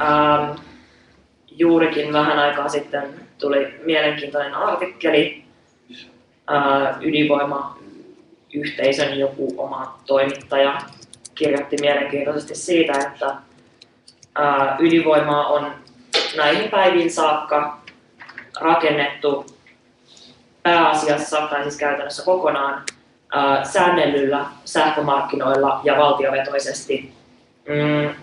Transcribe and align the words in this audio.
Ähm, 0.00 0.50
juurikin 1.50 2.12
vähän 2.12 2.38
aikaa 2.38 2.68
sitten 2.68 3.14
tuli 3.38 3.74
mielenkiintoinen 3.84 4.54
artikkeli 4.54 5.44
äh, 6.52 6.96
ydinvoimayhteisön 7.00 9.18
joku 9.18 9.54
oma 9.56 9.98
toimittaja 10.06 10.78
kirjoitti 11.34 11.76
mielenkiintoisesti 11.80 12.54
siitä, 12.54 12.92
että 12.92 13.26
äh, 14.40 14.76
ydinvoimaa 14.78 15.46
on 15.46 15.72
näihin 16.36 16.70
päiviin 16.70 17.10
saakka 17.10 17.80
rakennettu 18.60 19.46
pääasiassa, 20.62 21.46
tai 21.46 21.62
siis 21.62 21.76
käytännössä 21.76 22.24
kokonaan, 22.24 22.82
äh, 23.36 23.64
säännellyllä 23.64 24.46
sähkömarkkinoilla 24.64 25.80
ja 25.84 25.96
valtiovetoisesti. 25.96 27.12
Mm, 27.68 28.14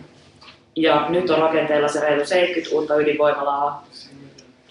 ja 0.75 1.05
nyt 1.09 1.29
on 1.29 1.39
rakenteella 1.39 1.87
se 1.87 1.99
reilu 1.99 2.25
70 2.25 2.75
uutta 2.75 2.95
ydinvoimalaa, 2.95 3.86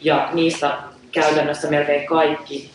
ja 0.00 0.28
niistä 0.32 0.78
käytännössä 1.12 1.70
melkein 1.70 2.06
kaikki 2.06 2.70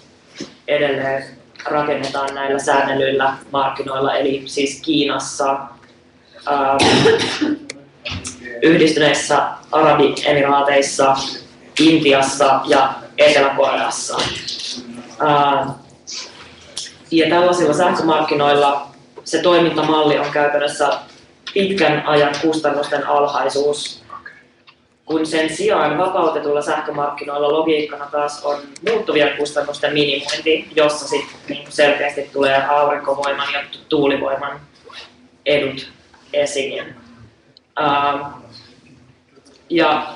edelleen 0.67 1.23
rakennetaan 1.66 2.36
näillä 2.36 2.59
säännellyillä 2.59 3.34
markkinoilla, 3.52 4.16
eli 4.16 4.44
siis 4.45 4.81
Kiinassa, 4.81 5.58
ää, 6.45 6.77
Yhdistyneissä 8.62 9.48
Arabiemiraateissa, 9.72 11.16
Intiassa 11.80 12.59
ja 12.66 12.94
Etelä-Koreassa. 13.17 14.17
Ää, 15.20 15.67
ja 17.12 17.30
tällaisilla 17.30 17.73
sähkömarkkinoilla 17.73 18.88
se 19.23 19.38
toimintamalli 19.42 20.20
on 20.20 20.31
käytännössä 20.31 20.89
pitkän 21.55 22.04
ajan 22.05 22.36
kustannusten 22.41 23.08
alhaisuus, 23.08 24.04
kun 25.05 25.26
sen 25.26 25.55
sijaan 25.55 25.98
vapautetulla 25.98 26.62
sähkömarkkinoilla 26.62 27.52
logiikkana 27.52 28.06
taas 28.06 28.44
on 28.44 28.58
muuttuvien 28.89 29.38
kustannusten 29.38 29.94
minimointi, 29.94 30.67
jossa 30.76 31.08
sitten 31.08 31.36
niin 31.50 31.72
selkeästi 31.72 32.30
tulee 32.33 32.66
aurinkovoiman 32.66 33.53
ja 33.53 33.64
tuulivoiman 33.89 34.59
edut 35.45 35.89
esiin. 36.33 36.95
Uh, 37.80 38.28
ja 39.70 40.08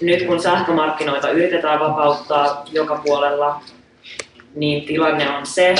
nyt 0.00 0.26
kun 0.26 0.42
sähkömarkkinoita 0.42 1.30
yritetään 1.30 1.80
vapauttaa 1.80 2.64
joka 2.72 3.00
puolella, 3.04 3.60
niin 4.54 4.86
tilanne 4.86 5.30
on 5.30 5.46
se, 5.46 5.74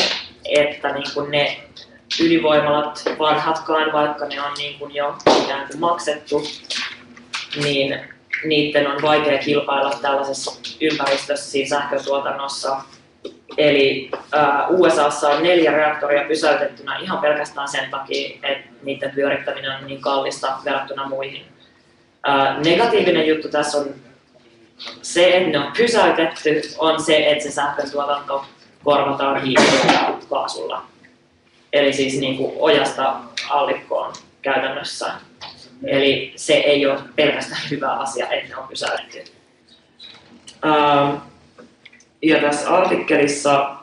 että 0.45 0.93
niin 0.93 1.07
kuin 1.15 1.31
ne 1.31 1.68
ydinvoimalat, 2.21 3.05
vanhatkaan, 3.19 3.93
vaikka 3.93 4.27
ne 4.27 4.43
on 4.43 4.55
niin 4.59 4.79
kuin 4.79 4.95
jo 4.95 5.17
ikään 5.45 5.67
kuin 5.67 5.81
maksettu, 5.81 6.43
niin 7.63 8.01
niiden 8.45 8.87
on 8.87 9.03
vaikea 9.03 9.39
kilpailla 9.39 9.99
tällaisessa 10.03 10.61
ympäristössä 10.81 11.51
siinä 11.51 11.69
sähkötuotannossa. 11.69 12.77
Eli 13.57 14.11
äh, 14.35 14.71
USAssa 14.71 15.29
on 15.29 15.43
neljä 15.43 15.73
reaktoria 15.73 16.29
pysäytettynä 16.29 16.99
ihan 16.99 17.19
pelkästään 17.19 17.69
sen 17.69 17.91
takia, 17.91 18.39
että 18.43 18.69
niiden 18.83 19.11
pyörittäminen 19.11 19.77
on 19.77 19.87
niin 19.87 20.01
kallista 20.01 20.59
verrattuna 20.65 21.09
muihin. 21.09 21.43
Äh, 22.29 22.59
negatiivinen 22.59 23.27
juttu 23.27 23.49
tässä 23.49 23.79
on 23.79 23.95
se, 25.03 25.37
että 25.37 25.51
ne 25.51 25.59
on 25.59 25.73
pysäytetty, 25.77 26.63
on 26.79 27.03
se, 27.03 27.31
että 27.31 27.45
se 27.45 27.51
sähkötuotanto 27.51 28.45
korvataan 28.85 29.43
hiilellä 29.43 30.13
kaasulla. 30.31 30.83
Eli 31.73 31.93
siis 31.93 32.21
niin 32.21 32.37
kuin 32.37 32.53
ojasta 32.59 33.17
allikkoon 33.49 34.13
käytännössä. 34.43 35.13
Eli 35.87 36.33
se 36.37 36.55
ei 36.55 36.87
ole 36.87 37.01
pelkästään 37.17 37.63
hyvä 37.71 37.93
asia, 37.93 38.29
että 38.29 38.49
ne 38.49 38.57
on 38.57 38.69
pysäytetty. 38.69 39.25
Ähm, 40.67 41.17
ja 42.23 42.41
tässä 42.41 42.71
artikkelissa 42.71 43.77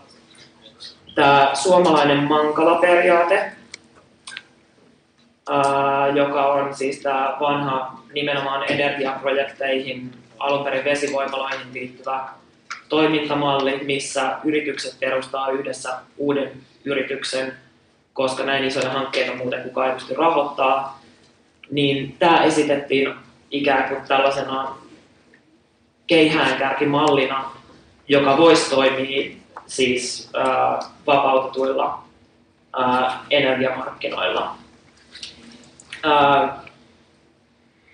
tämä 1.15 1.51
suomalainen 1.53 2.23
Mankala-periaate, 2.23 3.51
äh, 5.49 6.15
joka 6.15 6.53
on 6.53 6.75
siis 6.75 6.99
tämä 6.99 7.37
vanha 7.39 8.01
nimenomaan 8.13 8.71
energiaprojekteihin, 8.71 10.11
alun 10.39 10.63
perin 10.63 10.85
vesivoimaloihin 10.85 11.73
liittyvä 11.73 12.29
toimintamalli, 12.89 13.83
missä 13.83 14.37
yritykset 14.43 14.99
perustaa 14.99 15.49
yhdessä 15.49 15.97
uuden 16.17 16.51
yrityksen, 16.85 17.53
koska 18.15 18.43
näin 18.43 18.65
isoja 18.65 18.89
hankkeita 18.89 19.35
muuten 19.35 19.63
kukaan 19.63 19.89
ei 19.89 19.95
pysty 19.95 20.13
rahoittaa, 20.13 21.01
niin 21.71 22.15
tämä 22.19 22.43
esitettiin 22.43 23.13
ikään 23.51 23.89
kuin 23.89 24.01
tällaisena 24.07 24.75
keihäänkärkimallina, 26.07 27.51
joka 28.07 28.37
voisi 28.37 28.69
toimia 28.69 29.35
siis 29.67 30.29
äh, 30.37 30.91
vapautetuilla 31.07 32.03
äh, 32.79 33.19
energiamarkkinoilla. 33.29 34.55
Äh, 36.05 36.49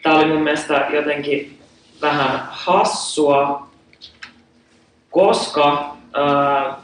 tämä 0.04 0.16
oli 0.16 0.26
mun 0.26 0.42
mielestä 0.42 0.88
jotenkin 0.94 1.60
vähän 2.02 2.48
hassua, 2.50 3.68
koska 5.12 5.96
äh, 6.18 6.76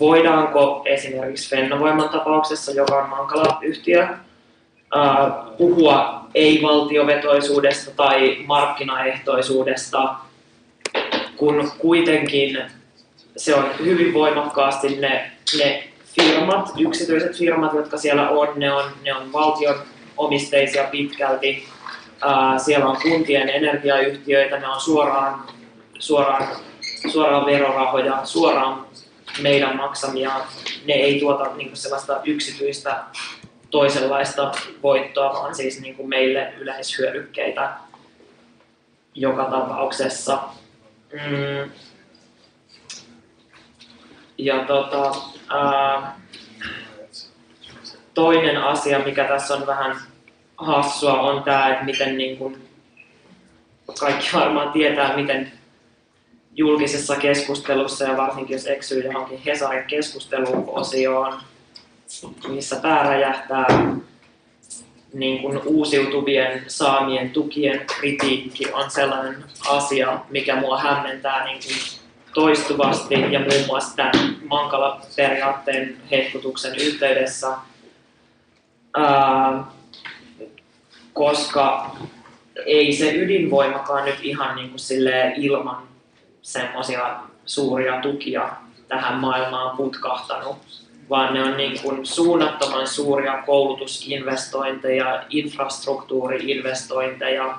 voidaanko 0.00 0.82
esimerkiksi 0.84 1.50
Fennovoiman 1.50 2.08
tapauksessa, 2.08 2.72
joka 2.72 2.96
on 2.96 3.08
Mankala-yhtiö, 3.08 4.08
puhua 5.58 6.24
ei-valtiovetoisuudesta 6.34 7.90
tai 7.90 8.36
markkinaehtoisuudesta, 8.46 10.14
kun 11.36 11.70
kuitenkin 11.78 12.58
se 13.36 13.54
on 13.54 13.64
hyvin 13.84 14.14
voimakkaasti 14.14 14.96
ne, 14.96 15.30
ne 15.58 15.88
firmat, 16.04 16.72
yksityiset 16.78 17.36
firmat, 17.38 17.72
jotka 17.72 17.96
siellä 17.98 18.30
on, 18.30 18.48
ne 18.56 18.72
on, 18.72 18.84
ne 19.04 19.14
on 19.14 19.32
valtion 19.32 19.74
omisteisia 20.16 20.84
pitkälti. 20.84 21.64
Siellä 22.64 22.86
on 22.86 22.96
kuntien 23.02 23.48
energiayhtiöitä, 23.48 24.58
ne 24.58 24.68
on 24.68 24.80
suoraan, 24.80 25.42
suoraan, 25.98 26.48
suoraan 27.12 27.46
verorahoja, 27.46 28.20
suoraan 28.24 28.86
meidän 29.42 29.76
maksamia. 29.76 30.40
Ne 30.84 30.94
ei 30.94 31.20
tuota 31.20 31.56
niin 31.56 31.76
sellaista 31.76 32.20
yksityistä 32.24 33.04
toisenlaista 33.70 34.52
voittoa, 34.82 35.32
vaan 35.32 35.54
siis 35.54 35.80
niin 35.80 35.94
kuin 35.94 36.08
meille 36.08 36.52
yleishyödykkeitä 36.58 37.70
joka 39.14 39.44
tapauksessa. 39.44 40.38
Mm. 41.12 41.70
Ja 44.38 44.64
tota, 44.64 45.14
ää, 45.48 46.20
toinen 48.14 48.56
asia, 48.56 48.98
mikä 48.98 49.24
tässä 49.24 49.54
on 49.54 49.66
vähän 49.66 49.96
hassua, 50.56 51.20
on 51.20 51.42
tämä, 51.42 51.72
että 51.72 51.84
miten 51.84 52.18
niin 52.18 52.36
kuin, 52.36 52.68
kaikki 54.00 54.28
varmaan 54.32 54.72
tietää, 54.72 55.16
miten 55.16 55.52
julkisessa 56.56 57.16
keskustelussa 57.16 58.04
ja 58.04 58.16
varsinkin 58.16 58.54
jos 58.54 58.66
eksyy 58.66 59.04
johonkin 59.04 59.42
Hesarin 59.46 59.84
keskusteluosioon, 59.84 61.40
missä 62.48 62.76
pää 62.76 63.02
räjähtää 63.02 63.66
niin 65.14 65.42
kuin 65.42 65.60
uusiutuvien 65.64 66.64
saamien 66.66 67.30
tukien 67.30 67.86
kritiikki 67.86 68.72
on 68.72 68.90
sellainen 68.90 69.44
asia, 69.68 70.20
mikä 70.30 70.56
mua 70.60 70.80
hämmentää 70.80 71.44
niin 71.44 71.58
kuin 71.62 71.76
toistuvasti 72.34 73.14
ja 73.14 73.40
muun 73.40 73.66
muassa 73.66 73.96
tämän 73.96 74.36
Mankala-periaatteen 74.48 75.96
hehkutuksen 76.10 76.74
yhteydessä, 76.74 77.48
ää, 78.96 79.64
koska 81.12 81.96
ei 82.66 82.92
se 82.92 83.14
ydinvoimakaan 83.14 84.04
nyt 84.04 84.18
ihan 84.22 84.56
niin 84.56 84.70
kuin 84.70 84.80
ilman 85.36 85.93
semmoisia 86.44 87.16
suuria 87.44 88.00
tukia 88.00 88.48
tähän 88.88 89.20
maailmaan 89.20 89.76
putkahtanut 89.76 90.56
vaan 91.10 91.34
ne 91.34 91.44
on 91.44 91.56
niin 91.56 91.80
kuin 91.82 92.06
suunnattoman 92.06 92.86
suuria 92.86 93.42
koulutusinvestointeja, 93.46 95.24
infrastruktuuriinvestointeja, 95.30 97.58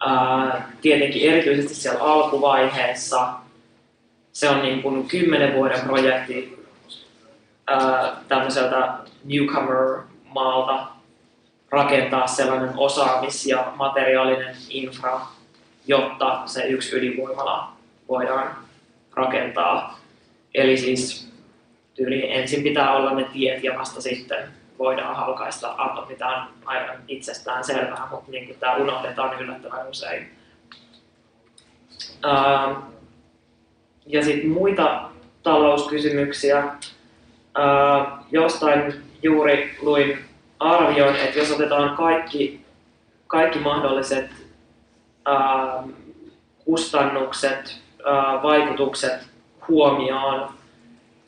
ää, 0.00 0.70
tietenkin 0.80 1.30
erityisesti 1.30 1.74
siellä 1.74 2.04
alkuvaiheessa. 2.04 3.28
Se 4.32 4.48
on 4.48 4.62
niin 4.62 4.82
kuin 4.82 5.08
kymmenen 5.08 5.54
vuoden 5.54 5.80
projekti 5.80 6.66
ää, 7.66 8.16
tämmöiseltä 8.28 8.94
newcomer-maalta 9.24 10.86
rakentaa 11.70 12.26
sellainen 12.26 12.72
osaamis- 12.76 13.46
ja 13.46 13.72
materiaalinen 13.76 14.56
infra, 14.68 15.20
jotta 15.86 16.42
se 16.46 16.62
yksi 16.62 16.96
ydinvoimala 16.96 17.71
voidaan 18.12 18.56
rakentaa. 19.14 20.00
Eli 20.54 20.76
siis 20.76 21.32
tyyli 21.94 22.32
ensin 22.32 22.62
pitää 22.62 22.92
olla 22.92 23.14
ne 23.14 23.24
tiet 23.24 23.64
ja 23.64 23.78
vasta 23.78 24.00
sitten 24.00 24.48
voidaan 24.78 25.16
halkaista 25.16 25.74
atomit. 25.78 26.18
Tämä 26.18 26.42
on 26.42 26.48
aivan 26.64 26.96
itsestään 27.08 27.64
selvää, 27.64 28.08
mutta 28.10 28.30
niin 28.30 28.46
kuin 28.46 28.58
tämä 28.58 28.76
unohdetaan 28.76 29.40
yllättävän 29.40 29.88
usein. 29.88 30.30
Uh, 32.26 32.82
ja 34.06 34.24
sitten 34.24 34.50
muita 34.50 35.10
talouskysymyksiä. 35.42 36.64
Uh, 36.64 38.26
jostain 38.30 39.02
juuri 39.22 39.76
luin 39.80 40.18
arvion, 40.58 41.16
että 41.16 41.38
jos 41.38 41.50
otetaan 41.50 41.96
kaikki, 41.96 42.64
kaikki 43.26 43.58
mahdolliset 43.58 44.30
uh, 45.28 45.90
kustannukset, 46.64 47.81
vaikutukset 48.42 49.20
huomioon, 49.68 50.48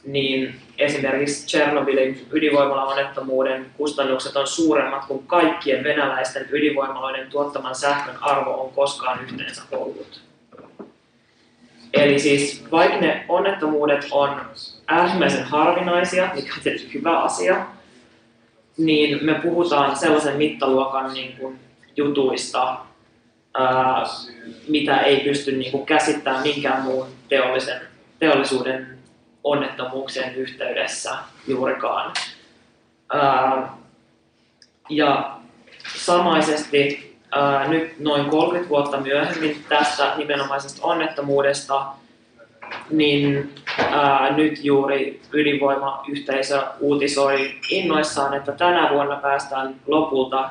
niin 0.04 0.54
esimerkiksi 0.78 1.46
Chernobylin 1.46 2.26
ydinvoimala-onnettomuuden 2.32 3.66
kustannukset 3.76 4.36
on 4.36 4.46
suuremmat 4.46 5.04
kuin 5.04 5.26
kaikkien 5.26 5.84
venäläisten 5.84 6.46
ydinvoimaloiden 6.50 7.30
tuottaman 7.30 7.74
sähkön 7.74 8.16
arvo 8.20 8.64
on 8.64 8.72
koskaan 8.72 9.24
yhteensä 9.24 9.62
ollut. 9.72 10.20
Eli 11.94 12.18
siis 12.18 12.64
vaikka 12.70 13.00
ne 13.00 13.24
onnettomuudet 13.28 14.06
on 14.10 14.40
äärimmäisen 14.86 15.44
harvinaisia, 15.44 16.30
mikä 16.34 16.54
on 16.54 16.62
tietysti 16.62 16.94
hyvä 16.94 17.22
asia, 17.22 17.66
niin 18.76 19.24
me 19.24 19.34
puhutaan 19.34 19.96
sellaisen 19.96 20.36
mittaluokan 20.36 21.14
niin 21.14 21.36
kuin 21.36 21.60
jutuista, 21.96 22.76
ää, 23.54 24.04
mitä 24.68 24.98
ei 25.00 25.20
pysty 25.20 25.52
niin 25.52 25.72
kuin 25.72 25.86
käsittämään 25.86 26.42
minkään 26.42 26.82
muun 26.82 27.06
teollisen, 27.28 27.80
teollisuuden 28.18 28.98
onnettomuuksien 29.44 30.34
yhteydessä 30.34 31.16
juurikaan. 31.48 32.12
Ää, 33.12 33.76
ja 34.88 35.36
samaisesti 35.96 37.16
ää, 37.32 37.68
nyt 37.68 38.00
noin 38.00 38.24
30 38.24 38.70
vuotta 38.70 39.00
myöhemmin 39.00 39.64
tästä 39.68 40.12
nimenomaisesta 40.16 40.86
onnettomuudesta, 40.86 41.86
niin 42.90 43.54
ää, 43.90 44.32
nyt 44.36 44.64
juuri 44.64 45.20
ydinvoimayhteisö 45.32 46.62
uutisoi 46.80 47.54
innoissaan, 47.70 48.34
että 48.34 48.52
tänä 48.52 48.90
vuonna 48.90 49.16
päästään 49.16 49.74
lopulta 49.86 50.50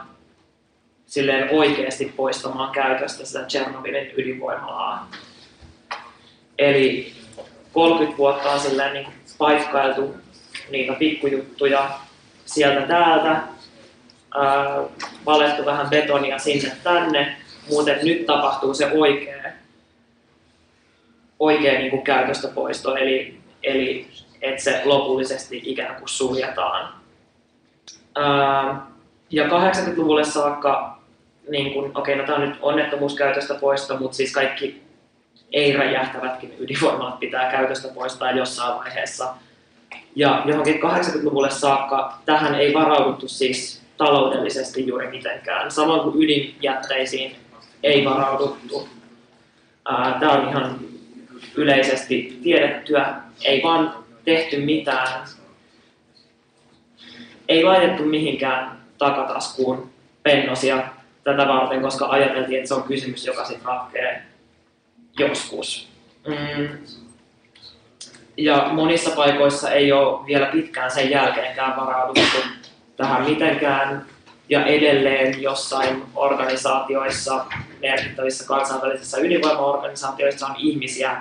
silleen 1.13 1.49
oikeasti 1.51 2.13
poistamaan 2.15 2.71
käytöstä 2.71 3.25
sitä 3.25 3.45
Chernobylin 3.47 4.11
ydinvoimalaa. 4.17 5.09
Eli 6.57 7.13
30 7.73 8.17
vuotta 8.17 8.51
on 8.51 8.59
silleen 8.59 8.93
niin 8.93 9.07
paikkailtu 9.37 10.15
niitä 10.69 10.93
pikkujuttuja 10.93 11.99
sieltä 12.45 12.87
täältä, 12.87 13.29
ää, 13.29 14.81
valettu 15.25 15.65
vähän 15.65 15.89
betonia 15.89 16.39
sinne 16.39 16.71
tänne, 16.83 17.35
muuten 17.69 17.99
nyt 18.03 18.25
tapahtuu 18.25 18.73
se 18.73 18.91
oikea, 18.91 19.43
oikea 21.39 21.79
niin 21.79 21.91
kuin 21.91 22.03
käytöstä 22.03 22.47
poisto, 22.47 22.95
eli, 22.95 23.39
eli 23.63 24.07
että 24.41 24.63
se 24.63 24.81
lopullisesti 24.85 25.61
ikään 25.65 25.95
kuin 25.95 26.09
suljetaan. 26.09 26.93
Ää, 28.15 28.93
ja 29.29 29.47
80-luvulle 29.47 30.25
saakka, 30.25 30.92
niin 31.49 31.73
kuin, 31.73 31.91
okei, 31.97 32.15
no 32.15 32.23
tämä 32.23 32.37
on 32.37 32.49
nyt 32.49 32.59
onnettomuuskäytöstä 32.61 33.53
poisto, 33.53 33.97
mutta 33.97 34.17
siis 34.17 34.33
kaikki 34.33 34.83
ei-räjähtävätkin 35.51 36.55
ydinvoimalat 36.59 37.19
pitää 37.19 37.51
käytöstä 37.51 37.87
poistaa 37.87 38.31
jossain 38.31 38.77
vaiheessa. 38.77 39.35
Ja 40.15 40.43
johonkin 40.45 40.75
80-luvulle 40.75 41.49
saakka 41.49 42.17
tähän 42.25 42.55
ei 42.55 42.73
varauduttu 42.73 43.27
siis 43.27 43.81
taloudellisesti 43.97 44.87
juuri 44.87 45.07
mitenkään. 45.07 45.71
Samoin 45.71 46.01
kuin 46.01 46.23
ydinjätteisiin 46.23 47.35
ei 47.83 48.05
varauduttu. 48.05 48.89
Tämä 50.19 50.31
on 50.31 50.49
ihan 50.49 50.79
yleisesti 51.55 52.39
tiedettyä. 52.43 53.15
Ei 53.45 53.63
vaan 53.63 53.93
tehty 54.25 54.59
mitään. 54.59 55.27
Ei 57.47 57.63
laitettu 57.63 58.03
mihinkään 58.03 58.77
takataskuun 58.97 59.89
pennosia 60.23 60.83
tätä 61.23 61.47
varten, 61.47 61.81
koska 61.81 62.05
ajateltiin, 62.05 62.57
että 62.57 62.67
se 62.67 62.73
on 62.73 62.83
kysymys, 62.83 63.25
joka 63.25 63.45
sitten 63.45 63.67
ratkeaa 63.67 64.21
joskus. 65.19 65.87
Mm. 66.27 66.67
Ja 68.37 68.69
monissa 68.71 69.15
paikoissa 69.15 69.71
ei 69.71 69.91
ole 69.91 70.25
vielä 70.25 70.45
pitkään 70.45 70.91
sen 70.91 71.09
jälkeenkään 71.09 71.77
varauduttu 71.77 72.37
tähän 72.97 73.29
mitenkään. 73.29 74.05
Ja 74.49 74.65
edelleen 74.65 75.41
jossain 75.41 76.03
organisaatioissa, 76.15 77.45
merkittävissä 77.81 78.47
kansainvälisissä 78.47 79.17
ydinvoimaorganisaatioissa 79.17 80.47
on 80.47 80.55
ihmisiä, 80.57 81.17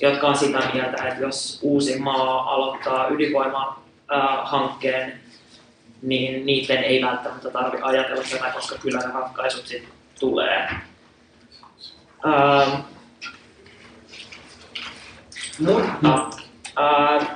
jotka 0.00 0.26
on 0.26 0.36
sitä 0.36 0.58
mieltä, 0.74 1.08
että 1.08 1.22
jos 1.22 1.58
uusi 1.62 1.98
maa 1.98 2.54
aloittaa 2.54 3.08
ydinvoimahankkeen, 3.08 5.20
niin 6.04 6.46
niiden 6.46 6.84
ei 6.84 7.02
välttämättä 7.02 7.50
tarvitse 7.50 7.86
ajatella 7.86 8.22
tätä, 8.30 8.50
koska 8.54 8.78
kyllä 8.78 8.98
ne 8.98 9.12
ratkaisut 9.14 9.66
sitten 9.66 9.92
tulee. 10.20 10.68
Mutta 15.58 16.28
äh, 16.78 17.28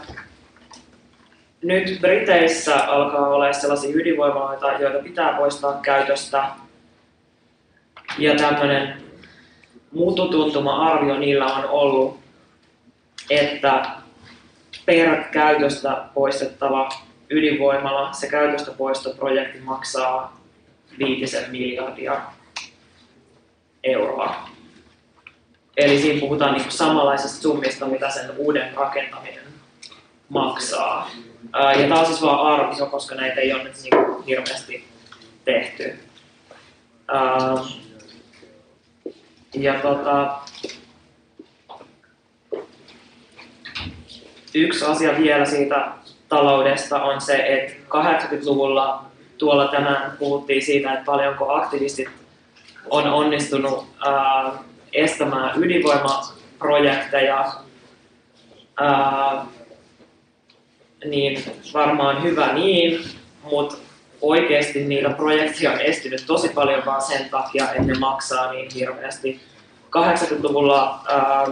nyt 1.62 2.00
Briteissä 2.00 2.76
alkaa 2.76 3.29
olla 3.29 3.53
sellaisia 3.53 3.91
ydinvoimaloita, 3.94 4.73
joita 4.73 4.99
pitää 4.99 5.32
poistaa 5.32 5.81
käytöstä. 5.82 6.44
Ja 8.19 8.35
tämmöinen 8.35 9.03
mututuntuma-arvio 9.93 11.19
niillä 11.19 11.47
on 11.47 11.65
ollut, 11.65 12.20
että 13.31 13.87
per 14.87 15.25
käytöstä 15.25 16.05
poistettava 16.15 16.88
ydinvoimala, 17.30 18.12
se 18.12 18.28
käytöstä 18.28 18.70
poistoprojekti 18.70 19.60
maksaa 19.60 20.40
viitisen 20.98 21.50
miljardia 21.50 22.20
euroa. 23.84 24.48
Eli 25.76 25.98
siinä 25.98 26.20
puhutaan 26.20 26.54
niin 26.54 26.70
samanlaisesta 26.70 27.42
summista, 27.42 27.86
mitä 27.86 28.10
sen 28.10 28.30
uuden 28.36 28.75
rakentaminen 28.75 29.44
maksaa. 30.28 31.10
ja 31.52 31.88
tämä 31.88 32.00
on 32.00 32.06
siis 32.06 32.22
vain 32.22 32.38
arvio, 32.38 32.86
koska 32.86 33.14
näitä 33.14 33.40
ei 33.40 33.52
ole 33.52 33.64
nyt 33.64 33.74
niin 33.82 34.24
hirveästi 34.26 34.84
tehty. 35.44 35.98
ja 39.54 39.74
tota, 39.82 40.38
yksi 44.55 44.84
asia 44.84 45.19
vielä 45.19 45.44
siitä 45.44 45.93
taloudesta 46.29 47.03
on 47.03 47.20
se, 47.20 47.37
että 47.37 47.73
80-luvulla 47.89 49.05
tuolla 49.39 49.69
tänään 49.69 50.17
puhuttiin 50.19 50.65
siitä, 50.65 50.93
että 50.93 51.05
paljonko 51.05 51.53
aktivistit 51.53 52.08
on 52.91 53.06
onnistunut 53.06 53.87
ää, 54.06 54.53
estämään 54.93 55.63
ydinvoimaprojekteja, 55.63 57.53
ää, 58.81 59.47
niin 61.05 61.44
varmaan 61.75 62.23
hyvä 62.23 62.53
niin, 62.53 63.05
mutta 63.43 63.77
oikeasti 64.20 64.85
niitä 64.85 65.11
projekteja 65.11 65.73
on 65.73 65.81
estynyt 65.81 66.25
tosi 66.27 66.49
paljon 66.49 66.87
vaan 66.87 67.03
sen 67.03 67.29
takia, 67.31 67.65
että 67.65 67.82
ne 67.82 67.99
maksaa 67.99 68.53
niin 68.53 68.70
hirveästi. 68.75 69.41
80-luvulla 69.87 71.01
ää, 71.08 71.47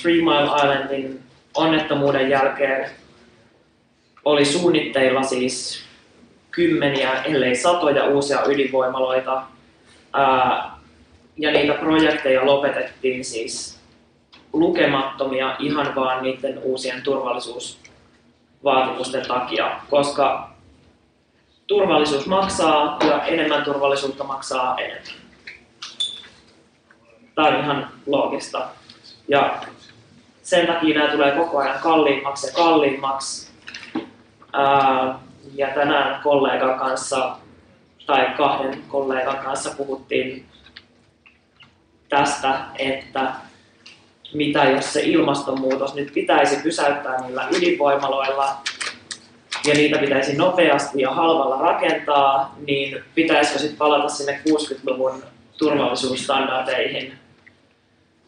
Three 0.00 0.14
Mile 0.14 0.44
Islandin 0.44 1.22
onnettomuuden 1.54 2.30
jälkeen 2.30 2.90
oli 4.24 4.44
suunnitteilla 4.44 5.22
siis 5.22 5.84
kymmeniä, 6.50 7.22
ellei 7.22 7.56
satoja 7.56 8.04
uusia 8.04 8.44
ydinvoimaloita. 8.46 9.42
Ää, 10.12 10.74
ja 11.36 11.52
niitä 11.52 11.74
projekteja 11.74 12.46
lopetettiin 12.46 13.24
siis 13.24 13.80
lukemattomia 14.52 15.56
ihan 15.58 15.94
vaan 15.94 16.22
niiden 16.22 16.58
uusien 16.58 17.02
turvallisuusvaatimusten 17.02 19.28
takia, 19.28 19.80
koska 19.90 20.50
turvallisuus 21.66 22.26
maksaa 22.26 22.98
ja 23.08 23.24
enemmän 23.24 23.64
turvallisuutta 23.64 24.24
maksaa 24.24 24.78
enemmän. 24.78 25.24
Tämä 27.34 27.48
on 27.48 27.60
ihan 27.60 27.88
loogista. 28.06 28.68
Ja 29.28 29.62
sen 30.42 30.66
takia 30.66 30.98
nämä 30.98 31.12
tulee 31.12 31.32
koko 31.32 31.58
ajan 31.58 31.80
kalliimmaksi 31.80 32.46
ja 32.46 32.52
kalliimmaksi. 32.52 33.53
Ja 35.54 35.68
tänään 35.74 36.22
kollegan 36.22 36.78
kanssa 36.78 37.36
tai 38.06 38.26
kahden 38.36 38.82
kollegan 38.88 39.38
kanssa 39.38 39.70
puhuttiin 39.76 40.46
tästä, 42.08 42.58
että 42.78 43.32
mitä 44.34 44.64
jos 44.64 44.92
se 44.92 45.00
ilmastonmuutos 45.00 45.94
nyt 45.94 46.10
pitäisi 46.14 46.56
pysäyttää 46.62 47.20
niillä 47.20 47.48
ydinvoimaloilla, 47.50 48.56
ja 49.66 49.74
niitä 49.74 49.98
pitäisi 49.98 50.36
nopeasti 50.36 51.00
ja 51.00 51.10
halvalla 51.10 51.56
rakentaa, 51.56 52.54
niin 52.66 53.04
pitäisikö 53.14 53.58
sitten 53.58 53.78
palata 53.78 54.08
sinne 54.08 54.40
60-luvun 54.48 55.22
turvallisuusstandardeihin 55.58 57.18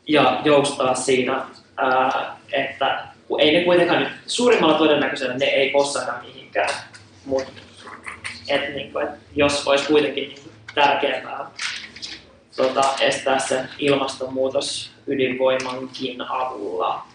ja 0.09 0.41
joustaa 0.45 0.95
siinä, 0.95 1.45
ää, 1.77 2.37
että 3.31 3.43
ei 3.43 3.53
ne 3.53 3.65
kuitenkaan 3.65 4.03
nyt, 4.03 4.13
suurimmalla 4.27 4.79
todennäköisellä 4.79 5.37
ne 5.37 5.45
ei 5.45 5.71
possahda 5.71 6.15
mihinkään, 6.23 6.75
mutta 7.25 7.53
et, 8.49 8.75
niin 8.75 8.93
kuin, 8.93 9.05
et 9.09 9.15
jos 9.37 9.69
olisi 9.69 9.87
kuitenkin 9.87 10.35
tärkeämpää 10.75 11.51
tota, 12.57 12.95
estää 13.01 13.39
se 13.39 13.65
ilmastonmuutos 13.79 14.91
ydinvoimankin 15.07 16.23
avulla, 16.23 17.07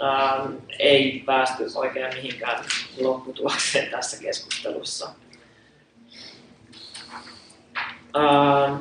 ää, 0.00 0.46
ei 0.78 1.22
päästy 1.26 1.64
oikein 1.74 2.14
mihinkään 2.14 2.64
lopputulokseen 3.00 3.90
tässä 3.90 4.22
keskustelussa. 4.22 5.10
Ää, 8.14 8.78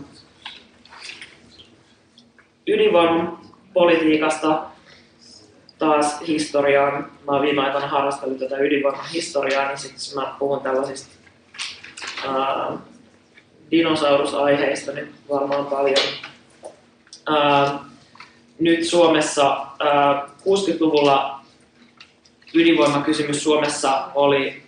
ydinvoiman 2.67 3.39
politiikasta 3.73 4.69
taas 5.79 6.21
historiaan. 6.27 7.12
Mä 7.25 7.31
oon 7.31 7.41
viime 7.41 7.62
aikoina 7.62 7.88
harrastellut 7.88 8.39
tätä 8.39 8.57
ydinvoiman 8.57 9.05
historiaa, 9.13 9.67
niin 9.67 9.77
sitten 9.77 10.15
mä 10.15 10.36
puhun 10.39 10.62
tällaisista 10.62 11.09
ää, 12.27 12.77
dinosaurusaiheista 13.71 14.91
nyt 14.91 15.12
varmaan 15.29 15.65
paljon. 15.65 16.05
Ää, 17.29 17.79
nyt 18.59 18.86
Suomessa 18.86 19.65
ää, 19.79 20.27
60-luvulla 20.39 21.39
ydinvoimakysymys 22.53 23.43
Suomessa 23.43 24.03
oli 24.15 24.63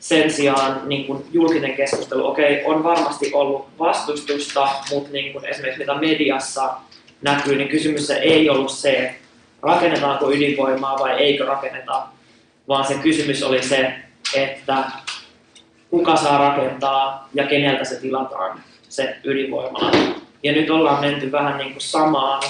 sen 0.00 0.30
sijaan 0.30 0.80
niin 0.84 1.06
kuin 1.06 1.26
julkinen 1.32 1.76
keskustelu, 1.76 2.26
okei, 2.26 2.64
on 2.64 2.84
varmasti 2.84 3.30
ollut 3.32 3.66
vastustusta, 3.78 4.68
mutta 4.90 5.12
niin 5.12 5.32
kuin 5.32 5.44
esimerkiksi 5.44 5.78
mitä 5.78 5.94
mediassa 5.94 6.74
näkyy, 7.22 7.56
niin 7.56 7.68
kysymys 7.68 8.10
ei 8.10 8.50
ollut 8.50 8.70
se, 8.70 9.14
rakennetaanko 9.66 10.32
ydinvoimaa 10.32 10.98
vai 10.98 11.12
eikö 11.12 11.44
rakenneta, 11.44 12.06
vaan 12.68 12.84
se 12.84 12.94
kysymys 12.94 13.42
oli 13.42 13.62
se, 13.62 13.94
että 14.36 14.84
kuka 15.90 16.16
saa 16.16 16.38
rakentaa 16.38 17.28
ja 17.34 17.46
keneltä 17.46 17.84
se 17.84 18.00
tilataan, 18.00 18.60
se 18.88 19.16
ydinvoimala. 19.24 19.90
Ja 20.42 20.52
nyt 20.52 20.70
ollaan 20.70 21.00
menty 21.00 21.32
vähän 21.32 21.58
niin 21.58 21.72
kuin 21.72 21.82
samaan 21.82 22.42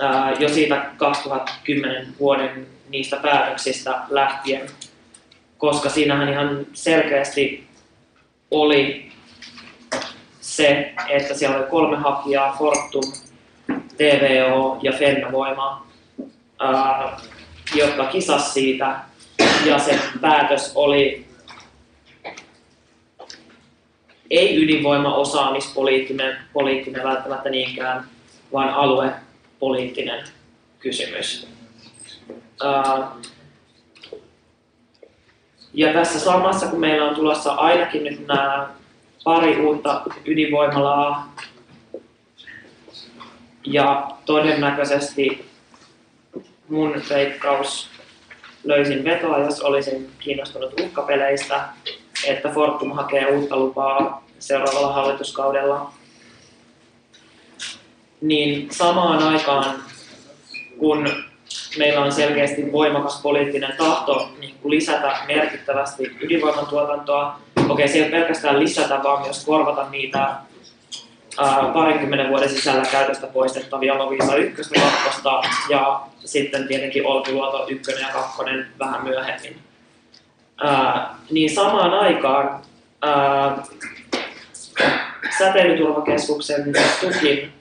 ää, 0.00 0.32
jo 0.32 0.48
siitä 0.48 0.86
2010 0.96 2.06
vuoden 2.20 2.66
niistä 2.88 3.16
päätöksistä 3.16 4.00
lähtien, 4.08 4.66
koska 5.58 5.88
siinähän 5.88 6.28
ihan 6.28 6.66
selkeästi 6.72 7.66
oli 8.50 9.12
se, 10.40 10.92
että 11.08 11.34
siellä 11.34 11.56
oli 11.56 11.66
kolme 11.66 11.96
hakijaa, 11.96 12.56
Fortum, 12.58 13.12
TVO 13.96 14.78
ja 14.82 14.92
Fennovoima, 14.92 15.86
ää, 16.58 17.20
jotka 17.74 18.04
kisas 18.04 18.54
siitä. 18.54 19.00
Ja 19.64 19.78
se 19.78 20.00
päätös 20.20 20.72
oli 20.74 21.26
ei 24.30 24.64
ydinvoima 24.64 25.14
osaamispoliittinen 25.14 26.36
poliittinen 26.52 27.02
välttämättä 27.02 27.50
niinkään, 27.50 28.04
vaan 28.52 28.68
aluepoliittinen 28.68 30.24
kysymys. 30.78 31.48
Ää, 32.64 33.10
ja 35.74 35.92
tässä 35.92 36.20
samassa, 36.20 36.66
kun 36.66 36.80
meillä 36.80 37.08
on 37.08 37.14
tulossa 37.14 37.52
ainakin 37.52 38.04
nyt 38.04 38.26
nämä 38.26 38.68
pari 39.24 39.60
uutta 39.60 40.02
ydinvoimalaa 40.24 41.34
ja 43.66 44.10
todennäköisesti 44.24 45.53
mun 46.68 47.02
veikkaus 47.10 47.88
löysin 48.64 49.04
vetoa, 49.04 49.38
jos 49.38 49.60
olisin 49.60 50.10
kiinnostunut 50.18 50.80
uhkapeleistä, 50.80 51.68
että 52.26 52.48
Fortum 52.48 52.92
hakee 52.92 53.26
uutta 53.26 53.56
lupaa 53.56 54.24
seuraavalla 54.38 54.92
hallituskaudella. 54.92 55.92
Niin 58.20 58.68
samaan 58.70 59.22
aikaan, 59.22 59.74
kun 60.78 61.08
meillä 61.78 62.00
on 62.00 62.12
selkeästi 62.12 62.72
voimakas 62.72 63.20
poliittinen 63.22 63.74
tahto 63.78 64.30
niin 64.40 64.54
lisätä 64.64 65.16
merkittävästi 65.26 66.16
ydinvoiman 66.20 66.66
tuotantoa, 66.66 67.38
okei, 67.68 67.88
se 67.88 67.98
ei 67.98 68.10
pelkästään 68.10 68.60
lisätä, 68.60 69.02
vaan 69.02 69.22
myös 69.22 69.44
korvata 69.44 69.90
niitä 69.90 70.34
parinkymmenen 71.72 72.28
vuoden 72.28 72.48
sisällä 72.48 72.84
käytöstä 72.92 73.26
poistettavia 73.26 73.98
Loviisa 73.98 74.36
1 74.36 74.62
2 75.22 75.50
ja 75.68 76.00
sitten 76.24 76.68
tietenkin 76.68 77.06
Olkiluoto 77.06 77.66
1 77.68 77.92
ja 78.00 78.08
2 78.12 78.42
vähän 78.78 79.04
myöhemmin. 79.04 79.56
Ää, 80.62 81.14
niin 81.30 81.54
samaan 81.54 81.94
aikaan 81.94 82.60
ää, 83.02 83.62
säteilyturvakeskuksen 85.38 86.72
tukin 87.00 87.52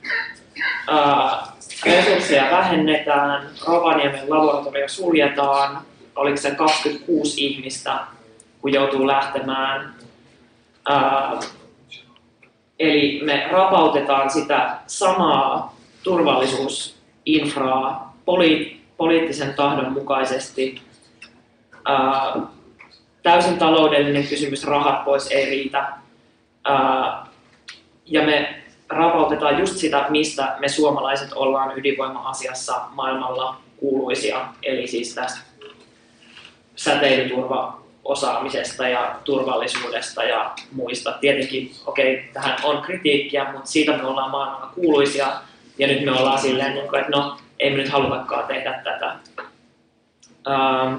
ää, 0.87 1.47
resursseja 1.85 2.51
vähennetään, 2.51 3.49
Rovaniemen 3.67 4.29
laboratorio 4.29 4.87
suljetaan, 4.87 5.81
oliko 6.15 6.37
se 6.37 6.51
26 6.51 7.45
ihmistä, 7.45 7.99
kun 8.61 8.73
joutuu 8.73 9.07
lähtemään. 9.07 9.93
Ää, 10.89 11.39
Eli 12.79 13.21
me 13.23 13.47
rapautetaan 13.51 14.29
sitä 14.29 14.77
samaa 14.87 15.75
turvallisuusinfraa 16.03 18.17
poli- 18.25 18.77
poliittisen 18.97 19.53
tahdon 19.53 19.93
mukaisesti. 19.93 20.81
Ää, 21.85 22.35
täysin 23.23 23.57
taloudellinen 23.57 24.27
kysymys, 24.27 24.63
rahat 24.63 25.05
pois 25.05 25.27
ei 25.27 25.45
riitä. 25.45 25.93
Ää, 26.63 27.25
ja 28.05 28.21
me 28.21 28.63
rapautetaan 28.89 29.59
just 29.59 29.77
sitä, 29.77 30.05
mistä 30.09 30.55
me 30.59 30.67
suomalaiset 30.67 31.33
ollaan 31.33 31.79
ydinvoima-asiassa 31.79 32.81
maailmalla 32.89 33.57
kuuluisia, 33.77 34.47
eli 34.63 34.87
siis 34.87 35.15
tästä 35.15 35.39
säteilyturva 36.75 37.82
osaamisesta 38.05 38.87
ja 38.87 39.15
turvallisuudesta 39.23 40.23
ja 40.23 40.51
muista. 40.71 41.11
Tietenkin, 41.21 41.71
okei, 41.85 42.13
okay, 42.13 42.25
tähän 42.33 42.57
on 42.63 42.81
kritiikkiä, 42.81 43.51
mutta 43.51 43.69
siitä 43.69 43.97
me 43.97 44.05
ollaan 44.05 44.31
maailmalla 44.31 44.71
kuuluisia 44.75 45.27
ja 45.77 45.87
nyt 45.87 46.05
me 46.05 46.11
ollaan 46.11 46.41
silleen, 46.41 46.73
niin 46.73 46.85
että 46.85 47.11
no, 47.11 47.37
ei 47.59 47.69
me 47.69 47.77
nyt 47.77 47.89
halutakaan 47.89 48.47
tehdä 48.47 48.81
tätä. 48.83 49.15
Ähm, 50.47 50.95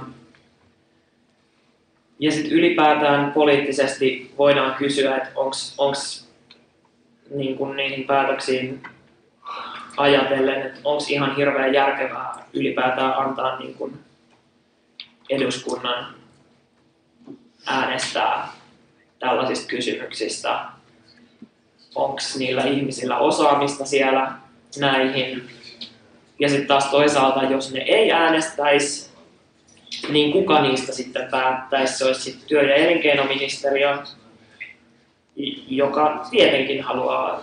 ja 2.18 2.32
sitten 2.32 2.52
ylipäätään 2.52 3.32
poliittisesti 3.32 4.34
voidaan 4.38 4.74
kysyä, 4.74 5.16
että 5.16 5.30
onko 5.78 6.00
niin 7.30 7.58
niihin 7.76 8.04
päätöksiin 8.04 8.82
ajatellen, 9.96 10.62
että 10.62 10.80
onko 10.84 11.04
ihan 11.08 11.36
hirveän 11.36 11.74
järkevää 11.74 12.44
ylipäätään 12.52 13.18
antaa 13.18 13.58
niin 13.58 13.74
kuin 13.74 13.98
eduskunnan 15.30 16.14
äänestää 17.66 18.48
tällaisista 19.18 19.68
kysymyksistä. 19.68 20.64
Onko 21.94 22.18
niillä 22.38 22.64
ihmisillä 22.64 23.18
osaamista 23.18 23.84
siellä 23.84 24.32
näihin. 24.78 25.48
Ja 26.38 26.48
sitten 26.48 26.66
taas 26.66 26.86
toisaalta, 26.86 27.42
jos 27.42 27.72
ne 27.72 27.80
ei 27.80 28.12
äänestäisi, 28.12 29.10
niin 30.08 30.32
kuka 30.32 30.62
niistä 30.62 30.92
sitten 30.92 31.28
päättäisi? 31.30 31.98
Se 31.98 32.04
olisi 32.04 32.20
sitten 32.20 32.48
työ- 32.48 32.62
ja 32.62 32.74
elinkeinoministeriö, 32.74 33.98
joka 35.68 36.26
tietenkin 36.30 36.82
haluaa 36.82 37.42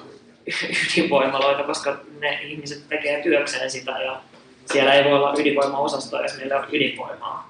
ydinvoimaloita, 0.94 1.64
koska 1.64 1.98
ne 2.20 2.40
ihmiset 2.44 2.90
tekee 2.90 3.24
työkseen 3.24 3.72
sitä 3.72 3.92
ja 3.92 4.22
siellä 4.72 4.94
ei 4.94 5.04
voi 5.04 5.14
olla 5.14 5.34
ydinvoimaosastoa, 5.38 6.22
jos 6.22 6.38
meillä 6.38 6.60
on 6.60 6.68
ydinvoimaa. 6.72 7.50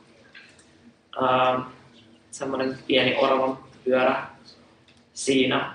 Uh, 1.21 1.65
semmoinen 2.31 2.77
pieni 2.88 3.15
orvon 3.17 3.57
pyörä 3.83 4.23
siinä, 5.13 5.73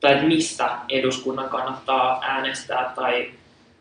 tai 0.00 0.12
että 0.12 0.26
mistä 0.26 0.78
eduskunnan 0.88 1.48
kannattaa 1.48 2.20
äänestää 2.22 2.92
tai 2.96 3.30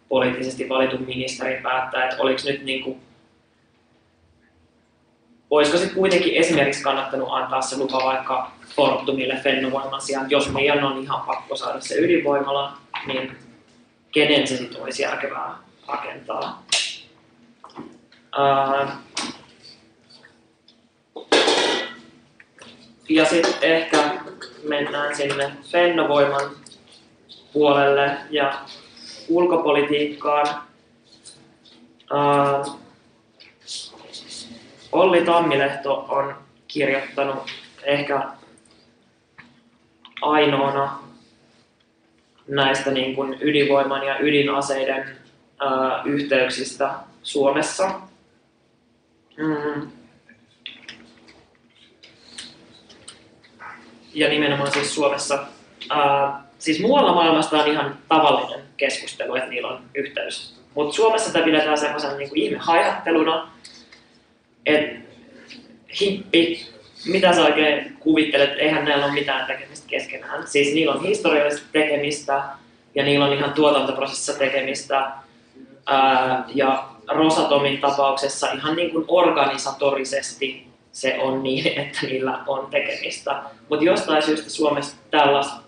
poliittisesti 0.10 0.70
valitun 0.70 1.02
ministerin 1.02 1.64
päättää, 1.64 2.04
että 2.04 2.24
oliko 2.24 2.42
nyt 2.46 2.64
niin 2.64 2.84
kuin, 2.84 3.02
olisiko 5.50 5.78
se 5.78 5.90
kuitenkin 5.90 6.34
esimerkiksi 6.34 6.84
kannattanut 6.84 7.30
antaa 7.32 7.62
se 7.62 7.78
lupa 7.78 7.98
vaikka 8.04 8.52
Fortumille 8.76 9.36
Fennovoiman 9.36 10.02
sijaan, 10.02 10.32
jos 10.32 10.50
meidän 10.50 10.84
on 10.84 11.04
ihan 11.04 11.22
pakko 11.22 11.56
saada 11.56 11.82
se 11.82 11.96
ydinvoimala, 11.96 12.78
niin 13.08 13.38
kenen 14.12 14.48
se 14.48 14.58
sitten 14.58 14.82
olisi 14.82 15.04
järkevää 15.04 15.58
rakentaa. 15.88 16.64
Uh, 18.38 19.07
ja 23.10 23.26
sitten 23.26 23.54
ehkä 23.62 24.14
mennään 24.64 25.16
sinne 25.16 25.52
Fennovoiman 25.72 26.52
puolelle 27.54 28.18
ja 28.30 28.62
ulkopolitiikkaan. 29.30 30.48
Uh, 32.12 32.80
Olli 34.92 35.22
Tammilehto 35.22 36.06
on 36.10 36.36
kirjoittanut 36.68 37.52
ehkä 37.84 38.28
ainoana 40.22 41.00
näistä 42.48 42.92
niin 42.92 43.16
kuin 43.16 43.38
ydinvoiman 43.42 44.06
ja 44.06 44.20
ydinaseiden 44.20 45.18
ää, 45.60 46.04
yhteyksistä 46.06 46.94
Suomessa. 47.24 48.02
Mm. 49.38 49.92
Ja 54.18 54.30
nimenomaan 54.30 54.72
siis 54.72 54.96
Suomessa. 54.96 55.40
Ää, 55.90 56.44
siis 56.60 56.80
muualla 56.80 57.14
maailmasta 57.14 57.64
on 57.64 57.72
ihan 57.72 57.98
tavallinen 58.08 58.60
keskustelu, 58.78 59.36
että 59.36 59.50
niillä 59.50 59.68
on 59.68 59.82
yhteys. 59.96 60.56
Mutta 60.76 60.96
Suomessa 60.96 61.34
tämä 61.34 61.46
pidetään 61.46 61.78
semmoisen 61.78 62.18
niin 62.18 62.30
ihme 62.36 62.58
haihatteluna, 62.58 63.52
että 64.66 65.00
hippi, 66.02 66.66
mitä 67.06 67.34
sä 67.34 67.46
oikein 67.46 67.98
kuvittelet, 68.00 68.54
eihän 68.58 68.86
näillä 68.86 69.06
ole 69.06 69.14
mitään 69.14 69.48
tekemistä 69.48 69.88
keskenään. 69.88 70.48
Siis 70.48 70.74
niillä 70.74 70.94
on 70.94 71.04
historiallista 71.04 71.68
tekemistä 71.72 72.44
ja 72.96 73.04
niillä 73.04 73.26
on 73.26 73.34
ihan 73.34 73.54
tuotantoprosessissa 73.54 74.34
tekemistä. 74.34 75.12
Ää, 75.86 76.44
ja 76.56 76.90
Rosatomin 77.08 77.82
tapauksessa 77.82 78.52
ihan 78.52 78.76
niin 78.76 78.92
kuin 78.92 79.06
organisatorisesti 79.08 80.68
se 80.98 81.20
on 81.20 81.44
niin, 81.44 81.68
että 81.82 82.00
niillä 82.08 82.44
on 82.48 82.68
tekemistä. 82.72 83.42
Mutta 83.70 83.86
jostain 83.86 84.24
syystä 84.24 84.50
Suomessa 84.50 84.96
tällaista, 85.12 85.62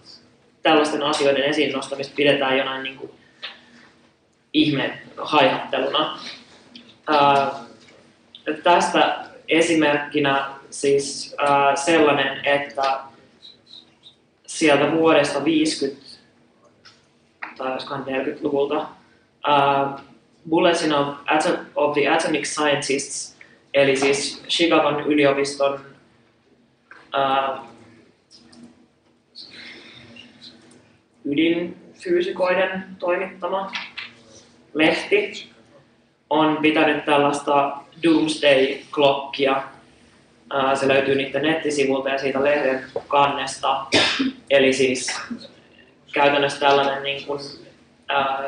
tällaisten 0.63 1.03
asioiden 1.03 1.43
esiin 1.43 1.71
nostamista 1.71 2.13
pidetään 2.15 2.57
jonain 2.57 2.83
niin 2.83 2.97
kuin 2.97 3.11
ihme 4.53 5.01
haihatteluna. 5.17 6.19
Ää, 7.07 7.51
tästä 8.63 9.25
esimerkkinä 9.47 10.49
siis 10.69 11.35
äh, 11.41 11.75
sellainen, 11.75 12.45
että 12.45 12.99
sieltä 14.47 14.91
vuodesta 14.91 15.45
50 15.45 16.01
tai 17.57 17.71
olisikohan 17.71 18.05
40-luvulta 18.05 18.87
äh, 19.49 20.01
Bulletin 20.49 20.93
of, 20.93 21.07
of 21.75 21.93
the 21.93 22.09
Atomic 22.09 22.45
Scientists, 22.45 23.38
eli 23.73 23.95
siis 23.95 24.43
Chicagon 24.49 24.99
yliopiston 24.99 25.79
äh, 27.15 27.59
ydinfyysikoiden 31.25 32.83
toimittama 32.99 33.71
lehti, 34.73 35.49
on 36.29 36.57
pitänyt 36.61 37.05
tällaista 37.05 37.77
Doomsday-klokkia. 38.03 39.63
Se 40.73 40.87
löytyy 40.87 41.15
niiden 41.15 41.41
nettisivulta 41.41 42.09
ja 42.09 42.17
siitä 42.17 42.43
lehden 42.43 42.83
kannesta. 43.07 43.85
Eli 44.49 44.73
siis 44.73 45.21
käytännössä 46.13 46.59
tällainen, 46.59 47.03
niin 47.03 47.25
kuin, 47.27 47.39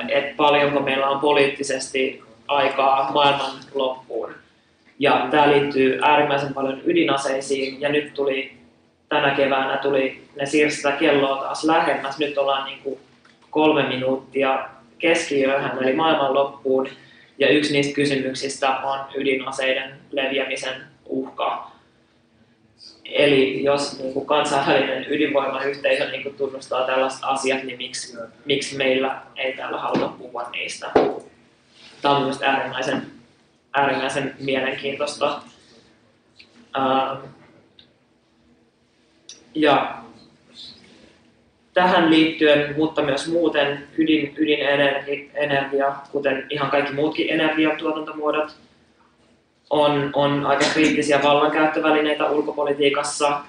että 0.09 0.35
paljonko 0.37 0.79
meillä 0.79 1.09
on 1.09 1.19
poliittisesti 1.19 2.23
aikaa 2.47 3.11
maailman 3.11 3.51
loppuun. 3.73 4.40
Ja 5.01 5.27
tämä 5.31 5.51
liittyy 5.51 6.00
äärimmäisen 6.01 6.53
paljon 6.53 6.81
ydinaseisiin 6.86 7.81
ja 7.81 7.89
nyt 7.89 8.13
tuli 8.13 8.53
tänä 9.10 9.36
keväänä 9.36 9.77
tuli, 9.77 10.24
ne 10.36 10.46
siirsi 10.46 10.88
kelloa 11.00 11.43
taas 11.43 11.63
lähemmäs. 11.63 12.20
Nyt 12.20 12.38
ollaan 12.38 12.65
niin 12.65 12.79
kuin 12.84 13.00
kolme 13.50 13.88
minuuttia 13.88 14.70
keskiyöhön 15.00 15.84
eli 15.84 15.93
maailman 15.93 16.34
loppuun. 16.34 16.88
Ja 17.38 17.50
yksi 17.50 17.74
niistä 17.74 17.96
kysymyksistä 17.96 18.77
on 18.79 19.00
ydinaseiden 19.16 19.94
leviämisen 20.11 20.81
uhka. 21.05 21.72
Eli 23.05 23.64
jos 23.64 24.00
niin 24.00 24.14
kuin 24.14 24.25
kansainvälinen 24.25 25.05
ydinvoimayhteisö 25.09 26.11
niin 26.11 26.24
kuin 26.24 26.35
tunnustaa 26.35 26.85
tällaiset 26.85 27.20
asiat, 27.24 27.64
niin 27.64 27.77
miksi, 27.77 28.18
miksi 28.46 28.77
meillä 28.77 29.22
ei 29.35 29.53
täällä 29.53 29.77
haluta 29.77 30.07
puhua 30.07 30.50
niistä? 30.51 30.92
Tämä 32.01 32.16
on 32.16 32.22
mielestäni 32.22 32.51
äärimmäisen, 32.51 33.21
äärimmäisen 33.74 34.36
mielenkiintoista. 34.40 35.42
Ähm, 36.77 37.25
ja 39.55 40.01
tähän 41.74 42.10
liittyen, 42.10 42.75
mutta 42.77 43.01
myös 43.01 43.27
muuten 43.27 43.88
ydin, 43.98 44.34
ydinenergia, 44.38 45.96
kuten 46.12 46.48
ihan 46.50 46.72
kaikki 46.72 46.94
muutkin 46.94 47.29
energiatuotantomuodot, 47.29 48.55
on, 49.70 50.10
on 50.14 50.46
aika 50.46 50.66
kriittisiä 50.74 51.24
vallankäyttövälineitä 51.24 52.29
ulkopolitiikassa. 52.29 53.40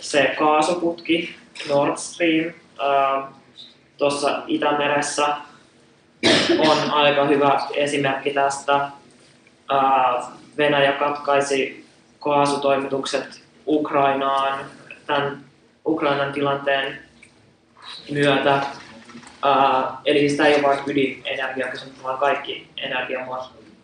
se 0.00 0.34
kaasuputki 0.38 1.34
Nord 1.68 1.96
Stream 1.96 2.52
tuossa 3.98 4.42
Itämeressä 4.46 5.26
on 6.58 6.90
aika 6.90 7.24
hyvä 7.24 7.60
esimerkki 7.74 8.30
tästä. 8.30 8.88
Venäjä 10.56 10.92
katkaisi 10.92 11.86
kaasutoimitukset 12.18 13.42
Ukrainaan 13.66 14.58
tämän 15.06 15.44
Ukrainan 15.86 16.32
tilanteen 16.32 16.98
myötä. 18.10 18.62
Uh, 19.44 19.84
eli 20.04 20.28
tämä 20.36 20.48
ei 20.48 20.54
ole 20.54 20.62
vain 20.62 20.78
ydinenergiakysymys, 20.86 22.02
vaan 22.02 22.18
kaikki 22.18 22.68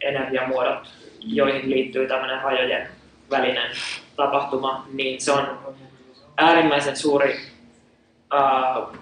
energiamuodot, 0.03 0.89
joihin 1.21 1.71
liittyy 1.71 2.09
tämmöinen 2.09 2.43
rajojen 2.43 2.89
välinen 3.31 3.71
tapahtuma, 4.17 4.87
niin 4.93 5.21
se 5.21 5.33
on 5.33 5.59
äärimmäisen 6.37 6.97
suuri 6.97 7.41
uh, 8.35 8.97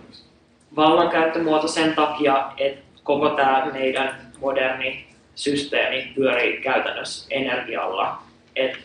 vallankäyttömuoto 0.76 1.68
sen 1.68 1.94
takia, 1.94 2.52
että 2.56 2.83
koko 3.04 3.28
tämä 3.28 3.70
meidän 3.72 4.32
moderni 4.40 5.06
systeemi 5.34 6.12
pyörii 6.14 6.60
käytännössä 6.60 7.26
energialla. 7.30 8.22
Et 8.56 8.78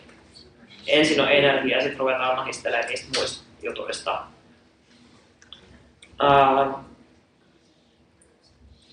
ensin 0.86 1.20
on 1.20 1.30
energia 1.30 1.76
ja 1.76 1.82
sitten 1.82 1.98
ruvetaan 1.98 2.36
mahistelemaan 2.36 2.88
niistä 2.88 3.18
muista 3.18 3.44
jutuista. 3.62 4.22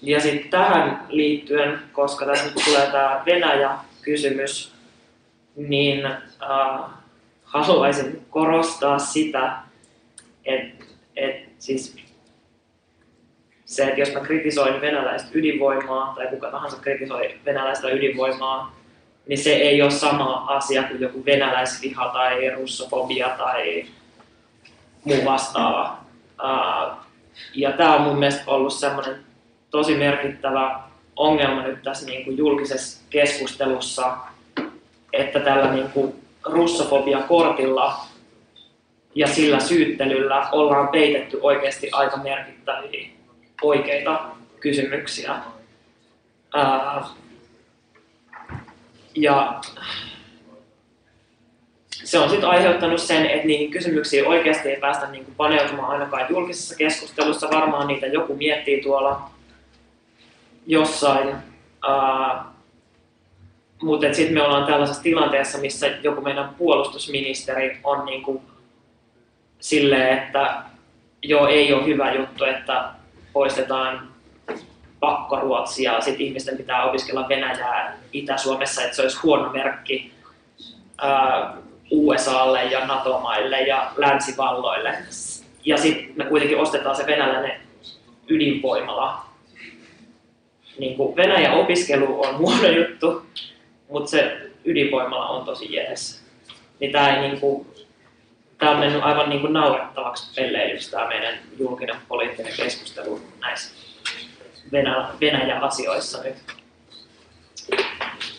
ja 0.02 0.22
sitten 0.22 0.50
tähän 0.50 1.06
liittyen, 1.10 1.80
koska 1.92 2.26
tässä 2.26 2.46
nyt 2.46 2.56
tulee 2.66 2.92
tämä 2.92 3.24
Venäjä-kysymys, 3.26 4.74
niin 5.56 6.06
uh, 6.08 6.90
haluaisin 7.44 8.26
korostaa 8.30 9.00
sitä, 9.00 9.58
että 10.46 10.86
et 11.16 11.50
siis 11.60 12.07
se, 13.68 13.84
että 13.84 14.00
jos 14.00 14.14
mä 14.14 14.20
kritisoin 14.20 14.82
venäläistä 14.82 15.30
ydinvoimaa 15.34 16.14
tai 16.16 16.28
kuka 16.28 16.52
tahansa 16.52 16.78
kritisoi 16.82 17.36
venäläistä 17.46 17.90
ydinvoimaa, 17.90 18.76
niin 19.28 19.38
se 19.38 19.54
ei 19.54 19.82
ole 19.82 19.92
sama 19.92 20.46
asia 20.48 20.84
kuin 20.84 21.02
joku 21.02 21.26
venäläisviha 21.26 22.10
tai 22.10 22.50
russofobia 22.50 23.30
tai 23.30 23.86
muu 25.04 25.26
vastaava. 25.26 25.98
Ja 27.54 27.72
tämä 27.72 27.96
on 27.96 28.02
mun 28.02 28.20
mielestä 28.20 28.44
ollut 28.48 28.74
semmoinen 28.74 29.16
tosi 29.72 29.96
merkittävä 29.96 30.80
ongelma 31.16 31.64
nyt 31.64 31.84
tässä 31.84 32.06
niin 32.06 32.26
kuin 32.26 32.38
julkisessa 32.38 33.04
keskustelussa, 33.10 34.18
että 35.14 35.40
tällä 35.40 35.74
niin 35.74 35.90
kuin 35.90 36.14
russofobia-kortilla 36.44 37.96
ja 39.16 39.28
sillä 39.28 39.60
syyttelyllä 39.60 40.50
ollaan 40.52 40.88
peitetty 40.88 41.40
oikeasti 41.42 41.90
aika 41.92 42.18
merkittäviä 42.18 43.17
oikeita 43.62 44.30
kysymyksiä. 44.60 45.36
ja 49.16 49.62
se 52.04 52.20
on 52.20 52.30
sitten 52.30 52.50
aiheuttanut 52.50 53.02
sen, 53.02 53.26
että 53.26 53.48
niihin 53.48 53.72
kysymyksiin 53.72 54.28
oikeasti 54.28 54.70
ei 54.70 54.80
päästä 54.80 55.08
niin 55.08 55.26
kuin 55.26 55.36
paneutumaan 55.36 55.92
ainakaan 55.92 56.26
julkisessa 56.30 56.76
keskustelussa. 56.76 57.50
Varmaan 57.50 57.88
niitä 57.88 58.08
joku 58.08 58.36
miettii 58.36 58.82
tuolla 58.82 59.30
jossain. 60.68 61.28
Uh, 61.88 62.46
mutta 63.82 64.14
sitten 64.14 64.34
me 64.34 64.42
ollaan 64.42 64.66
tällaisessa 64.68 65.04
tilanteessa, 65.04 65.58
missä 65.58 65.88
joku 65.88 66.22
meidän 66.22 66.50
puolustusministeri 66.58 67.80
on 67.84 68.06
niin 68.06 68.24
kuin 68.24 68.42
silleen, 69.60 70.18
että 70.18 70.64
joo, 71.22 71.48
ei 71.48 71.74
ole 71.74 71.86
hyvä 71.86 72.14
juttu, 72.14 72.44
että 72.44 72.97
poistetaan 73.38 74.08
pakkoruotsia 75.00 76.02
sitten 76.02 76.26
ihmisten 76.26 76.58
pitää 76.58 76.84
opiskella 76.84 77.30
Venäjää 77.30 77.98
Itä-Suomessa, 78.14 78.84
että 78.84 78.96
se 78.96 79.02
olisi 79.02 79.20
huono 79.24 79.50
merkki. 79.50 80.12
Uh, 81.04 81.64
USAlle 81.92 82.64
ja 82.64 82.86
NATO-maille 82.86 83.62
ja 83.62 83.92
länsivalloille. 83.98 84.98
Ja 85.66 85.78
sitten 85.78 86.14
me 86.16 86.26
kuitenkin 86.26 86.58
ostetaan 86.58 86.96
se 86.96 87.06
venäläinen 87.06 87.62
ydinvoimala. 88.28 89.26
Niin 90.80 90.98
Venäjän 91.16 91.54
opiskelu 91.54 92.22
on 92.22 92.38
huono 92.42 92.68
juttu, 92.68 93.26
mutta 93.90 94.12
se 94.12 94.38
ydinvoimala 94.66 95.30
on 95.30 95.46
tosi 95.46 95.74
jees. 95.76 96.24
Niin 96.80 96.92
tämä 96.92 97.16
ei 97.16 97.22
niin 97.22 97.40
kuin, 97.40 97.68
tämä 98.58 98.72
on 98.72 98.80
mennyt 98.80 99.04
aivan 99.04 99.30
niin 99.30 99.42
kuin 99.42 99.54
naurettavaksi 99.54 100.34
pelleilyksi 100.36 100.92
tämä 100.92 101.08
meidän 101.08 101.40
julkinen 101.60 101.96
poliittinen 102.08 102.54
keskustelu 102.58 103.22
näissä 103.40 103.76
Venä- 104.72 105.10
Venäjän 105.22 105.64
asioissa 105.64 106.24
nyt. 106.24 106.36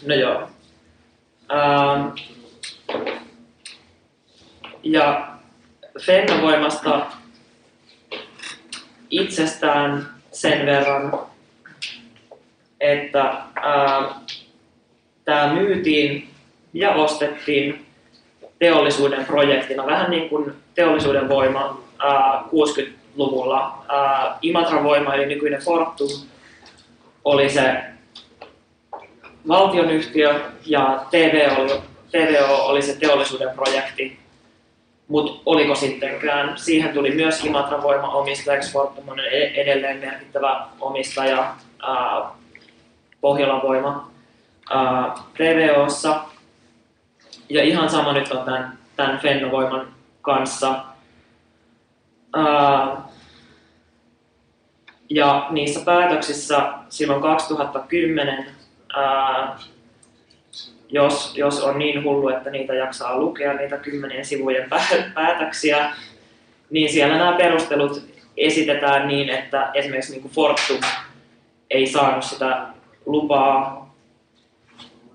No 0.07 0.15
joo. 0.15 0.51
Ähm, 1.53 2.09
ja 4.83 5.29
Fennovoimasta 6.01 7.07
itsestään 9.11 10.15
sen 10.33 10.67
verran, 10.67 11.13
että 12.81 13.23
ää, 13.55 14.21
tämä 15.25 15.55
myytiin 15.55 16.29
ja 16.73 16.91
ostettiin 16.91 17.88
teollisuuden 18.59 19.25
projektina, 19.25 19.87
vähän 19.87 20.11
niin 20.11 20.29
kuin 20.29 20.53
teollisuuden 20.75 21.29
voima 21.29 21.81
ää, 21.99 22.43
60-luvulla. 22.47 23.85
Ää, 23.89 24.39
Imatran 24.43 24.85
voima 24.85 25.15
eli 25.15 25.27
nykyinen 25.27 25.61
Fortum 25.61 26.09
oli 27.25 27.49
se 27.51 27.75
valtionyhtiö 29.49 30.41
ja 30.67 31.05
TVO 31.11 31.63
oli, 31.63 31.81
TVO 32.11 32.55
oli 32.67 32.83
se 32.83 32.97
teollisuuden 32.97 33.51
projekti, 33.51 34.19
mutta 35.09 35.43
oliko 35.47 35.75
sittenkään. 35.75 36.59
Siihen 36.59 36.95
tuli 36.95 37.11
myös 37.11 37.45
Imatran 37.45 37.83
voima 37.83 38.09
omistajaksi, 38.09 38.73
Fortum 38.73 39.09
on 39.09 39.21
e- 39.21 39.53
edelleen 39.55 39.99
merkittävä 39.99 40.67
omistaja, 40.81 41.55
ää, 41.83 42.31
Pohjolan 43.21 43.63
voima 43.63 44.11
ää, 44.71 45.15
TVOssa. 45.35 46.21
Ja 47.49 47.63
ihan 47.63 47.91
sama 47.91 48.13
nyt 48.13 48.33
on 48.33 48.45
tämän, 48.45 48.79
tämän 48.97 49.19
Fennovoiman 49.19 49.89
kanssa. 50.23 50.85
Ää, 52.37 52.97
ja 55.11 55.47
niissä 55.51 55.81
päätöksissä 55.85 56.73
silloin 56.89 57.23
2010 57.23 58.47
ää, 58.97 59.59
jos, 60.89 61.37
jos 61.37 61.63
on 61.63 61.79
niin 61.79 62.05
hullu, 62.05 62.29
että 62.29 62.51
niitä 62.51 62.75
jaksaa 62.75 63.19
lukea, 63.19 63.53
niitä 63.53 63.77
kymmenien 63.77 64.25
sivujen 64.25 64.71
päätöksiä, 65.15 65.93
niin 66.71 66.93
siellä 66.93 67.19
nämä 67.19 67.33
perustelut 67.33 68.03
esitetään 68.37 69.09
niin, 69.09 69.31
että 69.31 69.71
esimerkiksi 69.75 70.13
niin 70.13 70.23
kuin 70.23 70.33
Fortum 70.33 70.81
ei 71.71 71.87
saanut 71.87 72.25
sitä 72.25 72.67
lupaa, 73.07 73.88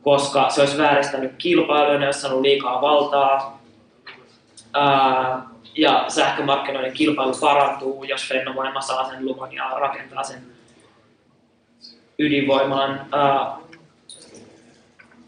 koska 0.03 0.49
se 0.49 0.61
olisi 0.61 0.77
vääristänyt 0.77 1.31
kilpailuja, 1.37 1.99
ne 1.99 2.05
olisi 2.05 2.21
saanut 2.21 2.41
liikaa 2.41 2.81
valtaa, 2.81 3.61
ää, 4.73 5.41
ja 5.77 6.05
sähkömarkkinoiden 6.07 6.93
kilpailu 6.93 7.33
parantuu, 7.41 8.03
jos 8.03 8.27
Fennovoima 8.27 8.81
saa 8.81 9.09
sen 9.09 9.25
luvan 9.25 9.53
ja 9.53 9.69
rakentaa 9.69 10.23
sen 10.23 10.41
ydinvoimalan. 12.19 13.05
Ää, 13.11 13.57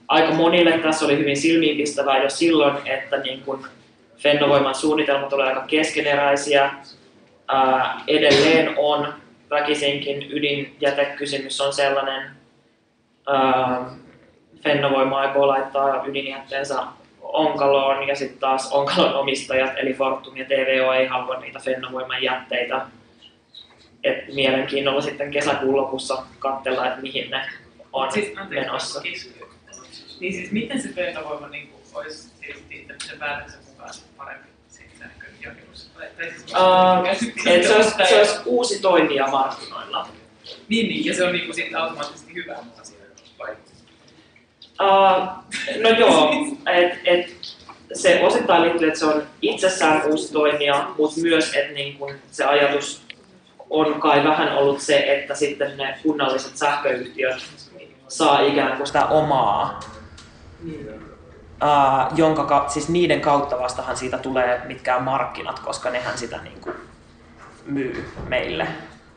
aika 0.08 0.34
monille 0.34 0.78
tässä 0.78 1.06
oli 1.06 1.18
hyvin 1.18 1.38
silmiinpistävää 1.38 2.24
jo 2.24 2.30
silloin, 2.30 2.76
että 2.86 3.18
niin 3.18 3.42
kun 3.42 3.68
Fennovoiman 4.18 4.76
suunnitelmat 4.76 5.34
olivat 5.34 5.50
aika 5.50 5.68
keskeneräisiä. 5.68 6.74
Ää, 7.48 8.02
edelleen 8.08 8.74
on 8.78 9.14
väkisinkin 9.50 10.32
ydinjätekysymys 10.32 11.62
on 11.62 11.74
sellainen, 11.74 12.32
ää, 13.28 14.05
Fennovoima 14.66 15.20
aikoo 15.20 15.48
laittaa 15.48 16.06
ydinjätteensä 16.06 16.84
Onkaloon 17.22 18.08
ja 18.08 18.16
sitten 18.16 18.40
taas 18.40 18.72
Onkalon 18.72 19.14
omistajat 19.14 19.72
eli 19.78 19.94
Fortum 19.94 20.38
ja 20.38 20.46
TVO 20.46 20.94
ei 20.94 21.08
halua 21.08 21.40
niitä 21.40 21.60
Fennovoiman 21.60 22.24
jätteitä. 22.24 22.88
Et 24.04 24.34
mielenkiinnolla 24.34 25.02
sitten 25.02 25.32
kesäkuun 25.32 25.76
lopussa 25.76 26.24
katsella, 26.40 26.88
että 26.88 27.02
mihin 27.02 27.32
ne 27.32 27.46
on 27.94 28.12
siis, 28.12 28.38
anteeksi, 28.38 28.70
menossa. 28.70 29.02
Niin 30.20 30.34
siis 30.34 30.52
miten 30.52 30.82
se 30.82 30.90
Fennovoima 30.90 31.48
niin 31.48 31.68
kuin, 31.68 31.82
olisi 31.94 32.30
siis 32.30 32.64
se 33.08 33.16
päätöksen 33.20 33.60
mukaan 33.70 33.90
parempi 34.18 34.48
siis, 34.68 34.92
uh, 36.52 37.08
et 37.54 37.64
se, 37.64 37.76
olisi, 37.76 37.92
se 38.10 38.18
olisi 38.18 38.40
uusi 38.46 38.82
toimija 38.82 39.28
markkinoilla. 39.28 40.10
Niin, 40.70 40.90
niin, 40.90 41.06
ja 41.06 41.16
se 41.16 41.24
on 41.24 41.32
niin 41.32 41.46
kuin, 41.46 41.56
sitten 41.56 41.80
automaattisesti 41.80 42.34
hyvä 42.34 42.58
asia, 42.82 42.98
vai? 43.40 43.56
Uh, 44.82 45.28
no 45.82 45.90
joo, 45.90 46.34
et, 46.74 47.00
et, 47.06 47.36
se 47.94 48.24
osittain 48.24 48.62
liittyy, 48.62 48.88
että 48.88 49.00
se 49.00 49.06
on 49.06 49.24
itsessään 49.42 50.02
uusi 50.06 50.34
toimija, 50.34 50.88
mutta 50.98 51.22
myös, 51.22 51.54
että 51.54 51.74
niin 51.74 51.98
kun 51.98 52.14
se 52.32 52.44
ajatus 52.44 53.02
on 53.70 54.00
kai 54.00 54.24
vähän 54.24 54.58
ollut 54.58 54.82
se, 54.82 54.98
että 54.98 55.36
sitten 55.36 55.78
ne 55.78 56.00
kunnalliset 56.04 56.58
sähköyhtiöt 56.58 57.44
saa 58.08 58.40
ikään 58.40 58.78
kuin 58.78 58.88
sitä 58.88 59.06
omaa 59.06 59.80
Uh, 61.64 62.18
jonka, 62.18 62.66
siis 62.68 62.90
niiden 62.90 63.22
kautta 63.22 63.60
vastahan 63.60 63.98
siitä 63.98 64.18
tulee 64.18 64.62
mitkään 64.66 65.04
markkinat, 65.04 65.60
koska 65.60 65.90
nehän 65.90 66.18
sitä 66.18 66.38
niin 66.44 66.62
kuin 66.62 66.76
myy 67.66 68.06
meille 68.28 68.68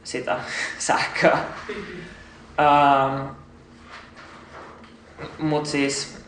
sitä 0.05 0.37
sähköä. 0.79 1.39
Uh, 2.59 3.27
Mutta 5.39 5.71
siis 5.71 6.25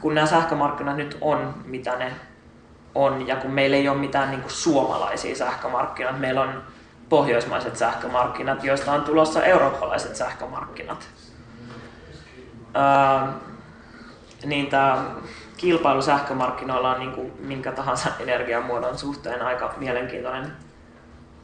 kun 0.00 0.14
nämä 0.14 0.26
sähkömarkkinat 0.26 0.96
nyt 0.96 1.18
on 1.20 1.54
mitä 1.64 1.96
ne 1.96 2.12
on 2.94 3.26
ja 3.26 3.36
kun 3.36 3.50
meillä 3.50 3.76
ei 3.76 3.88
ole 3.88 3.98
mitään 3.98 4.30
niin 4.30 4.42
suomalaisia 4.46 5.36
sähkömarkkinoita, 5.36 6.18
meillä 6.18 6.42
on 6.42 6.62
pohjoismaiset 7.08 7.76
sähkömarkkinat, 7.76 8.64
joista 8.64 8.92
on 8.92 9.02
tulossa 9.02 9.44
eurooppalaiset 9.44 10.16
sähkömarkkinat. 10.16 11.08
Uh, 12.68 13.28
niin 14.44 14.66
tämä 14.66 15.04
kilpailu 15.56 16.02
sähkömarkkinoilla 16.02 16.94
on 16.94 17.00
niin 17.00 17.12
kuin 17.12 17.32
minkä 17.38 17.72
tahansa 17.72 18.08
energiamuodon 18.20 18.98
suhteen 18.98 19.42
aika 19.42 19.74
mielenkiintoinen 19.76 20.52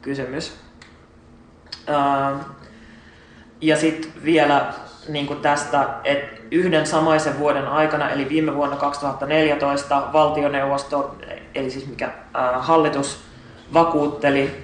kysymys. 0.01 0.57
Ja 3.61 3.77
sitten 3.77 4.11
vielä 4.23 4.73
niin 5.07 5.27
kuin 5.27 5.39
tästä, 5.39 5.87
että 6.03 6.41
yhden 6.51 6.87
samaisen 6.87 7.39
vuoden 7.39 7.67
aikana, 7.67 8.09
eli 8.09 8.29
viime 8.29 8.55
vuonna 8.55 8.75
2014, 8.75 10.03
valtioneuvosto, 10.13 11.15
eli 11.55 11.71
siis 11.71 11.87
mikä 11.87 12.11
hallitus 12.59 13.19
vakuutteli, 13.73 14.63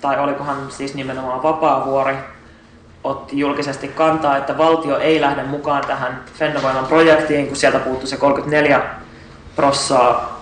tai 0.00 0.20
olikohan 0.20 0.70
siis 0.70 0.94
nimenomaan 0.94 1.42
Vapaavuori, 1.42 2.16
otti 3.04 3.38
julkisesti 3.38 3.88
kantaa, 3.88 4.36
että 4.36 4.58
valtio 4.58 4.98
ei 4.98 5.20
lähde 5.20 5.42
mukaan 5.42 5.86
tähän 5.86 6.24
Fennovoiman 6.34 6.86
projektiin, 6.86 7.46
kun 7.46 7.56
sieltä 7.56 7.78
puuttuu 7.78 8.06
se 8.06 8.16
34 8.16 8.82
prossaa 9.56 10.40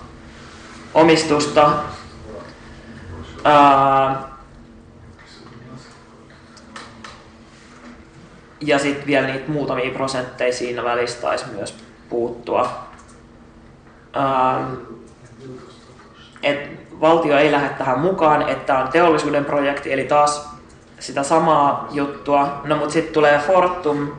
omistusta. 0.93 1.71
Ää, 3.43 4.32
ja 8.65 8.79
sitten 8.79 9.07
vielä 9.07 9.27
niitä 9.27 9.51
muutamia 9.51 9.91
prosentteja 9.91 10.53
siinä 10.53 10.83
välissä 10.83 11.21
taisi 11.21 11.45
myös 11.55 11.77
puuttua. 12.09 12.69
Ää, 14.13 14.67
et 16.43 16.69
valtio 17.01 17.37
ei 17.37 17.51
lähde 17.51 17.69
tähän 17.69 17.99
mukaan, 17.99 18.49
että 18.49 18.77
on 18.77 18.87
teollisuuden 18.87 19.45
projekti, 19.45 19.93
eli 19.93 20.03
taas 20.03 20.49
sitä 20.99 21.23
samaa 21.23 21.87
juttua. 21.91 22.61
No 22.63 22.75
mutta 22.75 22.93
sitten 22.93 23.13
tulee 23.13 23.39
Fortum, 23.39 24.11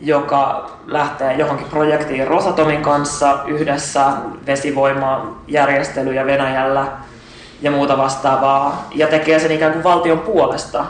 joka 0.00 0.70
lähtee 0.86 1.34
johonkin 1.34 1.66
projektiin 1.66 2.26
Rosatomin 2.26 2.82
kanssa 2.82 3.38
yhdessä 3.46 4.12
vesivoimajärjestelyjä 4.46 6.26
Venäjällä 6.26 6.86
ja 7.62 7.70
muuta 7.70 7.98
vastaavaa 7.98 8.88
ja 8.94 9.06
tekee 9.06 9.38
sen 9.38 9.52
ikään 9.52 9.72
kuin 9.72 9.84
valtion 9.84 10.20
puolesta. 10.20 10.84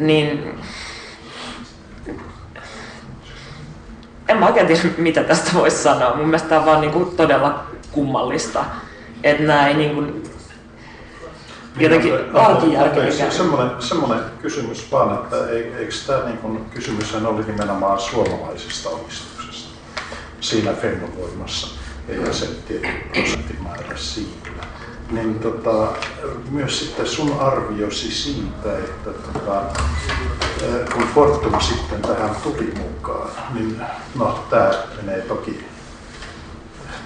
Niin 0.00 0.54
en 4.28 4.36
mä 4.36 4.46
oikein 4.46 4.66
tiedä, 4.66 4.82
mitä 4.98 5.24
tästä 5.24 5.50
voisi 5.54 5.82
sanoa. 5.82 6.14
Mun 6.14 6.26
mielestä 6.26 6.48
tämä 6.48 6.60
on 6.60 6.66
vaan 6.66 6.80
niin 6.80 6.92
kuin 6.92 7.16
todella 7.16 7.66
kummallista, 7.92 8.64
että 9.24 9.42
näin 9.42 9.78
niin 9.78 9.94
kuin 9.94 10.22
jotenkin 11.78 12.12
arkijärkeä. 12.34 13.30
Semmoinen, 13.30 13.70
semmoinen 13.82 14.24
kysymys 14.42 14.92
vaan, 14.92 15.14
että 15.14 15.36
eikö 15.78 15.94
tämä 16.06 16.24
niin 16.24 16.38
kuin, 16.38 16.64
kysymys 16.74 17.14
oli 17.14 17.44
nimenomaan 17.44 18.00
suomalaisesta 18.00 18.88
omistuksesta? 18.88 19.40
siinä 20.40 20.72
fennovoimassa 20.72 21.68
ja 22.08 22.32
se 22.32 22.46
tietty 22.46 22.88
prosenttimäärä 23.12 23.96
siitä. 23.96 24.39
Niin 25.10 25.38
tota, 25.38 25.88
myös 26.50 26.78
sitten 26.78 27.06
sun 27.06 27.40
arviosi 27.40 28.12
siitä, 28.12 28.78
että 28.78 29.10
tota, 29.10 29.62
kun 30.94 31.08
Fortum 31.14 31.60
sitten 31.60 32.02
tähän 32.02 32.36
tuli 32.42 32.74
mukaan, 32.78 33.30
niin 33.54 33.80
no 34.14 34.44
tämä 34.50 34.70
menee 34.96 35.20
toki, 35.20 35.64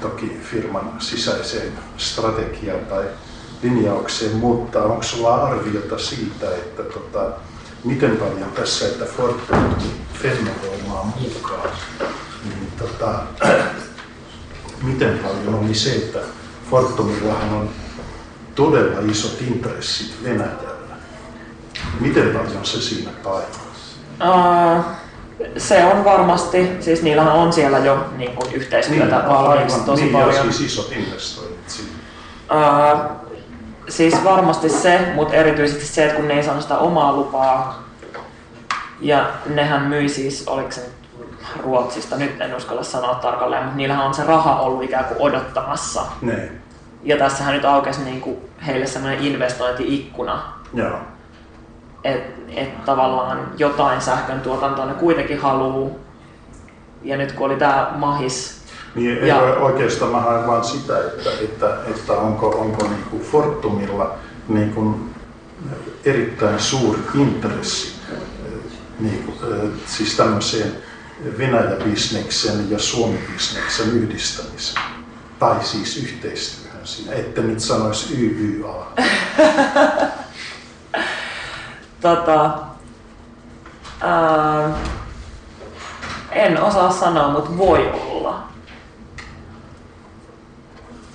toki 0.00 0.40
firman 0.50 1.00
sisäiseen 1.00 1.72
strategiaan 1.96 2.86
tai 2.86 3.04
linjaukseen, 3.62 4.36
mutta 4.36 4.84
onko 4.84 5.02
sulla 5.02 5.34
arviota 5.34 5.98
siitä, 5.98 6.50
että 6.50 6.82
tota, 6.82 7.30
miten 7.84 8.16
paljon 8.16 8.52
tässä, 8.52 8.86
että 8.86 9.04
Fortum 9.04 9.58
tuli 9.74 9.90
Fennovoimaan 10.22 11.06
mukaan, 11.06 11.70
niin 12.44 12.72
tota, 12.78 13.22
miten 14.88 15.18
paljon 15.18 15.54
oli 15.54 15.74
se, 15.74 15.94
että 15.94 16.18
Fortumillahan 16.70 17.52
on 17.52 17.70
todella 18.54 19.00
isot 19.10 19.40
intressit 19.40 20.24
Venäjällä. 20.24 20.74
Miten 22.00 22.30
paljon 22.30 22.66
se 22.66 22.80
siinä 22.80 23.10
painaa? 23.22 24.76
Uh, 24.76 24.84
se 25.56 25.84
on 25.84 26.04
varmasti, 26.04 26.70
siis 26.80 27.02
niillähän 27.02 27.32
on 27.32 27.52
siellä 27.52 27.78
jo 27.78 28.06
niin 28.16 28.36
kuin 28.36 28.52
yhteistyötä 28.52 29.18
niin, 29.18 29.28
valmiiksi 29.28 29.80
tosi 29.80 30.02
niin, 30.02 30.12
paljon. 30.12 30.34
Joo, 30.34 30.44
siis 30.44 30.60
isot 30.60 30.92
investoinnit 30.92 31.70
siinä. 31.70 31.90
Uh, 32.52 33.00
siis 33.88 34.24
varmasti 34.24 34.68
se, 34.68 35.00
mutta 35.14 35.34
erityisesti 35.34 35.86
se, 35.86 36.04
että 36.04 36.16
kun 36.16 36.28
ne 36.28 36.34
ei 36.34 36.42
saanut 36.42 36.62
sitä 36.62 36.78
omaa 36.78 37.12
lupaa, 37.12 37.84
ja 39.00 39.30
nehän 39.46 39.82
myi 39.82 40.08
siis, 40.08 40.48
oliko 40.48 40.72
se 40.72 40.90
Ruotsista, 41.62 42.16
nyt 42.16 42.40
en 42.40 42.56
uskalla 42.56 42.82
sanoa 42.82 43.14
tarkalleen, 43.14 43.62
mutta 43.62 43.76
niillähän 43.76 44.06
on 44.06 44.14
se 44.14 44.24
raha 44.24 44.60
ollut 44.60 44.82
ikään 44.82 45.04
kuin 45.04 45.20
odottamassa. 45.20 46.02
Ne. 46.22 46.52
Ja 47.04 47.16
tässähän 47.16 47.54
nyt 47.54 47.64
aukesi 47.64 48.02
niin 48.02 48.20
kuin 48.20 48.36
heille 48.66 48.86
semmoinen 48.86 49.20
investointiikkuna. 49.24 50.42
Joo. 50.74 50.98
Että 52.04 52.34
et 52.56 52.84
tavallaan 52.84 53.52
jotain 53.58 54.00
sähkön 54.00 54.40
tuotantoa 54.40 54.86
ne 54.86 54.94
kuitenkin 54.94 55.40
haluu. 55.40 56.00
Ja 57.02 57.16
nyt 57.16 57.32
kun 57.32 57.46
oli 57.46 57.56
tämä 57.56 57.92
mahis, 57.96 58.64
Niin 58.94 59.26
Ja- 59.26 59.38
oikeastaan 59.40 60.10
mä 60.10 60.20
haen 60.20 60.46
vaan 60.46 60.64
sitä, 60.64 60.98
että, 60.98 61.30
että, 61.40 61.76
että 61.86 62.12
onko, 62.12 62.48
onko 62.48 62.86
niin 62.88 63.04
kuin 63.10 63.22
Fortumilla 63.22 64.14
niin 64.48 64.72
kuin 64.74 65.14
erittäin 66.04 66.60
suuri 66.60 67.00
intressi 67.14 67.94
niin 69.00 69.22
kuin, 69.22 69.36
siis 69.86 70.16
tämmöiseen 70.16 70.72
Venäjä-bisneksen 71.38 72.70
ja 72.70 72.78
Suomi-bisneksen 72.78 73.90
yhdistämiseen. 73.90 74.82
Tai 75.38 75.56
siis 75.64 75.96
yhteistyöhön 75.96 76.73
siinä, 76.86 77.12
että 77.12 77.40
nyt 77.40 77.60
sanoisi 77.60 78.14
YYA. 78.14 78.86
tota, 82.00 82.58
ää, 84.00 84.70
en 86.32 86.62
osaa 86.62 86.92
sanoa, 86.92 87.28
mutta 87.28 87.58
voi 87.58 87.90
olla. 88.08 88.48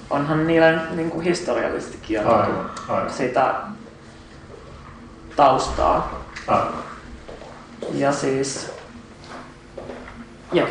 Onhan 0.09 0.47
niillä 0.47 0.71
niin 0.91 1.11
kuin 1.11 1.23
historiallisestikin 1.23 2.15
jo 2.15 2.21
niin 2.21 2.29
kuin 2.31 2.41
Aivan, 2.41 2.69
aivan, 2.87 3.13
sitä 3.13 3.55
taustaa. 5.35 6.23
aivan. 6.47 6.73
Ja 7.93 8.11
siis, 8.11 8.71
joo. 10.51 10.67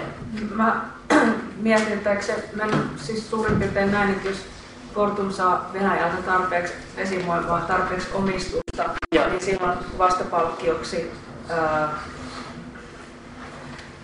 Mä 0.54 0.80
mietin, 1.62 1.92
että 1.92 2.10
eikö 2.10 2.22
se 2.22 2.48
mennä 2.54 2.76
siis 2.96 3.30
suurin 3.30 3.58
piirtein 3.58 3.92
näin, 3.92 4.10
että 4.10 4.28
jos 4.28 4.46
Fortum 4.94 5.30
saa 5.32 5.70
Venäjältä 5.72 6.22
tarpeeksi 6.26 6.72
vesivoimaa, 6.96 7.60
tarpeeksi 7.60 8.08
omistusta, 8.14 8.84
Joo. 9.14 9.28
niin 9.28 9.40
silloin 9.40 9.78
vastapalkkioksi 9.98 11.12
ää, 11.48 11.88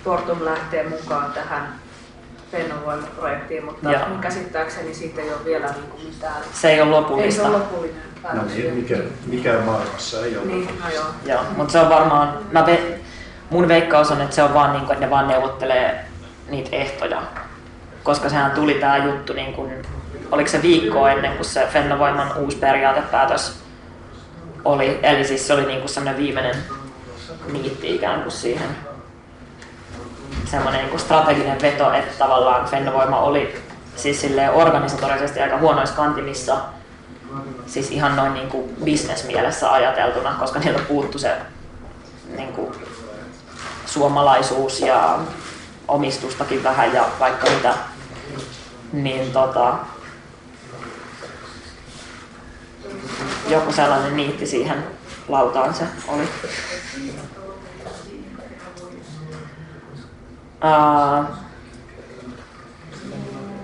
Fortum 0.05 0.45
lähtee 0.45 0.89
mukaan 0.89 1.33
tähän 1.33 1.75
Fennovoima-projektiin, 2.53 3.65
mutta 3.65 3.89
mun 4.09 4.19
käsittääkseni 4.21 4.95
siitä 4.95 5.21
ei 5.23 5.33
ole 5.33 5.45
vielä 5.45 5.67
niin 5.67 5.85
kuin 5.91 6.05
mitään. 6.05 6.43
Se 6.53 6.71
ei 6.71 6.81
ole 6.81 6.89
Ei 6.91 6.95
se 6.95 7.01
lopullista. 7.01 7.49
ole 7.49 7.59
lopullinen 7.59 8.03
No 8.15 8.31
päätös. 8.31 8.43
niin, 8.53 8.63
vielä. 8.63 8.75
mikä, 8.75 8.97
mikä 9.27 9.59
maailmassa 9.67 10.25
ei 10.27 10.37
ole. 10.37 10.47
Niin, 10.47 10.79
no 10.85 10.91
joo. 10.95 11.05
Joo, 11.25 11.41
mutta 11.57 11.73
se 11.73 11.81
on 11.81 11.89
varmaan, 11.89 12.39
mä 12.53 12.67
ve, 12.67 12.99
mun 13.51 13.69
veikkaus 13.69 14.11
on, 14.11 14.21
että 14.21 14.35
se 14.37 14.43
on 14.43 14.55
vaan 14.55 14.73
niin 14.73 14.81
kuin, 14.87 14.93
että 14.93 15.05
ne 15.07 15.11
vaan 15.11 15.29
neuvottelee 15.29 16.05
niitä 16.49 16.77
ehtoja. 16.77 17.23
Koska 18.03 18.29
sehän 18.29 18.51
tuli 18.51 18.75
tää 18.75 19.05
juttu 19.05 19.33
niin 19.33 19.53
kuin, 19.55 19.83
oliko 20.31 20.51
se 20.51 20.63
viikko 20.63 21.09
ennen 21.09 21.33
kuin 21.33 21.45
se 21.45 21.69
Fennovoiman 21.73 22.37
uusi 22.37 22.57
periaatepäätös 22.57 23.59
oli. 24.65 25.01
Eli 25.03 25.25
siis 25.25 25.47
se 25.47 25.53
oli 25.53 25.67
niin 25.67 25.89
semmoinen 25.89 26.23
viimeinen 26.23 26.57
niitti 27.53 27.95
ikään 27.95 28.23
kuin 28.23 28.33
siihen 28.33 28.77
semmoinen 30.45 30.87
niin 30.87 31.01
strateginen 31.01 31.63
veto, 31.63 31.93
että 31.93 32.19
tavallaan 32.19 32.69
Fennovoima 32.69 33.21
oli 33.21 33.63
siis 33.97 34.27
organisatorisesti 34.53 35.41
aika 35.41 35.59
huonoissa 35.59 35.97
kantimissa, 35.97 36.57
siis 37.67 37.91
ihan 37.91 38.17
noin 38.17 38.35
niin 38.35 38.49
kuin 38.49 38.77
bisnesmielessä 38.85 39.73
ajateltuna, 39.73 40.35
koska 40.41 40.59
niiltä 40.59 40.83
puuttu 40.89 41.19
se 41.19 41.37
niin 42.37 42.53
kuin, 42.53 42.75
suomalaisuus 43.87 44.81
ja 44.81 45.19
omistustakin 45.89 46.63
vähän 46.63 46.95
ja 46.95 47.05
vaikka 47.21 47.51
mitä, 47.51 47.75
niin 48.93 49.33
tota, 49.33 49.75
joku 53.49 53.73
sellainen 53.73 54.17
niitti 54.17 54.47
siihen 54.47 54.85
lautaan 55.29 55.75
se 55.75 55.85
oli. 56.09 56.29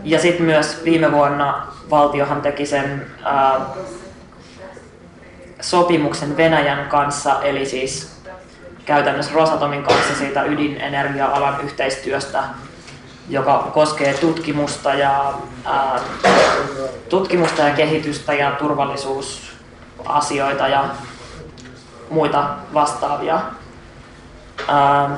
Ja 0.04 0.18
sitten 0.20 0.46
myös 0.46 0.80
viime 0.84 1.12
vuonna 1.12 1.66
valtiohan 1.90 2.42
teki 2.42 2.66
sen 2.66 3.06
sopimuksen 5.60 6.36
Venäjän 6.36 6.88
kanssa, 6.88 7.42
eli 7.42 7.66
siis 7.66 8.20
käytännössä 8.84 9.32
Rosatomin 9.34 9.82
kanssa 9.82 10.14
siitä 10.14 10.42
ydinenergia-alan 10.42 11.60
yhteistyöstä, 11.60 12.44
joka 13.30 13.70
koskee 13.74 14.14
tutkimusta 14.14 14.94
ja, 14.94 15.34
ää, 15.64 16.00
tutkimusta 17.08 17.62
ja 17.62 17.74
kehitystä 17.74 18.34
ja 18.34 18.50
turvallisuusasioita 18.50 20.68
ja 20.68 20.84
muita 22.10 22.44
vastaavia. 22.74 23.40
Ää, 24.68 25.10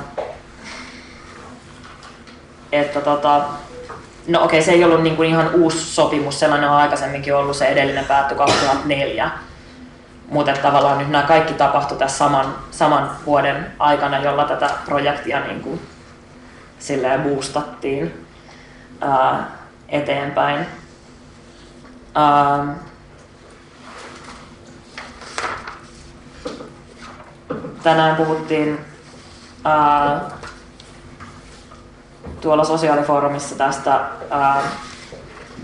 että 2.72 3.00
tota, 3.00 3.40
no 4.28 4.44
okei, 4.44 4.62
se 4.62 4.72
ei 4.72 4.84
ollut 4.84 5.02
niin 5.02 5.16
kuin 5.16 5.28
ihan 5.28 5.50
uusi 5.54 5.78
sopimus, 5.78 6.40
sellainen 6.40 6.70
on 6.70 6.76
aikaisemminkin 6.76 7.34
ollut, 7.34 7.56
se 7.56 7.66
edellinen 7.66 8.04
päättyi 8.04 8.38
2004. 8.38 9.30
Mutta 10.28 10.52
tavallaan 10.52 10.98
nyt 10.98 11.10
nämä 11.10 11.24
kaikki 11.24 11.54
tapahtui 11.54 11.98
tässä 11.98 12.18
saman, 12.18 12.54
saman 12.70 13.10
vuoden 13.26 13.72
aikana, 13.78 14.18
jolla 14.18 14.44
tätä 14.44 14.70
projektia 14.84 15.40
niin 15.40 15.60
kuin, 15.60 15.80
silleen 16.82 17.22
boostattiin 17.22 18.26
ää, 19.00 19.50
eteenpäin. 19.88 20.66
Ää, 22.14 22.74
tänään 27.82 28.16
puhuttiin 28.16 28.78
ää, 29.64 30.20
tuolla 32.40 32.64
sosiaalifoorumissa 32.64 33.54
tästä 33.54 34.00
ää, 34.30 34.62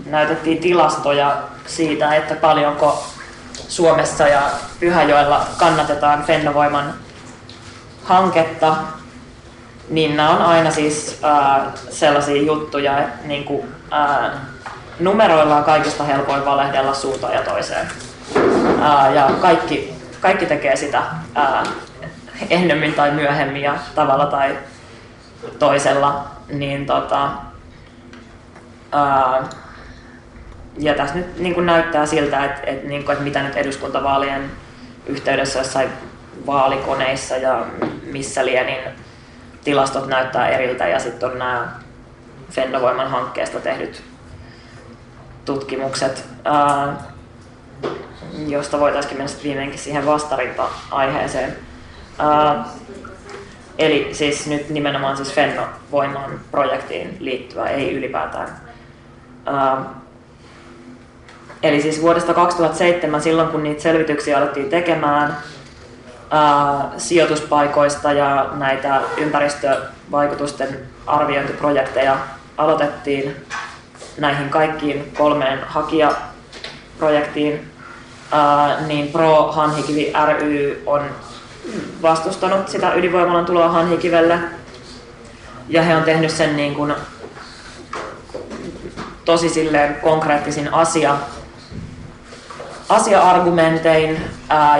näytettiin 0.05 0.57
tilastoja 0.57 1.37
siitä, 1.67 2.15
että 2.15 2.35
paljonko 2.35 3.03
Suomessa 3.67 4.27
ja 4.27 4.41
Pyhäjoella 4.79 5.45
kannatetaan 5.57 6.23
Fennovoiman 6.23 6.93
hanketta, 8.03 8.75
niin 9.89 10.17
nämä 10.17 10.29
on 10.29 10.41
aina 10.41 10.71
siis 10.71 11.19
ää, 11.23 11.71
sellaisia 11.89 12.41
juttuja, 12.41 12.99
että 12.99 13.27
niin 13.27 13.43
kuin, 13.43 13.67
ää, 13.91 14.45
numeroilla 14.99 15.57
on 15.57 15.63
kaikista 15.63 16.03
helpoin 16.03 16.45
valehdella 16.45 16.93
suuntaan 16.93 17.33
ja 17.33 17.41
toiseen. 17.41 17.87
Ää, 18.81 19.13
ja 19.13 19.29
kaikki, 19.41 19.93
kaikki 20.21 20.45
tekee 20.45 20.75
sitä 20.75 21.01
ää, 21.35 21.63
ennemmin 22.49 22.93
tai 22.93 23.11
myöhemmin 23.11 23.61
ja 23.61 23.75
tavalla 23.95 24.25
tai 24.25 24.57
toisella. 25.59 26.25
Niin 26.49 26.85
tota, 26.85 27.29
ää, 28.91 29.43
ja 30.77 30.93
tässä 30.93 31.15
nyt 31.15 31.39
niin 31.39 31.53
kuin 31.53 31.65
näyttää 31.65 32.05
siltä, 32.05 32.45
että, 32.45 32.61
että, 32.63 32.87
niin 32.87 33.03
kuin, 33.03 33.13
että 33.13 33.23
mitä 33.23 33.43
nyt 33.43 33.55
eduskuntavaalien 33.55 34.51
yhteydessä 35.05 35.59
jossain 35.59 35.89
vaalikoneissa 36.45 37.37
ja 37.37 37.65
missä 38.11 38.45
lie, 38.45 38.63
niin 38.63 38.79
tilastot 39.69 40.07
näyttää 40.07 40.49
eriltä 40.49 40.87
ja 40.87 40.99
sitten 40.99 41.31
on 41.31 41.39
nämä 41.39 41.67
Fennovoiman 42.51 43.09
hankkeesta 43.09 43.59
tehdyt 43.59 44.03
tutkimukset, 45.45 46.25
ää, 46.45 46.93
josta 48.47 48.79
voitaisiin 48.79 49.17
mennä 49.17 49.31
viimeinkin 49.43 49.79
siihen 49.79 50.05
vastarinta-aiheeseen. 50.05 51.55
Ää, 52.19 52.65
eli 53.77 54.09
siis 54.11 54.47
nyt 54.47 54.69
nimenomaan 54.69 55.17
siis 55.17 55.33
Fennovoiman 55.33 56.39
projektiin 56.51 57.17
liittyvä, 57.19 57.69
ei 57.69 57.97
ylipäätään. 57.97 58.49
Ää, 59.45 59.85
eli 61.63 61.81
siis 61.81 62.01
vuodesta 62.01 62.33
2007, 62.33 63.21
silloin 63.21 63.49
kun 63.49 63.63
niitä 63.63 63.81
selvityksiä 63.81 64.37
alettiin 64.37 64.69
tekemään, 64.69 65.37
sijoituspaikoista 66.97 68.13
ja 68.13 68.49
näitä 68.53 69.01
ympäristövaikutusten 69.17 70.79
arviointiprojekteja 71.07 72.17
aloitettiin 72.57 73.35
näihin 74.17 74.49
kaikkiin 74.49 75.11
kolmeen 75.17 75.59
hakijaprojektiin, 75.67 77.71
niin 78.87 79.07
Pro 79.07 79.51
Hanhikivi 79.51 80.13
ry 80.39 80.83
on 80.85 81.01
vastustanut 82.01 82.67
sitä 82.67 82.93
ydinvoimalan 82.93 83.45
tuloa 83.45 83.69
Hanhikivelle. 83.69 84.39
Ja 85.69 85.81
he 85.81 85.95
on 85.95 86.03
tehnyt 86.03 86.31
sen 86.31 86.57
niin 86.57 86.75
kuin 86.75 86.93
tosi 89.25 89.49
silleen 89.49 89.95
konkreettisin 89.95 90.73
asia, 90.73 91.17
asia-argumentein 92.89 94.21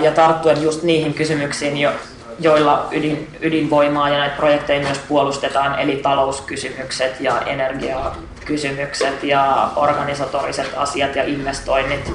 ja 0.02 0.12
tarttuen 0.12 0.62
just 0.62 0.84
niihin 0.84 1.14
kysymyksiin, 1.14 1.78
jo, 1.78 1.92
joilla 2.40 2.88
ydin, 2.92 3.28
ydinvoimaa 3.42 4.10
ja 4.10 4.18
näitä 4.18 4.36
projekteja 4.36 4.82
myös 4.82 5.00
puolustetaan, 5.08 5.80
eli 5.80 5.96
talouskysymykset 5.96 7.22
ja 7.22 7.42
energiakysymykset 7.42 9.24
ja 9.24 9.70
organisatoriset 9.76 10.72
asiat 10.78 11.16
ja 11.16 11.24
investoinnit 11.24 12.14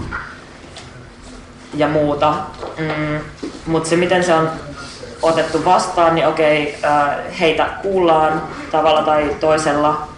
ja 1.75 1.89
muuta. 1.89 2.35
Mm, 2.79 3.21
Mutta 3.67 3.89
se, 3.89 3.97
miten 3.97 4.25
se 4.25 4.35
on 4.35 4.51
otettu 5.23 5.65
vastaan, 5.65 6.15
niin 6.15 6.27
okei, 6.27 6.79
heitä 7.41 7.67
kuullaan 7.83 8.43
tavalla 8.71 9.03
tai 9.03 9.37
toisella, 9.41 10.09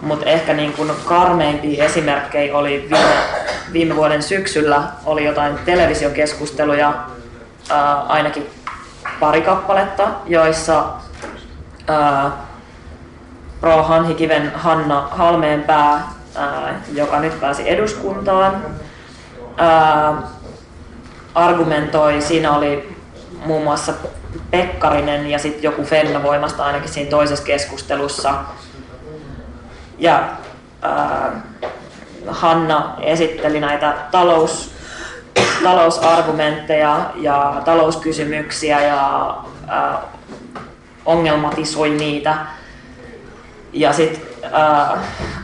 mutta 0.00 0.26
ehkä 0.26 0.54
niin 0.54 0.72
kuin 0.72 0.90
karmeimpia 1.04 1.84
esimerkkejä 1.84 2.56
oli 2.56 2.88
viime, 2.90 3.14
viime 3.72 3.96
vuoden 3.96 4.22
syksyllä, 4.22 4.82
oli 5.04 5.24
jotain 5.24 5.58
televisiokeskusteluja, 5.64 6.94
ää, 7.70 8.00
ainakin 8.00 8.50
pari 9.20 9.42
kappaletta, 9.42 10.08
joissa 10.26 10.84
ää, 11.86 12.30
Pro 13.60 13.82
Hanhikiven 13.82 14.52
Hanna 14.54 15.08
Halmeenpää, 15.10 16.12
ää, 16.34 16.80
joka 16.92 17.20
nyt 17.20 17.40
pääsi 17.40 17.70
eduskuntaan, 17.70 18.64
ää, 19.56 20.14
argumentoi, 21.34 22.22
siinä 22.22 22.56
oli 22.56 22.96
muun 23.46 23.64
muassa 23.64 23.92
Pekkarinen 24.50 25.30
ja 25.30 25.38
sitten 25.38 25.62
joku 25.62 25.84
Fennovoimasta 25.84 26.64
ainakin 26.64 26.88
siinä 26.88 27.10
toisessa 27.10 27.44
keskustelussa. 27.44 28.34
Ja 29.98 30.28
ää, 30.82 31.40
Hanna 32.26 32.96
esitteli 33.00 33.60
näitä 33.60 33.94
talous, 34.10 34.74
talousargumentteja 35.62 37.10
ja 37.16 37.62
talouskysymyksiä 37.64 38.80
ja 38.80 39.36
ää, 39.68 39.98
ongelmatisoi 41.06 41.90
niitä. 41.90 42.36
Ja 43.72 43.92
sitten 43.92 44.50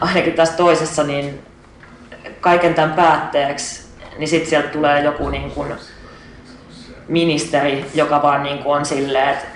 ainakin 0.01 0.33
tässä 0.33 0.57
toisessa, 0.57 1.03
niin 1.03 1.43
kaiken 2.40 2.75
tämän 2.75 2.93
päätteeksi, 2.93 3.85
niin 4.19 4.29
sitten 4.29 4.51
sieltä 4.51 4.69
tulee 4.69 5.03
joku 5.03 5.29
niin 5.29 5.51
kun, 5.51 5.75
ministeri, 7.09 7.90
joka 7.95 8.23
vaan 8.23 8.43
niin 8.43 8.59
kuin 8.59 8.77
on 8.77 8.87
silleen, 8.87 9.29
että 9.29 9.47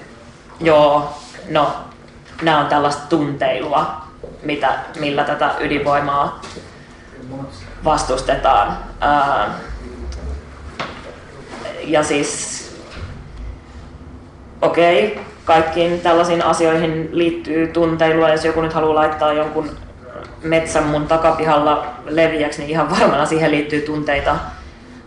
joo, 0.61 1.18
no 1.50 1.76
nämä 2.42 2.58
on 2.58 2.66
tällaista 2.66 3.06
tunteilua, 3.08 4.07
mitä, 4.42 4.79
millä 5.01 5.24
tätä 5.24 5.55
ydinvoimaa 5.61 6.40
vastustetaan. 7.85 8.79
Ää, 9.01 9.51
ja 11.85 12.03
siis, 12.03 12.59
okei, 14.62 15.12
okay, 15.12 15.24
kaikkiin 15.44 16.01
tällaisiin 16.01 16.44
asioihin 16.44 17.09
liittyy 17.12 17.66
tunteilua, 17.66 18.29
jos 18.29 18.44
joku 18.44 18.61
nyt 18.61 18.72
haluaa 18.72 18.94
laittaa 18.94 19.33
jonkun 19.33 19.70
metsän 20.42 20.85
mun 20.85 21.07
takapihalla 21.07 21.87
leviäksi, 22.07 22.59
niin 22.59 22.70
ihan 22.70 22.90
varmana 22.90 23.27
siihen 23.27 23.51
liittyy 23.51 23.81
tunteita, 23.81 24.37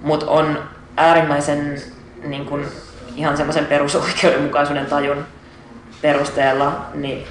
mutta 0.02 0.26
on 0.32 0.60
äärimmäisen 0.98 1.82
niin 2.24 2.46
kuin 2.46 2.66
ihan 3.16 3.38
semmoisen 3.38 3.66
perusoikeudenmukaisuuden 3.66 4.86
tajun 4.86 5.26
perusteella 6.02 6.86
niin 6.94 7.28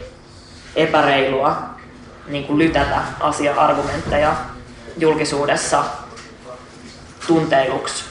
epäreilua 0.77 1.70
niin 2.31 2.45
kuin 2.45 2.59
lytätä 2.59 3.01
asia-argumentteja 3.21 4.37
julkisuudessa 4.97 5.85
tunteiluksi. 7.27 8.05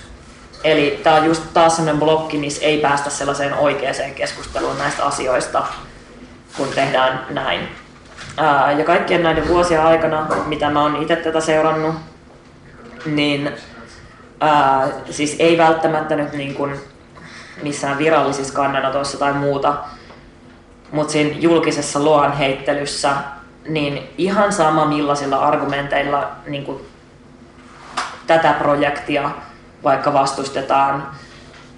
Eli 0.63 0.99
tämä 1.03 1.15
on 1.15 1.25
just 1.25 1.43
taas 1.53 1.75
sellainen 1.75 1.99
blokki, 1.99 2.37
missä 2.37 2.65
ei 2.65 2.77
päästä 2.77 3.09
sellaiseen 3.09 3.53
oikeaan 3.53 4.13
keskusteluun 4.15 4.77
näistä 4.77 5.05
asioista, 5.05 5.63
kun 6.57 6.67
tehdään 6.67 7.25
näin. 7.29 7.67
ja 8.77 8.85
kaikkien 8.85 9.23
näiden 9.23 9.47
vuosien 9.47 9.81
aikana, 9.81 10.27
mitä 10.45 10.69
mä 10.69 10.81
oon 10.81 11.01
itse 11.01 11.15
tätä 11.15 11.41
seurannut, 11.41 11.95
niin 13.05 13.51
ää, 14.39 14.87
siis 15.09 15.35
ei 15.39 15.57
välttämättä 15.57 16.15
nyt 16.15 16.33
niin 16.33 16.53
kuin 16.53 16.75
missään 17.63 17.97
virallisissa 17.97 18.53
kannanotoissa 18.53 19.17
tai 19.17 19.33
muuta, 19.33 19.77
mutta 20.91 21.11
siinä 21.11 21.35
julkisessa 21.39 21.99
luohan 21.99 22.37
heittelyssä, 22.37 23.11
niin 23.69 24.09
ihan 24.17 24.53
sama 24.53 24.85
millaisilla 24.85 25.37
argumenteilla 25.37 26.31
niin 26.47 26.65
kuin 26.65 26.81
tätä 28.27 28.53
projektia 28.53 29.31
vaikka 29.83 30.13
vastustetaan, 30.13 31.07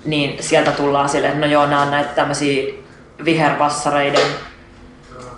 niin 0.06 0.44
sieltä 0.44 0.72
tullaan 0.72 1.10
sille, 1.10 1.28
että 1.28 1.40
no 1.40 1.46
joo, 1.46 1.66
nämä 1.66 1.82
on 1.82 1.92
näitä 1.92 2.10
tämmöisiä 2.10 2.74
vihervassareiden 3.26 4.28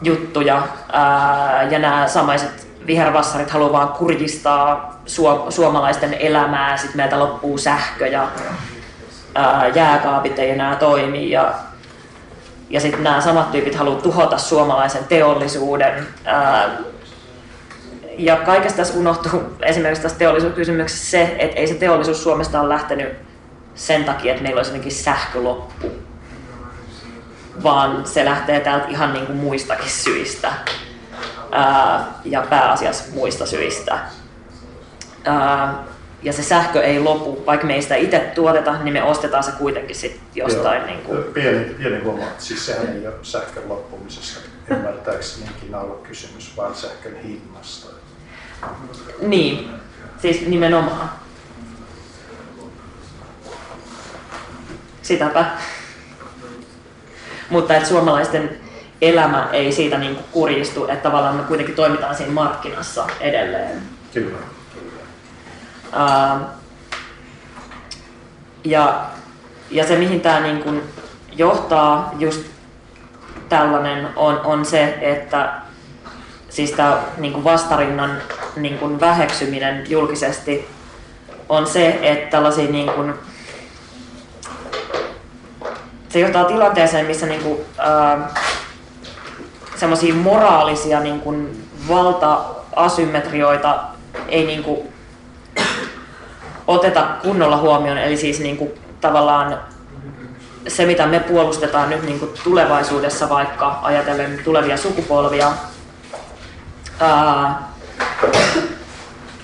juttuja 0.02 0.68
ää, 0.92 1.63
ja 1.63 1.80
nämä 1.80 2.08
samaiset 2.08 2.68
vihervassarit 2.88 3.50
haluaa 3.50 3.72
vaan 3.72 3.88
kurjistaa 3.88 5.00
suomalaisten 5.50 6.13
elämää, 6.13 6.78
sitten 6.78 6.98
meiltä 6.98 7.20
loppuu 7.20 7.58
sähkö 7.58 8.08
ja 8.08 8.28
ää, 9.36 9.68
jääkaapit 9.68 10.39
ei 10.39 10.50
enää 10.50 10.76
toimi 10.76 11.32
ja, 11.32 11.54
ja 12.74 12.80
sitten 12.80 13.04
nämä 13.04 13.22
samat 13.22 13.52
tyypit 13.52 13.76
haluaa 13.76 14.02
tuhota 14.02 14.38
suomalaisen 14.38 15.04
teollisuuden. 15.04 16.08
Ja 18.18 18.36
kaikesta 18.36 18.78
tässä 18.78 19.00
unohtuu 19.00 19.44
esimerkiksi 19.62 20.02
tässä 20.02 20.18
teollisuuskysymyksessä 20.18 21.12
se, 21.12 21.36
että 21.40 21.60
ei 21.60 21.68
se 21.68 21.74
teollisuus 21.74 22.24
Suomesta 22.24 22.62
ole 22.62 22.70
lähtenyt 22.70 23.14
sen 23.76 24.04
takia, 24.04 24.32
että 24.32 24.44
meillä 24.44 24.60
olisi 24.60 24.72
jotenkin 24.72 24.92
sähköloppu, 24.92 25.92
vaan 27.64 28.08
se 28.08 28.26
lähtee 28.26 28.60
täältä 28.60 28.88
ihan 28.88 29.14
niin 29.14 29.26
kuin 29.26 29.38
muistakin 29.38 29.90
syistä 29.90 30.54
ja 32.26 32.42
pääasiassa 32.50 33.04
muista 33.14 33.46
syistä. 33.46 34.00
Ja 36.24 36.34
se 36.34 36.44
sähkö 36.44 36.84
ei 36.84 37.00
lopu, 37.00 37.44
vaikka 37.46 37.68
me 37.68 37.76
ei 37.76 37.82
sitä 37.82 37.96
itse 37.96 38.20
tuoteta, 38.20 38.84
niin 38.84 38.94
me 38.94 39.04
ostetaan 39.04 39.44
se 39.44 39.52
kuitenkin 39.52 39.96
sit 39.96 40.20
jostain. 40.36 40.78
Joo, 40.78 40.88
niin 40.88 41.02
kuin... 41.02 41.24
Pieni, 41.24 41.60
pieni 41.60 42.00
huomaa, 42.00 42.28
siis 42.38 42.66
sehän 42.66 42.88
ei 42.88 43.08
ole 43.08 43.16
sähkön 43.22 43.70
loppumisesta 43.70 44.40
ymmärtääksenikin 44.72 45.76
ollut 45.76 46.08
kysymys, 46.08 46.58
vaan 46.58 46.76
sähkön 46.76 47.16
hinnasta. 47.24 47.88
Niin, 49.21 49.69
siis 50.21 50.48
nimenomaan. 50.48 51.10
Sitäpä. 55.02 55.46
Mutta 57.50 57.76
että 57.76 57.90
suomalaisten 57.90 58.58
elämä 59.02 59.50
ei 59.52 59.71
siitä 59.71 59.98
niin 59.98 60.15
kuin 60.15 60.26
kurjistu, 60.32 60.88
että 60.88 61.04
tavallaan 61.04 61.36
me 61.36 61.44
kuitenkin 61.44 61.76
toimitaan 61.76 62.15
siinä 62.15 62.32
markkinassa 62.32 63.08
edelleen. 63.19 63.82
Kyllä. 64.13 64.38
Uh, 65.94 66.41
ja, 68.63 69.06
ja 69.71 69.87
se, 69.87 69.96
mihin 69.96 70.21
tämä 70.21 70.39
niin 70.39 70.63
kuin 70.63 70.83
johtaa, 71.35 72.12
just 72.19 72.41
tällainen, 73.50 74.10
on, 74.15 74.41
on 74.44 74.65
se, 74.65 74.98
että 75.02 75.54
siis 76.50 76.71
tämä 76.71 76.98
niin 77.17 77.44
vastarinnan 77.44 78.21
niin 78.56 78.77
kuin 78.77 79.00
väheksyminen 79.00 79.83
julkisesti 79.89 80.67
on 81.50 81.67
se, 81.67 82.00
että 82.02 82.29
tällaisia 82.31 82.71
niin 82.71 82.91
kuin, 82.91 83.13
se 86.10 86.19
johtaa 86.19 86.46
tilanteeseen, 86.46 87.06
missä 87.06 87.25
niin 87.25 87.41
kuin, 87.41 87.54
uh, 87.54 88.31
semmoisia 89.75 90.13
moraalisia 90.13 91.00
niin 91.00 91.19
kuin 91.19 91.67
valta-asymmetrioita 91.89 93.83
ei 94.27 94.46
niin 94.46 94.63
kuin 94.63 94.92
oteta 96.68 97.08
kunnolla 97.22 97.58
huomioon. 97.58 97.98
Eli 97.98 98.18
siis 98.18 98.40
niin 98.40 98.58
kuin 98.58 98.72
tavallaan 99.02 99.60
se, 100.68 100.86
mitä 100.86 101.08
me 101.08 101.20
puolustetaan 101.20 101.90
nyt 101.90 102.04
niin 102.04 102.20
kuin 102.20 102.32
tulevaisuudessa, 102.44 103.30
vaikka 103.30 103.80
ajatellen 103.82 104.40
tulevia 104.44 104.78
sukupolvia, 104.78 105.52
ää, 107.00 107.64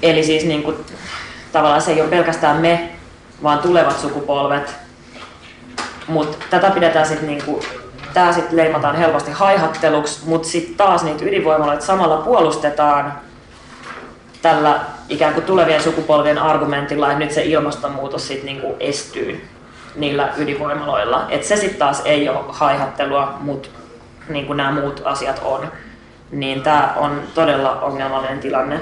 eli 0.02 0.24
siis 0.24 0.44
niin 0.44 0.64
kuin, 0.64 0.76
tavallaan 1.52 1.82
se 1.82 1.92
ei 1.92 2.02
ole 2.02 2.10
pelkästään 2.10 2.58
me, 2.58 2.90
vaan 3.44 3.60
tulevat 3.60 4.00
sukupolvet. 4.00 4.76
Mutta 6.08 6.38
tätä 6.50 6.72
pidetään 6.72 7.08
sitten 7.08 7.28
niinku, 7.28 7.64
tää 8.14 8.34
sit 8.34 8.52
leimataan 8.52 8.96
helposti 8.96 9.32
haihatteluksi, 9.32 10.20
mutta 10.26 10.48
sitten 10.48 10.76
taas 10.76 11.04
niitä 11.04 11.26
ydinvoimaloita 11.26 11.86
samalla 11.86 12.18
puolustetaan 12.18 13.14
tällä 14.42 14.80
ikään 15.10 15.34
kuin 15.34 15.46
tulevien 15.46 15.84
sukupolvien 15.84 16.38
argumentilla, 16.38 17.08
että 17.08 17.20
nyt 17.20 17.32
se 17.32 17.44
ilmastonmuutos 17.44 18.28
sitten 18.28 18.46
niinku 18.46 18.76
estyy 18.80 19.48
niillä 19.96 20.34
ydinvoimaloilla. 20.38 21.26
Et 21.30 21.44
se 21.44 21.56
sitten 21.56 21.80
taas 21.80 22.02
ei 22.06 22.30
ole 22.30 22.40
haihattelua, 22.50 23.38
mutta 23.40 23.70
niin 24.30 24.46
kuin 24.46 24.58
nämä 24.58 24.72
muut 24.72 25.02
asiat 25.06 25.42
on. 25.44 25.72
Niin 26.32 26.62
tämä 26.62 26.94
on 26.96 27.22
todella 27.34 27.82
ongelmallinen 27.82 28.40
tilanne. 28.40 28.80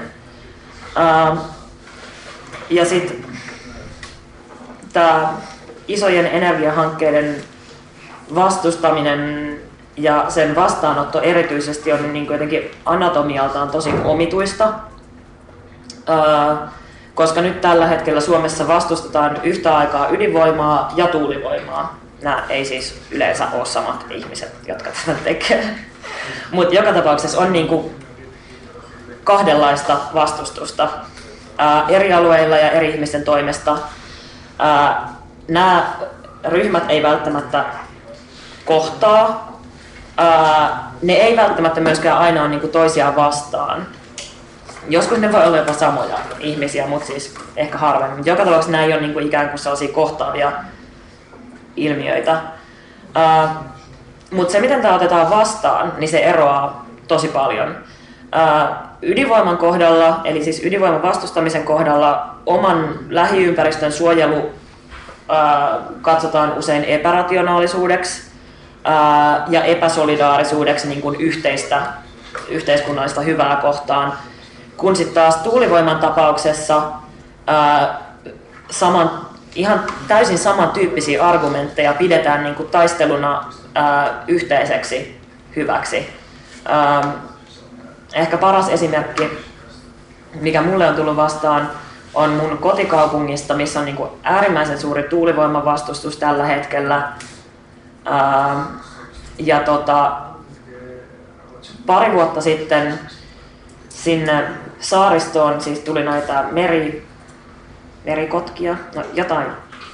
Ää, 0.96 1.36
ja 2.70 2.84
sitten 2.84 3.24
tämä 4.92 5.32
isojen 5.88 6.26
energiahankkeiden 6.26 7.36
vastustaminen 8.34 9.60
ja 9.96 10.24
sen 10.28 10.54
vastaanotto 10.54 11.20
erityisesti 11.20 11.92
on 11.92 12.12
niin 12.12 12.26
jotenkin 12.26 12.70
anatomialtaan 12.84 13.68
tosi 13.68 13.90
omituista, 14.04 14.72
koska 17.14 17.40
nyt 17.40 17.60
tällä 17.60 17.86
hetkellä 17.86 18.20
Suomessa 18.20 18.68
vastustetaan 18.68 19.40
yhtä 19.42 19.76
aikaa 19.76 20.08
ydinvoimaa 20.08 20.92
ja 20.96 21.06
tuulivoimaa. 21.06 21.98
Nämä 22.22 22.44
ei 22.48 22.64
siis 22.64 23.00
yleensä 23.10 23.46
ole 23.52 23.66
samat 23.66 24.06
ihmiset, 24.10 24.52
jotka 24.66 24.90
tätä 24.90 25.18
tekevät. 25.24 25.64
Mutta 26.50 26.74
joka 26.74 26.92
tapauksessa 26.92 27.38
on 27.38 27.52
niin 27.52 27.68
kuin 27.68 27.94
kahdenlaista 29.24 29.96
vastustusta 30.14 30.88
ää, 31.58 31.84
eri 31.88 32.12
alueilla 32.12 32.56
ja 32.56 32.70
eri 32.70 32.90
ihmisten 32.90 33.24
toimesta. 33.24 33.78
Nämä 35.48 35.92
ryhmät 36.44 36.84
ei 36.88 37.02
välttämättä 37.02 37.64
kohtaa. 38.64 39.52
Ää, 40.16 40.90
ne 41.02 41.12
ei 41.12 41.36
välttämättä 41.36 41.80
myöskään 41.80 42.18
aina 42.18 42.40
ole 42.40 42.48
niinku 42.48 42.68
toisiaan 42.68 43.16
vastaan. 43.16 43.86
Joskus 44.88 45.18
ne 45.18 45.32
voi 45.32 45.44
olla 45.44 45.56
jopa 45.56 45.72
samoja 45.72 46.18
ihmisiä, 46.40 46.86
mutta 46.86 47.06
siis 47.06 47.34
ehkä 47.56 47.78
harvemmin. 47.78 48.26
Joka 48.26 48.44
tapauksessa 48.44 48.72
nämä 48.72 48.84
ei 48.84 48.92
ole 48.92 49.00
niinku 49.00 49.18
ikään 49.18 49.48
kuin 49.48 49.58
sellaisia 49.58 49.92
kohtaavia 49.92 50.52
ilmiöitä. 51.76 52.40
Mutta 54.30 54.52
se, 54.52 54.60
miten 54.60 54.82
tämä 54.82 54.94
otetaan 54.94 55.30
vastaan, 55.30 55.92
niin 55.98 56.08
se 56.08 56.18
eroaa 56.18 56.86
tosi 57.08 57.28
paljon 57.28 57.76
ydinvoiman 59.02 59.58
kohdalla, 59.58 60.20
eli 60.24 60.44
siis 60.44 60.64
ydinvoiman 60.64 61.02
vastustamisen 61.02 61.64
kohdalla, 61.64 62.34
oman 62.46 62.98
lähiympäristön 63.08 63.92
suojelu 63.92 64.50
katsotaan 66.02 66.58
usein 66.58 66.84
epärationaalisuudeksi 66.84 68.22
ja 69.48 69.64
epäsolidaarisuudeksi 69.64 70.88
niin 70.88 71.02
kuin 71.02 71.20
yhteistä 71.20 71.82
yhteiskunnallista 72.48 73.20
hyvää 73.20 73.56
kohtaan, 73.56 74.12
kun 74.78 74.96
sitten 74.96 75.14
taas 75.14 75.36
tuulivoiman 75.36 75.98
tapauksessa 75.98 76.82
saman, 78.70 79.26
ihan 79.54 79.84
täysin 80.08 80.38
samantyyppisiä 80.38 81.26
argumentteja 81.26 81.94
pidetään 81.94 82.42
niin 82.42 82.54
kuin 82.54 82.68
taisteluna 82.68 83.52
yhteiseksi 84.28 85.20
hyväksi 85.56 86.18
ehkä 88.14 88.38
paras 88.38 88.68
esimerkki, 88.68 89.30
mikä 90.40 90.62
mulle 90.62 90.88
on 90.88 90.94
tullut 90.94 91.16
vastaan, 91.16 91.70
on 92.14 92.30
mun 92.30 92.58
kotikaupungista, 92.58 93.54
missä 93.54 93.78
on 93.78 93.84
niin 93.84 93.96
kuin 93.96 94.10
äärimmäisen 94.22 94.80
suuri 94.80 95.02
tuulivoiman 95.02 95.64
vastustus 95.64 96.16
tällä 96.16 96.44
hetkellä. 96.44 97.12
Ää, 98.04 98.64
ja 99.38 99.60
tota, 99.60 100.16
pari 101.86 102.12
vuotta 102.12 102.40
sitten 102.40 102.98
sinne 103.88 104.44
saaristoon 104.80 105.60
siis 105.60 105.78
tuli 105.78 106.04
näitä 106.04 106.44
meri, 106.50 107.06
merikotkia, 108.04 108.76
no 108.94 109.02
jotain 109.14 109.46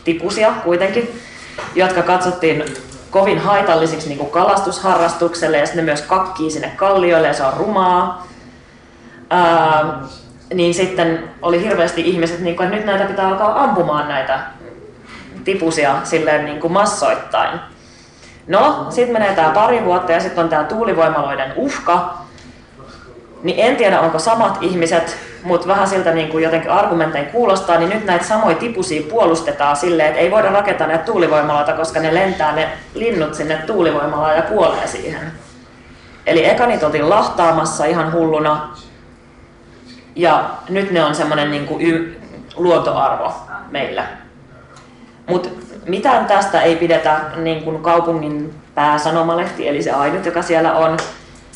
tipusia 0.05 0.53
kuitenkin, 0.65 1.21
jotka 1.75 2.03
katsottiin 2.03 2.65
kovin 3.11 3.39
haitallisiksi 3.39 4.09
niin 4.09 4.19
kuin 4.19 4.31
kalastusharrastukselle 4.31 5.59
ja 5.59 5.67
sitten 5.67 5.85
ne 5.87 5.93
myös 5.93 6.03
kakkii 6.03 6.51
sinne 6.51 6.73
kallioille 6.77 7.29
ja 7.29 7.35
se 7.35 7.43
on 7.43 7.53
rumaa. 7.57 8.27
Ää, 9.31 10.01
niin 10.55 10.75
sitten 10.75 11.31
oli 11.43 11.61
hirveästi 11.61 12.01
ihmiset, 12.01 12.41
niin 12.41 12.57
kuin, 12.57 12.65
että 12.65 12.77
nyt 12.77 12.87
näitä 12.87 13.05
pitää 13.05 13.29
alkaa 13.29 13.65
ampumaan 13.65 14.09
näitä 14.09 14.41
tipusia 15.45 15.97
silleen 16.05 16.45
niin 16.45 16.61
kuin 16.61 16.73
massoittain. 16.73 17.61
No, 18.47 18.87
sitten 18.91 19.13
menee 19.13 19.35
tämä 19.35 19.51
pari 19.51 19.85
vuotta 19.85 20.13
ja 20.13 20.21
sitten 20.21 20.45
on 20.45 20.51
tämä 20.51 20.65
tuulivoimaloiden 20.65 21.53
uhka. 21.57 22.24
Niin 23.45 23.61
en 23.61 23.77
tiedä, 23.77 24.01
onko 24.01 24.19
samat 24.19 24.59
ihmiset 24.61 25.17
mutta 25.45 25.69
vähän 25.69 25.89
siltä 25.89 26.13
niin 26.13 26.29
kuin 26.29 26.45
jotenkin 26.45 26.71
argumentein 26.71 27.27
kuulostaa, 27.27 27.79
niin 27.79 27.91
nyt 27.91 28.05
näitä 28.05 28.25
samoja 28.25 28.57
tipusia 28.57 29.03
puolustetaan 29.11 29.77
silleen, 29.77 30.09
että 30.09 30.21
ei 30.21 30.31
voida 30.31 30.51
rakentaa 30.51 30.87
näitä 30.87 31.05
tuulivoimaloita, 31.05 31.73
koska 31.73 32.01
ne 32.01 32.15
lentää 32.15 32.55
ne 32.55 32.69
linnut 32.95 33.35
sinne 33.35 33.57
tuulivoimalaan 33.57 34.37
ja 34.37 34.43
kuolee 34.43 34.87
siihen. 34.87 35.33
Eli 36.27 36.45
eka 36.45 36.67
niitä 36.67 36.87
oltiin 36.87 37.11
lahtaamassa 37.11 37.85
ihan 37.85 38.13
hulluna, 38.13 38.69
ja 40.17 40.51
nyt 40.69 40.91
ne 40.91 41.05
on 41.05 41.15
semmoinen 41.15 41.51
niin 41.51 41.67
kuin 41.67 41.87
y- 41.87 42.21
luontoarvo 42.57 43.35
meillä. 43.71 44.05
Mutta 45.27 45.49
mitään 45.87 46.27
tästä 46.27 46.63
ei 46.63 46.77
pidetä 46.77 47.21
niin 47.37 47.63
kuin 47.63 47.83
kaupungin 47.83 48.55
pääsanomalehti, 48.75 49.69
eli 49.69 49.83
se 49.83 49.91
ainut, 49.91 50.27
joka 50.27 50.43
siellä 50.43 50.73
on, 50.73 50.97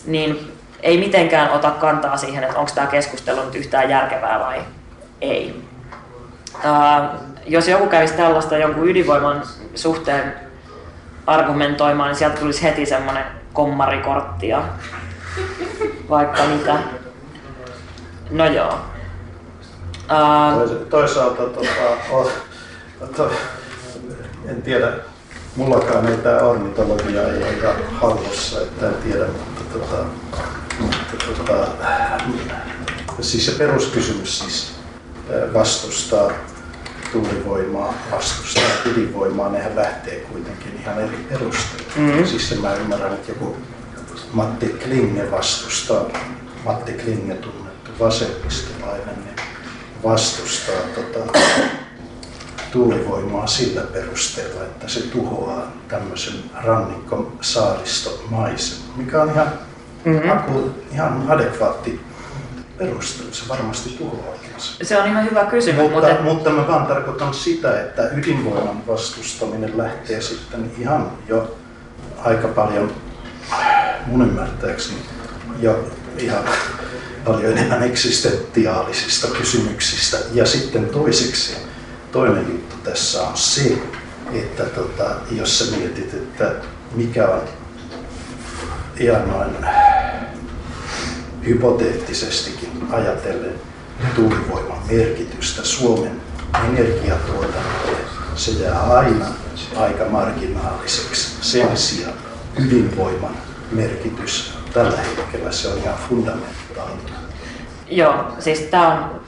niin 0.06 0.57
ei 0.82 0.98
mitenkään 0.98 1.50
ota 1.50 1.70
kantaa 1.70 2.16
siihen, 2.16 2.44
että 2.44 2.58
onko 2.58 2.70
tämä 2.74 2.86
keskustelu 2.86 3.44
nyt 3.44 3.54
yhtään 3.54 3.90
järkevää 3.90 4.40
vai 4.40 4.60
ei. 5.20 5.64
Uh, 6.54 7.20
jos 7.46 7.68
joku 7.68 7.86
kävisi 7.86 8.14
tällaista 8.14 8.56
jonkun 8.56 8.88
ydinvoiman 8.88 9.42
suhteen 9.74 10.34
argumentoimaan, 11.26 12.08
niin 12.08 12.18
sieltä 12.18 12.40
tulisi 12.40 12.62
heti 12.62 12.86
semmoinen 12.86 13.24
kommarikortti 13.52 14.48
ja 14.48 14.62
vaikka 16.10 16.42
mitä. 16.42 16.78
No 18.30 18.46
joo. 18.46 18.78
Toisaalta 20.90 21.42
tota, 21.42 22.30
to, 23.16 23.30
en 24.48 24.62
tiedä, 24.62 24.92
mullakaan 25.56 26.06
ei 26.08 26.16
tämä 26.16 26.38
ornitologia 26.38 27.22
ei 27.22 27.42
ole 27.42 27.74
hallussa, 27.92 28.60
että 28.60 28.88
en 28.88 28.94
tiedä, 28.94 29.26
mutta 29.26 29.78
tota, 29.78 30.04
tota, 31.32 31.66
siis 33.20 33.46
se 33.46 33.52
peruskysymys 33.52 34.38
siis 34.38 34.72
vastustaa 35.54 36.30
tuulivoimaa, 37.12 37.94
vastustaa 38.10 38.64
ydinvoimaa, 38.84 39.48
nehän 39.48 39.76
lähtee 39.76 40.20
kuitenkin 40.20 40.80
ihan 40.80 40.98
eri 40.98 41.26
perusteella. 41.28 41.92
Mm-hmm. 41.96 42.26
Siis 42.26 42.48
sen 42.48 42.60
mä 42.60 42.74
ymmärrän, 42.74 43.12
että 43.12 43.32
joku 43.32 43.56
Matti 44.32 44.66
Klinge 44.66 45.30
vastustaa, 45.30 46.04
Matti 46.64 46.92
Klinge 46.92 47.34
tunnettu 47.34 47.90
vasemmistolainen, 48.00 49.14
niin 49.24 49.36
vastustaa 50.04 50.80
tota, 50.94 51.38
tuulivoimaa 52.72 53.46
sillä 53.46 53.80
perusteella, 53.80 54.62
että 54.62 54.88
se 54.88 55.00
tuhoaa 55.00 55.72
tämmöisen 55.88 56.34
rannikon 56.54 57.32
saaristomaisen, 57.40 58.78
mikä 58.96 59.22
on 59.22 59.30
ihan 59.30 59.52
mm-hmm. 60.04 60.30
Aku, 60.30 60.70
ihan 60.92 61.24
adekvaatti 61.28 62.00
perustelu, 62.78 63.28
se 63.32 63.48
varmasti 63.48 63.90
tuhoaakin 63.90 64.50
Se 64.82 64.98
on 64.98 65.06
ihan 65.06 65.30
hyvä 65.30 65.44
kysymys. 65.44 65.82
Mutta, 65.82 66.08
mutta, 66.08 66.22
mutta 66.22 66.50
mä 66.50 66.68
vaan 66.68 66.86
tarkoitan 66.86 67.34
sitä, 67.34 67.80
että 67.80 68.10
ydinvoiman 68.16 68.86
vastustaminen 68.86 69.78
lähtee 69.78 70.20
sitten 70.20 70.70
ihan 70.78 71.10
jo 71.28 71.56
aika 72.24 72.48
paljon, 72.48 72.92
mun 74.06 74.22
ymmärtääkseni, 74.22 74.98
jo 75.60 75.88
ihan 76.18 76.44
paljon 77.24 77.52
enemmän 77.52 77.82
eksistentiaalisista 77.82 79.28
kysymyksistä. 79.28 80.16
Ja 80.32 80.46
sitten 80.46 80.86
toiseksi, 80.86 81.56
toinen 82.12 82.46
juttu 82.48 82.76
tässä 82.84 83.22
on 83.22 83.36
se, 83.36 83.78
että 84.32 84.64
tota, 84.64 85.04
jos 85.30 85.58
sä 85.58 85.76
mietit, 85.76 86.14
että 86.14 86.52
mikä 86.94 87.28
on 87.28 87.40
ihan 89.00 89.28
noin 89.28 89.50
hypoteettisestikin 91.46 92.88
ajatellen 92.92 93.54
tuulivoiman 94.14 94.78
merkitystä 94.90 95.64
Suomen 95.64 96.20
energiatuotannolle, 96.68 97.98
se 98.34 98.50
jää 98.50 98.82
aina 98.82 99.26
aika 99.76 100.04
marginaaliseksi. 100.04 101.36
Sen 101.40 101.76
sijaan 101.76 102.14
ydinvoiman 102.58 103.36
merkitys 103.72 104.58
tällä 104.72 104.96
hetkellä 104.96 105.52
se 105.52 105.68
on 105.68 105.78
ihan 105.78 105.94
fundamentaalinen. 106.08 107.14
Joo, 107.90 108.24
siis 108.38 108.58
tämä 108.60 108.94
on 108.94 109.20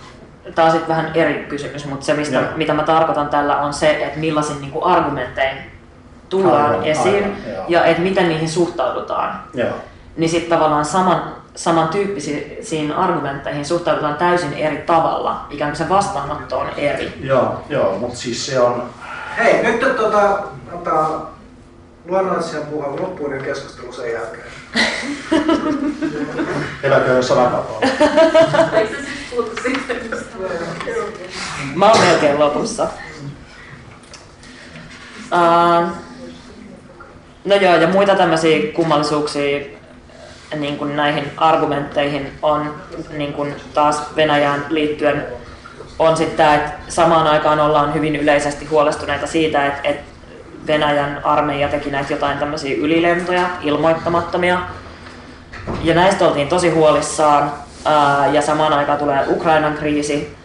taas 0.55 0.73
sitten 0.73 0.89
vähän 0.89 1.13
eri 1.15 1.47
kysymys, 1.49 1.87
mutta 1.87 2.07
se 2.07 2.15
mistä, 2.15 2.53
mitä 2.57 2.75
mä 2.75 2.83
tarkoitan 2.83 3.29
tällä 3.29 3.57
on 3.57 3.73
se, 3.75 4.05
että 4.05 4.21
millaisin 4.21 4.61
niin 4.61 4.73
argumentein 4.83 5.70
tullaan 6.31 6.71
aivan, 6.71 6.85
esiin 6.85 7.25
aivan, 7.25 7.37
ja 7.69 7.85
että 7.85 8.03
miten 8.03 8.29
niihin 8.29 8.49
suhtaudutaan. 8.49 9.41
Joo. 9.55 9.69
Niin 10.17 10.31
sitten 10.31 10.59
tavallaan 10.59 10.85
saman, 10.85 11.37
samantyyppisiin 11.55 12.93
argumentteihin 12.97 13.65
suhtaudutaan 13.65 14.17
täysin 14.17 14.53
eri 14.53 14.77
tavalla, 14.77 15.47
ikään 15.51 15.71
kuin 15.71 15.79
se 15.79 15.89
vastaanotto 15.89 16.59
on 16.59 16.69
eri. 16.77 17.19
Joo, 17.21 17.65
joo 17.69 17.99
mutta 17.99 18.17
siis 18.17 18.47
se 18.47 18.61
on... 18.61 18.83
Hei, 19.39 19.63
nyt 19.63 19.97
tuota, 19.97 20.39
antaa 20.73 21.35
luonnollisen 22.05 22.67
puhua 22.67 22.97
loppuun 23.01 23.33
ja 23.33 23.43
keskustelu 23.43 23.93
sen 23.93 24.13
jälkeen. 24.13 24.45
Eläköön 26.83 27.23
sananvapaus. 27.23 27.85
Eikö 28.73 28.97
se 28.97 29.03
siis 29.03 29.31
puhuttu 29.31 29.63
siitä? 29.63 29.95
Mä 31.75 31.91
oon 31.91 32.01
melkein 32.01 32.39
lopussa. 32.39 32.87
Uh, 35.33 35.89
no 37.45 37.55
joo, 37.55 37.77
ja 37.77 37.89
muita 37.89 38.15
tämmöisiä 38.15 38.73
kummallisuuksia 38.73 39.67
niin 40.57 40.79
kuin 40.79 40.97
näihin 40.97 41.25
argumentteihin 41.37 42.33
on 42.43 42.75
niin 43.17 43.33
kuin 43.33 43.55
taas 43.75 44.17
Venäjään 44.17 44.67
liittyen 44.69 45.27
on 46.01 46.17
sitten 46.17 46.37
tämä, 46.37 46.55
että 46.55 46.73
samaan 46.89 47.27
aikaan 47.27 47.61
ollaan 47.61 47.95
hyvin 47.95 48.17
yleisesti 48.17 48.67
huolestuneita 48.67 49.27
siitä, 49.27 49.67
että, 49.67 49.89
että 49.89 50.03
Venäjän 50.67 51.21
armeija 51.25 51.69
teki 51.69 51.91
näitä 51.91 52.13
jotain 52.13 52.39
tämmöisiä 52.39 52.77
ylilentoja, 52.77 53.47
ilmoittamattomia. 53.63 54.59
Ja 55.83 55.95
näistä 55.95 56.29
oltiin 56.29 56.49
tosi 56.49 56.71
huolissaan. 56.71 57.53
ja 58.33 58.43
samaan 58.43 58.73
aikaan 58.73 58.99
tulee 58.99 59.25
Ukrainan 59.29 59.75
kriisi. 59.75 60.37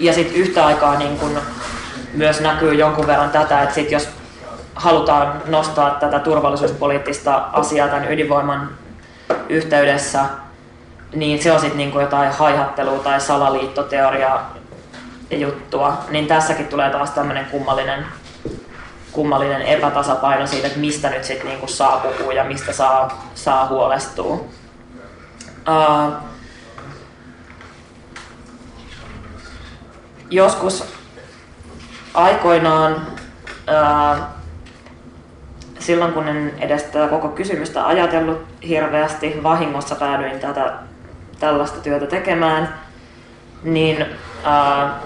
ja 0.00 0.12
sitten 0.12 0.36
yhtä 0.36 0.66
aikaa 0.66 0.98
niin 0.98 1.18
kun 1.18 1.38
myös 2.14 2.40
näkyy 2.40 2.74
jonkun 2.74 3.06
verran 3.06 3.30
tätä, 3.30 3.62
että 3.62 3.74
sit 3.74 3.90
jos 3.90 4.08
halutaan 4.74 5.42
nostaa 5.46 5.90
tätä 5.90 6.18
turvallisuuspoliittista 6.18 7.34
asiaa 7.52 7.88
tämän 7.88 8.12
ydinvoiman 8.12 8.68
yhteydessä, 9.48 10.24
niin 11.14 11.42
se 11.42 11.52
on 11.52 11.60
sitten 11.60 11.78
niinku 11.78 12.00
jotain 12.00 12.32
haihattelua 12.32 12.98
tai 12.98 13.20
salaliittoteoriaa 13.20 14.54
juttua, 15.30 15.98
niin 16.10 16.26
tässäkin 16.26 16.68
tulee 16.68 16.90
taas 16.90 17.10
tämmöinen 17.10 17.46
kummallinen, 17.46 18.06
kummallinen 19.12 19.62
epätasapaino 19.62 20.46
siitä, 20.46 20.66
että 20.66 20.78
mistä 20.78 21.10
nyt 21.10 21.24
sitten 21.24 21.46
niinku 21.48 21.66
saa 21.66 21.96
puhua 21.96 22.32
ja 22.32 22.44
mistä 22.44 22.72
saa, 22.72 23.28
saa 23.34 23.66
huolestua. 23.66 24.44
Uh, 25.68 26.12
joskus 30.30 30.84
aikoinaan 32.14 33.06
silloin 35.82 36.12
kun 36.12 36.28
en 36.28 36.54
edes 36.60 36.82
tätä 36.82 37.08
koko 37.08 37.28
kysymystä 37.28 37.86
ajatellut 37.86 38.44
hirveästi, 38.68 39.40
vahingossa 39.42 39.94
päädyin 39.94 40.40
tätä, 40.40 40.72
tällaista 41.40 41.80
työtä 41.80 42.06
tekemään, 42.06 42.74
niin 43.62 44.06
ää, 44.44 45.00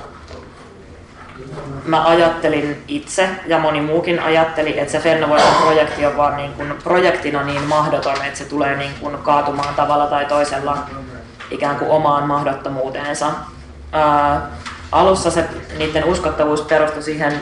mä 1.85 2.07
ajattelin 2.07 2.83
itse 2.89 3.29
ja 3.47 3.59
moni 3.59 3.81
muukin 3.81 4.21
ajatteli, 4.21 4.79
että 4.79 4.93
se 4.93 4.99
Fennovoiman 4.99 5.63
projekti 5.63 6.07
on 6.07 6.17
vaan 6.17 6.37
niin 6.37 6.53
kuin 6.53 6.75
projektina 6.85 7.43
niin 7.43 7.63
mahdoton, 7.63 8.17
että 8.25 8.39
se 8.39 8.45
tulee 8.45 8.77
niin 8.77 8.95
kuin 9.01 9.19
kaatumaan 9.19 9.75
tavalla 9.75 10.07
tai 10.07 10.25
toisella 10.25 10.79
ikään 11.51 11.77
kuin 11.77 11.91
omaan 11.91 12.25
mahdottomuuteensa. 12.25 13.31
Ää, 13.93 14.51
alussa 14.93 15.31
se, 15.31 15.45
niiden 15.79 16.05
uskottavuus 16.05 16.63
perustui 16.63 17.03
siihen 17.03 17.41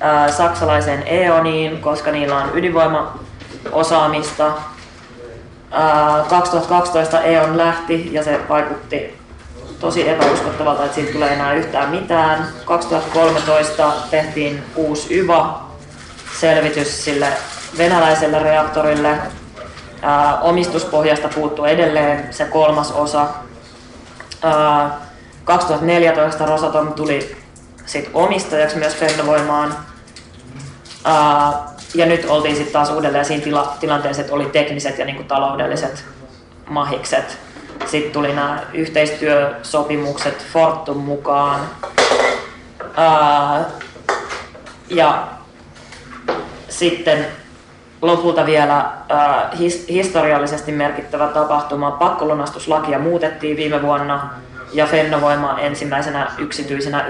ää, 0.00 0.32
saksalaiseen 0.32 1.02
EONiin, 1.06 1.80
koska 1.80 2.12
niillä 2.12 2.36
on 2.36 2.50
ydinvoimaosaamista. 2.54 4.52
Ää, 5.70 6.24
2012 6.28 7.20
EON 7.20 7.56
lähti 7.56 8.08
ja 8.12 8.24
se 8.24 8.40
vaikutti 8.48 9.18
tosi 9.80 10.08
epäuskottavalta, 10.08 10.84
että 10.84 10.94
siitä 10.94 11.12
tulee 11.12 11.32
enää 11.32 11.54
yhtään 11.54 11.90
mitään. 11.90 12.48
2013 12.64 13.92
tehtiin 14.10 14.62
uusi 14.76 15.14
YVA-selvitys 15.14 17.04
sille 17.04 17.28
venäläiselle 17.78 18.38
reaktorille. 18.38 19.18
Omistuspohjasta 20.42 21.28
puuttuu 21.28 21.64
edelleen 21.64 22.32
se 22.32 22.44
kolmas 22.44 22.92
osa. 22.92 23.26
Ää, 24.42 24.90
2014 25.44 26.46
Rosatom 26.46 26.92
tuli 26.92 27.36
sit 27.86 28.10
omistajaksi 28.14 28.76
myös 28.76 28.96
Fennovoimaan. 28.96 29.74
Ää, 31.04 31.52
ja 31.94 32.06
nyt 32.06 32.24
oltiin 32.28 32.56
sitten 32.56 32.72
taas 32.72 32.90
uudelleen 32.90 33.24
siinä 33.24 33.44
tila- 33.44 33.76
tilanteessa, 33.80 34.22
että 34.22 34.34
oli 34.34 34.46
tekniset 34.46 34.98
ja 34.98 35.04
niinku 35.04 35.22
taloudelliset 35.22 36.04
mahikset 36.68 37.38
sitten 37.86 38.12
tuli 38.12 38.32
nämä 38.32 38.62
yhteistyösopimukset 38.72 40.46
Fortum 40.52 40.96
mukaan. 40.96 41.60
Ää, 42.96 43.64
ja 44.90 45.26
sitten 46.68 47.26
lopulta 48.02 48.46
vielä 48.46 48.90
ää, 49.08 49.50
his, 49.58 49.86
historiallisesti 49.88 50.72
merkittävä 50.72 51.28
tapahtuma. 51.28 51.90
Pakkolunastuslakia 51.90 52.98
muutettiin 52.98 53.56
viime 53.56 53.82
vuonna 53.82 54.30
ja 54.76 54.86
Fennovoima 54.86 55.58
ensimmäisenä 55.58 56.30
yksityisenä, 56.38 57.04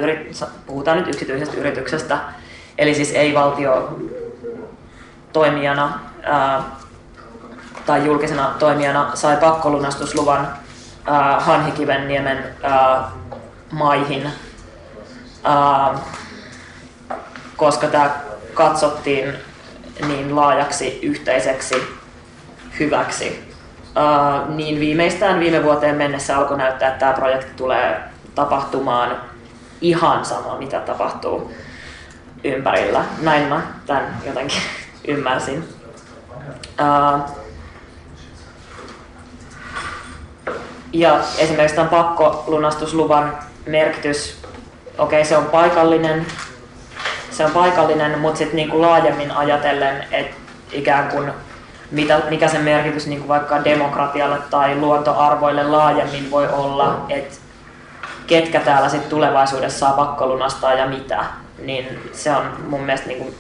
puhutaan 0.67 0.97
nyt 0.97 1.09
yksityisestä 1.09 1.57
yrityksestä, 1.57 2.19
eli 2.79 2.95
siis 2.95 3.13
ei 3.13 3.35
valtio 3.35 3.99
toimijana 5.33 6.01
ää, 6.23 6.63
tai 7.87 8.07
julkisena 8.07 8.55
toimijana 8.59 9.11
sai 9.15 9.37
pakkolunastusluvan 9.37 10.49
äh, 11.11 11.45
Hanhikivenniemen 11.45 12.45
äh, 12.65 13.05
maihin, 13.73 14.27
äh, 15.47 16.01
koska 17.57 17.87
tämä 17.87 18.11
katsottiin 18.55 19.35
niin 20.07 20.37
laajaksi 20.37 20.99
yhteiseksi 21.03 21.83
hyväksi. 22.81 23.46
Uh, 23.97 24.55
niin 24.55 24.81
viimeistään 24.81 25.41
viime 25.41 25.63
vuoteen 25.63 25.97
mennessä 25.97 26.39
alkoi 26.39 26.59
näyttää, 26.59 26.89
että 26.89 26.99
tämä 26.99 27.13
projekti 27.13 27.53
tulee 27.57 28.01
tapahtumaan 28.35 29.17
ihan 29.81 30.25
sama, 30.25 30.59
mitä 30.59 30.81
tapahtuu 30.81 31.53
ympärillä. 32.45 33.05
Näin 33.23 33.49
mä 33.49 33.63
tämän 33.87 34.17
jotenkin 34.27 34.61
ymmärsin. 35.09 35.69
Uh, 36.81 37.37
Ja 40.97 41.21
esimerkiksi 41.39 41.77
tämän 41.77 41.91
pakkolunastusluvan 41.91 43.39
merkitys, 43.67 44.43
okei 44.99 45.21
okay, 45.21 45.29
se 45.29 45.37
on 45.37 45.45
paikallinen, 45.45 46.27
se 47.31 47.45
on 47.45 47.51
paikallinen, 47.51 48.19
mutta 48.19 48.39
sitten 48.39 48.57
niinku 48.57 48.81
laajemmin 48.81 49.31
ajatellen, 49.31 50.05
että 50.11 50.37
ikään 50.73 51.09
kuin 51.09 51.33
mitä, 51.91 52.21
mikä 52.31 52.49
sen 52.49 52.61
merkitys 52.61 53.07
niin 53.07 53.19
kuin 53.19 53.29
vaikka 53.29 53.65
demokratialle 53.65 54.39
tai 54.51 54.77
luontoarvoille 54.77 55.63
laajemmin 55.63 56.31
voi 56.31 56.49
olla, 56.49 57.07
että 57.09 57.37
ketkä 58.27 58.61
täällä 58.61 58.89
sitten 58.89 59.11
tulevaisuudessa 59.11 59.79
saa 59.79 59.93
pakkolunastaa 59.93 60.75
ja 60.75 60.87
mitä, 60.87 61.25
niin 61.59 62.11
se 62.13 62.33
on 62.33 62.45
mun 62.69 62.81
mielestä 62.81 63.07
niin 63.07 63.19
kuin 63.19 63.35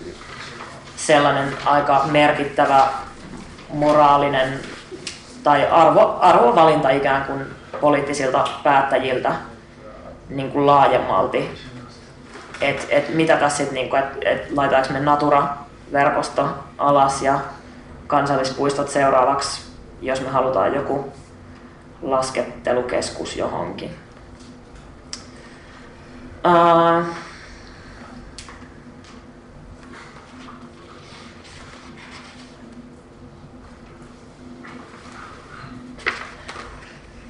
sellainen 0.96 1.56
aika 1.64 2.02
merkittävä 2.10 2.86
moraalinen 3.68 4.60
tai 5.44 5.66
arvo, 5.70 6.18
arvovalinta 6.20 6.90
ikään 6.90 7.24
kuin 7.24 7.46
poliittisilta 7.80 8.44
päättäjiltä 8.62 9.32
niin 10.28 10.50
kuin 10.50 10.66
laajemmalti. 10.66 11.50
Et, 12.60 12.86
et 12.90 13.14
mitä 13.14 13.36
tässä 13.36 13.56
sitten, 13.56 13.74
niin 13.74 13.96
että 13.96 14.30
et 14.30 14.50
laitaanko 14.50 14.92
me 14.92 15.00
Natura-verkosto 15.00 16.48
alas 16.78 17.22
ja 17.22 17.40
kansallispuistot 18.06 18.88
seuraavaksi, 18.88 19.62
jos 20.02 20.20
me 20.20 20.28
halutaan 20.28 20.74
joku 20.74 21.12
laskettelukeskus 22.02 23.36
johonkin. 23.36 23.90
Uh, 26.46 27.06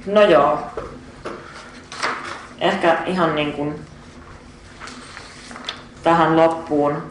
No 0.07 0.21
joo. 0.21 0.59
Ehkä 2.59 2.97
ihan 3.05 3.35
niin 3.35 3.53
kuin 3.53 3.79
tähän 6.03 6.35
loppuun 6.35 7.03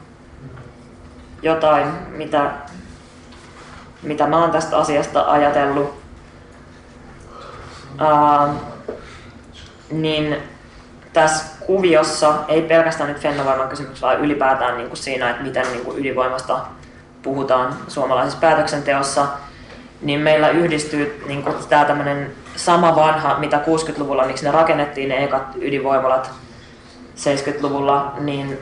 jotain, 1.42 1.88
mitä, 2.08 2.52
mitä 4.06 4.26
mä 4.26 4.38
oon 4.38 4.50
tästä 4.50 4.78
asiasta 4.78 5.30
ajatellut. 5.30 5.94
Ää, 7.98 8.48
niin 9.90 10.36
tässä 11.12 11.44
kuviossa, 11.66 12.34
ei 12.48 12.62
pelkästään 12.62 13.08
nyt 13.08 13.22
Fennovoiman 13.22 13.68
kysymys, 13.68 14.02
vaan 14.02 14.20
ylipäätään 14.20 14.76
niin 14.76 14.88
kuin 14.88 14.96
siinä, 14.96 15.30
että 15.30 15.42
miten 15.42 15.72
niin 15.72 15.84
kuin 15.84 15.98
ydinvoimasta 15.98 16.60
puhutaan 17.22 17.76
suomalaisessa 17.88 18.40
päätöksenteossa, 18.40 19.26
niin 20.02 20.20
meillä 20.20 20.48
yhdistyy 20.48 21.24
niin 21.26 21.42
kuin 21.42 21.54
tämä 21.68 21.84
tämmöinen 21.84 22.32
sama 22.56 22.96
vanha, 22.96 23.38
mitä 23.38 23.56
60-luvulla, 23.56 24.26
miksi 24.26 24.44
ne 24.44 24.50
rakennettiin 24.50 25.08
ne 25.08 25.24
ekat 25.24 25.42
ydinvoimalat 25.60 26.30
70-luvulla, 27.16 28.12
niin 28.18 28.58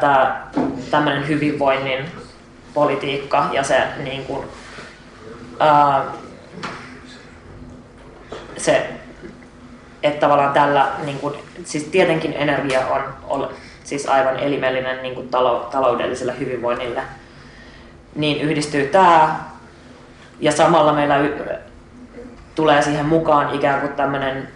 tämä 0.00 0.46
tämmöinen 0.90 1.28
hyvinvoinnin 1.28 2.04
politiikka 2.74 3.48
ja 3.52 3.62
se, 3.62 3.82
niin 4.04 4.24
kuin, 4.24 4.48
se 8.56 8.98
että 10.02 10.20
tavallaan 10.20 10.52
tällä, 10.52 10.88
niin 11.04 11.18
kuin, 11.18 11.34
siis 11.64 11.84
tietenkin 11.84 12.32
energia 12.32 12.86
on, 12.86 13.02
on 13.28 13.48
siis 13.84 14.08
aivan 14.08 14.36
elimellinen 14.36 15.02
niin 15.02 15.14
kuin 15.14 15.28
talou, 15.28 15.60
taloudelliselle 15.60 16.38
hyvinvoinnille, 16.38 17.02
niin 18.14 18.40
yhdistyy 18.40 18.86
tämä 18.86 19.40
ja 20.40 20.52
samalla 20.52 20.92
meillä 20.92 21.18
y- 21.18 21.58
tulee 22.54 22.82
siihen 22.82 23.06
mukaan 23.06 23.54
ikään 23.54 23.80
kuin 23.80 23.92
tämmöinen 23.92 24.48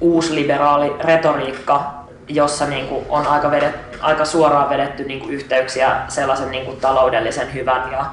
uusliberaali 0.00 0.92
retoriikka, 1.00 1.95
jossa 2.28 2.66
niin 2.66 2.86
kuin 2.86 3.06
on 3.08 3.26
aika, 3.26 3.50
vedet, 3.50 3.74
aika 4.00 4.24
suoraan 4.24 4.70
vedetty 4.70 5.04
niin 5.04 5.20
kuin 5.20 5.34
yhteyksiä 5.34 5.96
sellaisen 6.08 6.50
niin 6.50 6.64
kuin 6.64 6.80
taloudellisen 6.80 7.54
hyvän 7.54 7.92
ja 7.92 8.06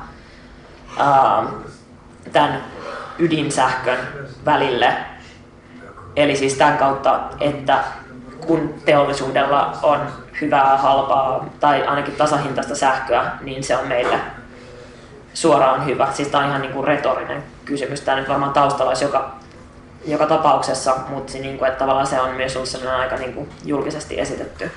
ää, 0.99 1.43
tämän 2.31 2.63
ydinsähkön 3.19 3.99
välille. 4.45 4.93
Eli 6.15 6.35
siis 6.35 6.53
tämän 6.53 6.77
kautta, 6.77 7.19
että 7.39 7.79
kun 8.47 8.73
teollisuudella 8.85 9.77
on 9.83 9.99
hyvää, 10.41 10.77
halpaa 10.77 11.45
tai 11.59 11.87
ainakin 11.87 12.15
tasahintaista 12.15 12.75
sähköä, 12.75 13.31
niin 13.41 13.63
se 13.63 13.77
on 13.77 13.87
meille 13.87 14.19
suoraan 15.33 15.85
hyvä. 15.85 16.07
Siis 16.13 16.27
tämä 16.27 16.43
on 16.43 16.49
ihan 16.49 16.61
niin 16.61 16.73
kuin 16.73 16.87
retorinen 16.87 17.43
kysymys. 17.65 18.01
Tämä 18.01 18.17
nyt 18.17 18.29
varmaan 18.29 18.53
taustalla 18.53 18.89
olisi 18.89 19.05
joka, 19.05 19.35
joka 20.05 20.25
tapauksessa, 20.25 20.95
mutta 21.09 21.31
se, 21.31 21.39
niin 21.39 21.57
kuin, 21.57 21.67
että 21.67 21.79
tavallaan 21.79 22.07
se 22.07 22.21
on 22.21 22.35
myös 22.35 22.55
ollut 22.55 22.69
sellainen 22.69 22.99
aika 22.99 23.15
niin 23.15 23.33
kuin 23.33 23.49
julkisesti 23.65 24.19
esitetty 24.19 24.71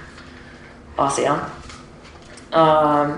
asia. 0.99 1.37
Ähm, 2.57 3.11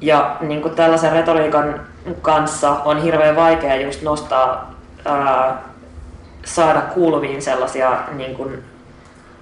ja 0.00 0.36
niin 0.40 0.62
kuin 0.62 0.74
tällaisen 0.74 1.12
retoriikan 1.12 1.80
kanssa 2.22 2.70
on 2.70 3.02
hirveän 3.02 3.36
vaikea 3.36 3.76
just 3.76 4.02
nostaa, 4.02 4.74
ää, 5.04 5.62
saada 6.44 6.80
kuuluviin 6.80 7.42
sellaisia 7.42 7.98
niin 8.12 8.36
kuin 8.36 8.64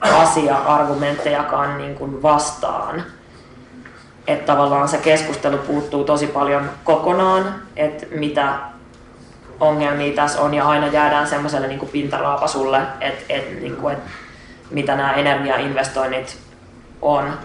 asia-argumenttejakaan 0.01 1.78
niin 1.78 1.95
kuin 1.95 2.22
vastaan. 2.22 3.03
Että 4.26 4.53
tavallaan 4.53 4.88
se 4.88 4.99
keskustelu 4.99 5.59
puuttuu 5.59 6.05
tosi 6.05 6.26
paljon 6.26 6.70
kokonaan, 6.84 7.55
että 7.76 8.07
mitä 8.11 8.55
ongelmia 9.68 10.14
tässä 10.14 10.40
on 10.40 10.54
ja 10.54 10.68
aina 10.68 10.86
jäädään 10.86 11.26
semmoiselle 11.26 11.66
niin 11.66 11.88
pintaraapasulle, 11.92 12.80
että, 13.00 13.24
että, 13.28 13.60
niin 13.60 13.76
kuin, 13.76 13.92
että 13.94 14.10
mitä 14.70 14.96
nämä 14.96 15.12
energiainvestoinnit 15.12 16.38
on. 17.02 17.38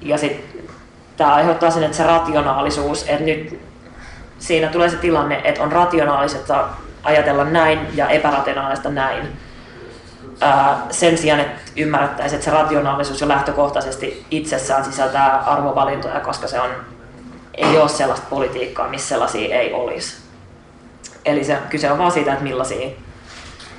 ja 0.00 0.18
sitten 0.18 0.60
tämä 1.16 1.34
aiheuttaa 1.34 1.70
sen, 1.70 1.82
että 1.82 1.96
se 1.96 2.04
rationaalisuus, 2.04 3.02
että 3.02 3.24
nyt 3.24 3.60
siinä 4.38 4.68
tulee 4.68 4.88
se 4.88 4.96
tilanne, 4.96 5.40
että 5.44 5.62
on 5.62 5.72
rationaalista 5.72 6.68
ajatella 7.02 7.44
näin 7.44 7.80
ja 7.94 8.08
epärationaalista 8.08 8.90
näin. 8.90 9.38
Ää, 10.40 10.78
sen 10.90 11.18
sijaan, 11.18 11.40
että 11.40 11.60
ymmärrettäisiin, 11.76 12.38
että 12.38 12.50
se 12.50 12.56
rationaalisuus 12.56 13.20
jo 13.20 13.28
lähtökohtaisesti 13.28 14.26
itsessään 14.30 14.84
sisältää 14.84 15.38
arvovalintoja, 15.38 16.20
koska 16.20 16.48
se 16.48 16.60
on, 16.60 16.70
ei 17.58 17.78
ole 17.78 17.88
sellaista 17.88 18.26
politiikkaa, 18.30 18.88
missä 18.88 19.08
sellaisia 19.08 19.54
ei 19.54 19.72
olisi. 19.72 20.16
Eli 21.24 21.44
se, 21.44 21.58
kyse 21.70 21.90
on 21.90 21.98
vaan 21.98 22.12
siitä, 22.12 22.32
että 22.32 22.44
millaisia 22.44 22.88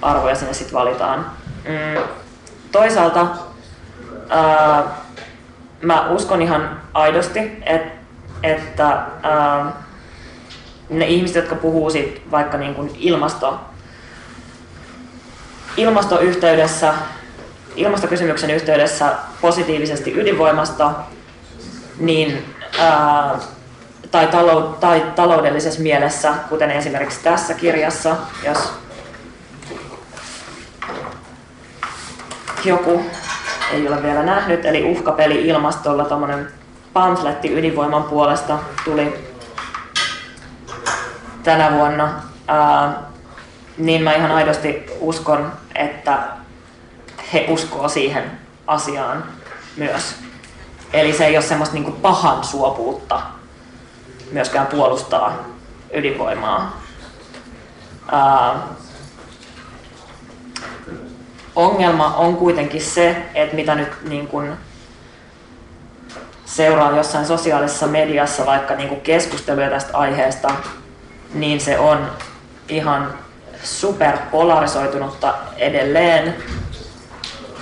arvoja 0.01 0.35
sinne 0.35 0.53
sitten 0.53 0.79
valitaan. 0.79 1.31
Mm, 1.67 2.03
toisaalta 2.71 3.27
ää, 4.29 4.83
mä 5.81 6.09
uskon 6.09 6.41
ihan 6.41 6.81
aidosti, 6.93 7.39
että, 7.65 7.91
että 8.43 9.03
ää, 9.23 9.73
ne 10.89 11.05
ihmiset, 11.05 11.35
jotka 11.35 11.55
puhuu 11.55 11.89
sit 11.89 12.21
vaikka 12.31 12.57
niin 12.57 12.75
kuin 12.75 12.91
ilmasto, 12.97 13.59
ilmastoyhteydessä, 15.77 16.93
ilmastokysymyksen 17.75 18.49
yhteydessä 18.49 19.13
positiivisesti 19.41 20.13
ydinvoimasta, 20.19 20.91
niin, 21.99 22.55
ää, 22.79 23.39
tai, 24.11 24.27
talou, 24.27 24.61
tai 24.61 25.05
taloudellisessa 25.15 25.81
mielessä, 25.81 26.33
kuten 26.49 26.71
esimerkiksi 26.71 27.23
tässä 27.23 27.53
kirjassa, 27.53 28.15
jos 28.45 28.73
joku 32.65 33.05
ei 33.71 33.87
ole 33.87 34.03
vielä 34.03 34.23
nähnyt, 34.23 34.65
eli 34.65 34.83
uhkapeli 34.83 35.47
ilmastolla, 35.47 36.05
tuommoinen 36.05 36.51
pamfletti 36.93 37.53
ydinvoiman 37.53 38.03
puolesta 38.03 38.59
tuli 38.85 39.29
tänä 41.43 41.71
vuonna, 41.71 42.21
ää, 42.47 43.03
niin 43.77 44.03
mä 44.03 44.13
ihan 44.13 44.31
aidosti 44.31 44.85
uskon, 44.99 45.51
että 45.75 46.19
he 47.33 47.45
uskoo 47.49 47.89
siihen 47.89 48.31
asiaan 48.67 49.23
myös. 49.77 50.15
Eli 50.93 51.13
se 51.13 51.25
ei 51.25 51.37
ole 51.37 51.45
semmoista 51.45 51.75
niin 51.75 51.93
pahan 51.93 52.43
suopuutta 52.43 53.21
myöskään 54.31 54.67
puolustaa 54.67 55.45
ydinvoimaa. 55.93 56.81
Ää, 58.11 58.59
ongelma 61.55 62.15
on 62.15 62.35
kuitenkin 62.37 62.81
se, 62.81 63.17
että 63.35 63.55
mitä 63.55 63.75
nyt 63.75 63.89
niin 64.09 64.27
kuin 64.27 64.53
seuraa 66.45 66.97
jossain 66.97 67.25
sosiaalisessa 67.25 67.87
mediassa 67.87 68.45
vaikka 68.45 68.75
niin 68.75 69.01
keskusteluja 69.01 69.69
tästä 69.69 69.97
aiheesta, 69.97 70.49
niin 71.33 71.59
se 71.59 71.79
on 71.79 72.11
ihan 72.69 73.13
super 73.63 74.17
polarisoitunutta 74.31 75.33
edelleen. 75.57 76.35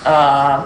Ää, 0.05 0.61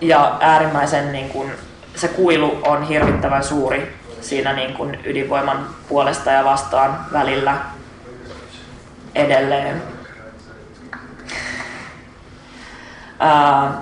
ja 0.00 0.36
äärimmäisen 0.40 1.12
niin 1.12 1.28
kuin, 1.28 1.52
se 1.96 2.08
kuilu 2.08 2.58
on 2.62 2.82
hirvittävän 2.82 3.44
suuri 3.44 4.01
siinä 4.22 4.52
niin 4.52 4.74
kuin 4.74 4.98
ydinvoiman 5.04 5.66
puolesta 5.88 6.30
ja 6.30 6.44
vastaan 6.44 7.06
välillä 7.12 7.56
edelleen. 9.14 9.82
Ää, 13.18 13.72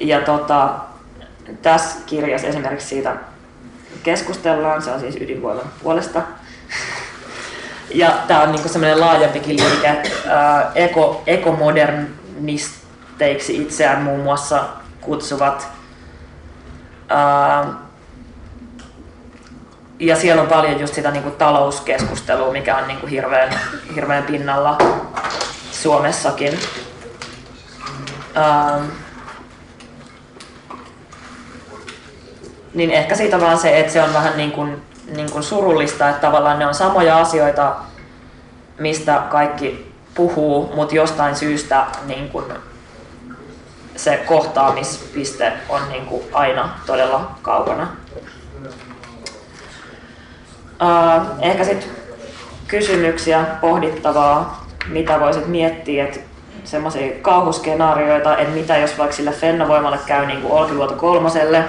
ja 0.00 0.20
tota, 0.20 0.74
tässä 1.62 1.98
kirjassa 2.06 2.48
esimerkiksi 2.48 2.88
siitä 2.88 3.16
keskustellaan, 4.02 4.82
se 4.82 4.90
on 4.90 5.00
siis 5.00 5.16
ydinvoiman 5.16 5.70
puolesta. 5.82 6.22
Ja 7.94 8.18
tämä 8.26 8.42
on 8.42 8.52
niinku 8.52 8.68
semmoinen 8.68 9.00
laajempikin 9.00 9.56
liike. 9.56 10.02
Eko, 10.74 11.22
ekomodernisteiksi 11.26 13.56
itseään 13.56 14.02
muun 14.02 14.20
muassa 14.20 14.64
kutsuvat. 15.00 15.68
Ää, 17.08 17.83
ja 19.98 20.16
siellä 20.16 20.42
on 20.42 20.48
paljon 20.48 20.80
just 20.80 20.94
sitä 20.94 21.10
niinku 21.10 21.30
talouskeskustelua, 21.30 22.52
mikä 22.52 22.76
on 22.76 22.88
niinku 22.88 23.06
hirveän, 23.06 23.60
hirveän 23.94 24.22
pinnalla 24.22 24.78
Suomessakin. 25.72 26.58
Ähm, 28.36 28.84
niin 32.74 32.90
ehkä 32.90 33.14
siitä 33.14 33.40
vaan 33.40 33.58
se, 33.58 33.78
että 33.78 33.92
se 33.92 34.02
on 34.02 34.14
vähän 34.14 34.36
niin 34.36 34.52
kuin, 34.52 34.82
niin 35.16 35.30
kuin 35.30 35.42
surullista, 35.42 36.08
että 36.08 36.20
tavallaan 36.20 36.58
ne 36.58 36.66
on 36.66 36.74
samoja 36.74 37.18
asioita, 37.18 37.76
mistä 38.78 39.22
kaikki 39.30 39.92
puhuu, 40.14 40.72
mutta 40.74 40.94
jostain 40.94 41.36
syystä 41.36 41.86
niin 42.06 42.28
kuin 42.28 42.44
se 43.96 44.16
kohtaamispiste 44.16 45.52
on 45.68 45.88
niin 45.88 46.06
kuin 46.06 46.22
aina 46.32 46.68
todella 46.86 47.30
kaukana. 47.42 48.03
Uh, 50.82 51.26
ehkä 51.40 51.64
sitten 51.64 51.90
kysymyksiä, 52.68 53.44
pohdittavaa, 53.60 54.66
mitä 54.88 55.20
voisit 55.20 55.46
miettiä, 55.46 56.04
että 56.04 56.20
semmoisia 56.64 57.16
kauhuskenaarioita, 57.22 58.36
että 58.36 58.54
mitä 58.54 58.76
jos 58.76 58.98
vaikka 58.98 59.16
sille 59.16 59.32
Fennovoimalle 59.32 59.98
käy 60.06 60.26
niin 60.26 60.42
kuin 60.42 60.52
Olkiluoto 60.52 60.94
kolmoselle, 60.94 61.64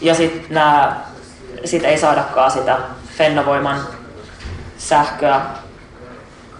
ja 0.00 0.14
sitten 0.14 0.60
sit 1.64 1.84
ei 1.84 1.98
saadakaan 1.98 2.50
sitä 2.50 2.78
Fennovoiman 3.16 3.80
sähköä, 4.78 5.40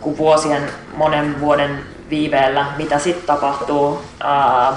kun 0.00 0.18
vuosien 0.18 0.62
monen 0.94 1.40
vuoden 1.40 1.84
viiveellä, 2.10 2.66
mitä 2.76 2.98
sitten 2.98 3.26
tapahtuu. 3.26 4.02
Ää, 4.20 4.72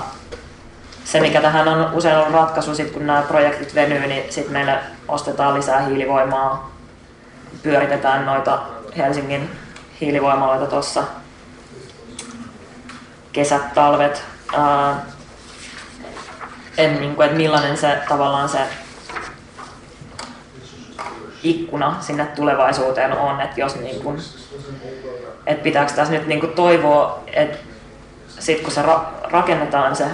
se, 1.04 1.20
mikä 1.20 1.42
tähän 1.42 1.68
on 1.68 1.94
usein 1.94 2.18
ollut 2.18 2.34
ratkaisu, 2.34 2.76
sit 2.76 2.92
kun 2.92 3.08
nämä 3.08 3.22
projektit 3.22 3.76
venyy, 3.76 4.08
niin 4.08 4.34
sitten 4.34 4.54
meille 4.54 4.78
ostetaan 5.08 5.54
lisää 5.54 5.82
hiilivoimaa, 5.82 6.72
pyöritetään 7.64 8.26
noita 8.26 8.60
Helsingin 8.98 9.50
hiilivoimaloita 10.02 10.66
tuossa 10.66 11.04
kesät, 13.32 13.74
talvet. 13.74 14.24
Ää, 14.58 14.96
en, 16.78 17.00
niin 17.00 17.16
kuin, 17.16 17.26
että 17.26 17.38
millainen 17.38 17.78
se 17.78 17.98
tavallaan 18.10 18.50
se 18.50 18.60
ikkuna 21.44 21.96
sinne 22.00 22.26
tulevaisuuteen 22.26 23.18
on, 23.18 23.42
että 23.42 23.62
jos 23.62 23.76
niin 23.76 24.04
kuin, 24.04 24.18
että 25.46 25.64
pitääkö 25.64 25.94
tässä 25.94 26.14
nyt 26.14 26.28
niin 26.28 26.40
kuin 26.40 26.52
toivoa, 26.52 27.24
että 27.34 27.58
sitten 28.40 28.64
kun 28.64 28.74
se 28.74 28.82
ra- 28.82 29.32
rakennetaan 29.32 29.96
se 29.96 30.06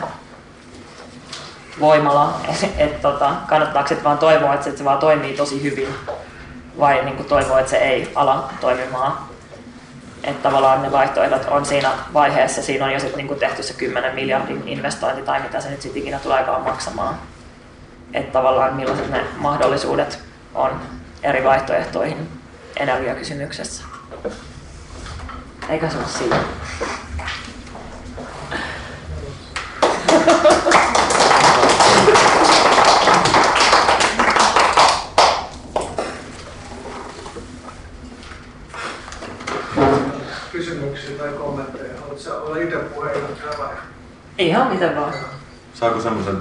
voimala, 1.80 2.39
että 2.49 2.67
et, 2.84 3.01
tota, 3.01 3.34
kannattaako 3.47 3.88
sitten 3.88 4.03
vaan 4.03 4.17
toivoa, 4.17 4.53
että 4.53 4.71
se 4.71 4.84
vaan 4.84 4.99
toimii 4.99 5.38
tosi 5.38 5.63
hyvin 5.63 5.95
vai 6.80 7.05
niin 7.05 7.15
kuin 7.15 7.28
toivoa, 7.28 7.59
että 7.59 7.69
se 7.69 7.78
ei 7.78 8.11
ala 8.15 8.49
toimimaan. 8.61 9.17
Että 10.23 10.49
tavallaan 10.49 10.82
ne 10.82 10.91
vaihtoehdot 10.91 11.45
on 11.45 11.65
siinä 11.65 11.91
vaiheessa, 12.13 12.61
siinä 12.61 12.86
on 12.86 12.91
jo 12.91 12.99
sit 12.99 13.15
niin 13.15 13.39
tehty 13.39 13.63
se 13.63 13.73
10 13.73 14.15
miljardin 14.15 14.67
investointi 14.67 15.21
tai 15.21 15.41
mitä 15.41 15.61
se 15.61 15.69
nyt 15.69 15.82
sitten 15.82 16.01
ikinä 16.01 16.19
tuleekaan 16.19 16.61
maksamaan. 16.61 17.15
Että 18.13 18.32
tavallaan 18.32 18.75
millaiset 18.75 19.09
ne 19.09 19.23
mahdollisuudet 19.38 20.19
on 20.55 20.82
eri 21.23 21.43
vaihtoehtoihin 21.43 22.30
energiakysymyksessä. 22.75 23.84
Eikä 25.69 25.89
se 25.89 25.97
ole 25.97 26.07
siinä. 26.07 26.38
Kysymyksiä 40.51 41.17
tai 41.17 41.30
kommentteja? 42.18 42.34
Haluatko 42.34 42.51
olla 42.51 42.57
itse 42.57 42.78
puheenjohtaja 42.78 43.57
vai? 43.57 43.76
Ihan 44.38 44.68
miten 44.68 44.95
vaan. 44.95 45.13
Saako 45.74 46.01
semmoisen 46.01 46.38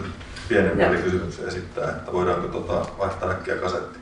pienen 0.48 0.78
välikysymyksen 0.78 1.48
esittää, 1.48 1.90
että 1.90 2.12
voidaanko 2.12 2.48
tota 2.48 2.86
vaihtaa 2.98 3.30
äkkiä 3.30 3.54
kasetti? 3.54 3.98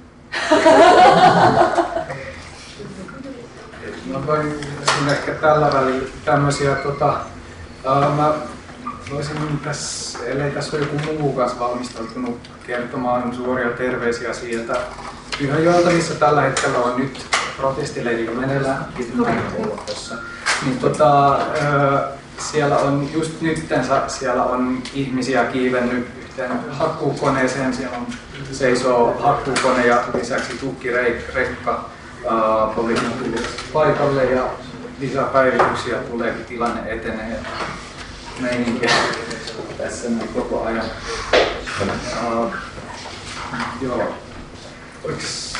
Mä 4.06 4.26
voin 4.26 4.54
ehkä 5.10 5.32
tällä 5.32 5.72
välillä 5.72 6.08
tämmöisiä, 6.24 6.74
tota, 6.74 7.16
ää, 7.84 8.08
mä 8.08 8.34
voisin 9.10 9.60
tässä, 9.64 10.18
ellei 10.26 10.50
tässä 10.50 10.76
ole 10.76 10.84
joku 10.84 11.12
muu 11.18 11.32
kanssa 11.32 11.58
valmistautunut 11.58 12.50
kertomaan 12.66 13.34
suoria 13.34 13.70
terveisiä 13.70 14.32
sieltä 14.32 14.76
Pyhäjoelta, 15.38 15.90
missä 15.90 16.14
tällä 16.14 16.40
hetkellä 16.40 16.78
on 16.78 17.00
nyt 17.00 17.26
protestileiri 17.56 18.30
meneillään 18.34 18.86
tässä. 19.86 20.14
Niin 20.62 20.78
tota, 20.78 21.40
siellä 22.38 22.76
on 22.76 23.08
just 23.14 23.40
nyttensä 23.40 24.02
siellä 24.08 24.44
on 24.44 24.82
ihmisiä 24.94 25.44
kiivennyt 25.44 26.08
yhteen 26.18 26.70
hakkuukoneeseen. 26.70 27.74
Siellä 27.74 27.96
on 27.96 28.06
seisoo 28.52 29.20
hakkuukone 29.20 29.86
ja 29.86 30.04
lisäksi 30.14 30.52
tukkirekka 30.52 31.90
tuli 32.74 32.94
paikalle 33.72 34.24
ja 34.24 34.44
lisäpäivityksiä 35.00 35.96
tulee, 35.96 36.32
tilanne 36.32 36.92
etenee 36.92 37.40
meininkiä 38.40 38.90
tässä 39.78 40.08
näin 40.10 40.28
koko 40.28 40.64
ajan. 40.64 40.84
Uh, 42.32 42.54
joo. 43.80 44.14
Oiks... 45.04 45.54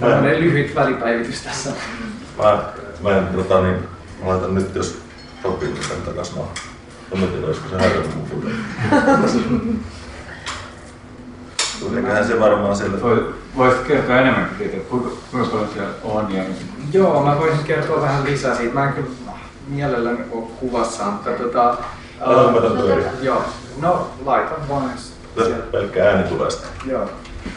Tällainen 0.00 0.40
lyhyt 0.40 0.74
välipäivitys 0.74 1.42
tässä. 1.42 1.70
Mä, 2.38 2.58
mä, 3.02 3.18
en, 3.18 3.26
tota, 3.26 3.60
niin, 3.60 3.76
mä 4.22 4.28
laitan 4.28 4.54
nyt, 4.54 4.74
jos 4.74 4.98
sopii, 5.42 5.76
sen 5.88 6.02
takas 6.02 6.36
maahan. 6.36 6.54
Mä 7.14 7.26
tiedä, 7.26 7.46
olisiko 7.46 7.68
se 7.68 7.76
häirinyt 7.78 8.16
mun 8.16 8.26
futeen. 8.26 8.56
Eiköhän 11.96 12.26
se 12.26 12.40
varmaan 12.40 12.76
sieltä. 12.76 12.96
Voisit 13.56 13.82
kertoa 13.82 14.16
enemmän 14.16 14.50
siitä, 14.58 14.76
että 14.76 14.90
kuinka, 14.90 15.08
kuinka 15.30 15.48
paljon 15.50 15.68
siellä 15.74 15.94
on 16.04 16.32
ja 16.32 16.44
Joo, 16.92 17.24
mä 17.24 17.38
voisin 17.38 17.64
kertoa 17.64 18.00
vähän 18.00 18.24
lisää 18.24 18.54
siitä. 18.54 18.74
Mä 18.74 18.84
en 18.84 18.92
kyllä 18.92 19.08
mielelläni 19.68 20.18
ole 20.30 20.44
kuvassa, 20.60 21.04
mutta 21.04 21.30
tota... 21.30 21.76
Laitan 22.20 22.54
mä 22.54 22.60
tän 22.60 22.72
pyöriä. 22.72 23.10
Joo, 23.22 23.44
no 23.80 24.10
laitan 24.24 24.68
vaan. 24.68 24.90
Pelkkä 25.72 26.08
ääni 26.08 26.28
tulee 26.28 26.50
sitä. 26.50 26.66
Joo. 26.86 27.08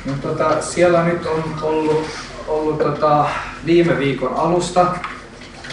No, 0.05 0.13
tota, 0.21 0.61
siellä 0.61 1.03
nyt 1.03 1.25
on 1.25 1.43
ollut, 1.61 2.05
ollut 2.47 2.77
tota, 2.77 3.25
viime 3.65 3.99
viikon 3.99 4.33
alusta. 4.35 4.85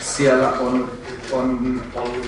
Siellä 0.01 0.49
on, 0.49 0.91
on 1.33 1.83
ollut 1.95 2.27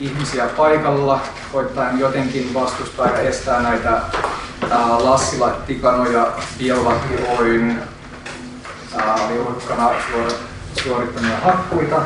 ihmisiä 0.00 0.46
paikalla, 0.46 1.20
koittaen 1.52 1.98
jotenkin 1.98 2.54
vastustaa 2.54 3.06
ja 3.06 3.18
estää 3.18 3.62
näitä 3.62 3.90
ää, 4.70 5.04
Lassila 5.04 5.50
Tikanoja 5.50 6.32
Biovatti 6.58 7.14
Oyn 7.38 7.82
liukkana 9.28 9.90
suorittamia 10.82 11.36
hakkuita. 11.36 11.96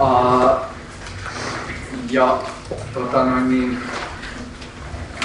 Ää, 0.00 0.58
ja 2.10 2.38
tota 2.94 3.24
noin 3.24 3.48
niin, 3.48 3.78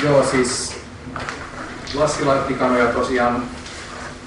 joo 0.03 0.23
siis 0.23 0.76
Lassila 1.93 2.35
Tikanoja 2.35 2.85
tosiaan 2.85 3.43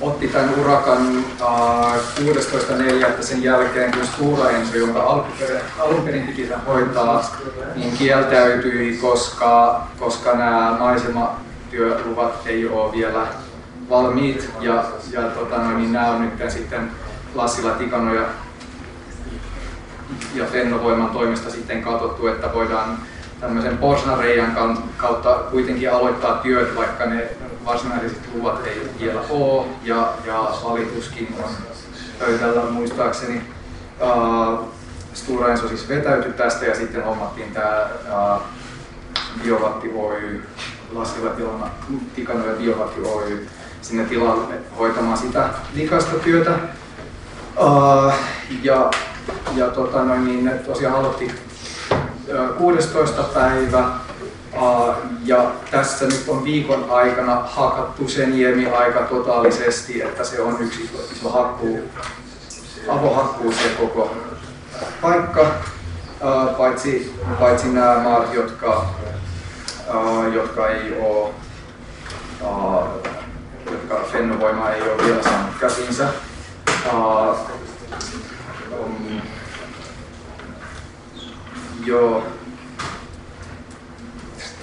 otti 0.01 0.29
tämän 0.29 0.55
urakan 0.61 1.25
uh, 1.41 1.95
16.4. 2.19 3.23
sen 3.23 3.43
jälkeen, 3.43 3.93
kun 3.93 4.07
Stura 4.07 4.51
Enso, 4.51 4.77
jonka 4.77 5.03
alun 5.79 6.03
perin 6.05 6.27
piti 6.27 6.49
hoitaa, 6.67 7.37
niin 7.75 7.97
kieltäytyi, 7.97 8.99
koska, 9.03 9.83
koska 9.99 10.33
nämä 10.33 10.77
maisematyöluvat 10.79 12.47
ei 12.47 12.69
ole 12.69 12.93
vielä 12.93 13.27
valmiit. 13.91 14.51
Ja, 14.61 14.85
ja 15.13 15.23
tota, 15.23 15.59
no, 15.59 15.79
niin 15.79 15.93
nämä 15.93 16.11
on 16.11 16.23
nyt 16.23 16.51
sitten 16.51 16.91
Lassila 17.35 17.71
Tikanoja 17.71 18.23
ja 20.35 20.47
Fennovoiman 20.47 21.11
toimesta 21.11 21.51
sitten 21.51 21.83
katsottu, 21.83 22.27
että 22.27 22.55
voidaan 22.55 22.99
tämmöisen 23.41 23.79
porsareijan 23.79 24.79
kautta 24.97 25.35
kuitenkin 25.35 25.93
aloittaa 25.93 26.35
työt, 26.39 26.77
vaikka 26.77 27.07
ne 27.07 27.29
varsinaiset 27.67 28.19
luvat 28.35 28.67
ei 28.67 28.91
vielä 29.01 29.21
ole 29.31 29.67
ja, 29.83 30.13
ja 30.27 30.51
valituskin 30.65 31.37
on 31.45 31.51
pöydällä 32.19 32.71
muistaakseni. 32.71 33.43
Uh, 34.01 34.69
Enso 35.51 35.69
siis 35.69 35.89
vetäytyi 35.89 36.33
tästä 36.33 36.65
ja 36.65 36.75
sitten 36.75 37.05
hommattiin 37.05 37.53
tämä 37.53 38.41
Biovatti 39.43 39.91
Oy, 39.95 40.47
Lassila 40.93 41.31
Tikano 42.15 42.47
ja 42.47 42.53
Biovatti 42.53 43.01
Oy 43.01 43.49
sinne 43.83 44.05
tilalle 44.05 44.55
hoitamaan 44.79 45.19
sitä 45.19 45.49
likasta 45.75 46.19
työtä. 46.19 46.51
Ja 48.63 48.91
ja 49.57 49.69
tota, 49.69 50.05
noin, 50.05 50.25
niin 50.25 50.51
tosiaan 50.67 50.95
aloitti 50.95 51.33
16. 52.59 53.23
päivä 53.23 53.85
ja 55.25 55.51
tässä 55.71 56.07
nyt 56.07 56.25
on 56.29 56.45
viikon 56.45 56.91
aikana 56.91 57.35
hakattu 57.35 58.09
se 58.09 58.27
niemi 58.27 58.67
aika 58.67 59.01
totaalisesti, 59.01 60.03
että 60.03 60.25
se 60.25 60.41
on 60.41 60.57
yksi 60.61 60.91
iso 61.13 61.31
hakkuu, 61.31 61.91
avohakkuu 62.89 63.53
se 63.53 63.69
koko 63.81 64.17
paikka, 65.03 65.47
paitsi, 66.59 67.15
paitsi 67.39 67.69
nämä 67.69 67.99
maat, 67.99 68.35
jotka, 68.35 68.87
jotka 70.33 70.69
ei 70.69 71.01
ole, 71.01 71.31
jotka 73.71 74.01
Fennovoima 74.13 74.71
ei 74.71 74.83
ole 74.83 75.07
vielä 75.07 75.23
saanut 75.23 75.55
käsinsä. 75.61 76.09
Um, 76.93 77.37
joo, 81.85 82.23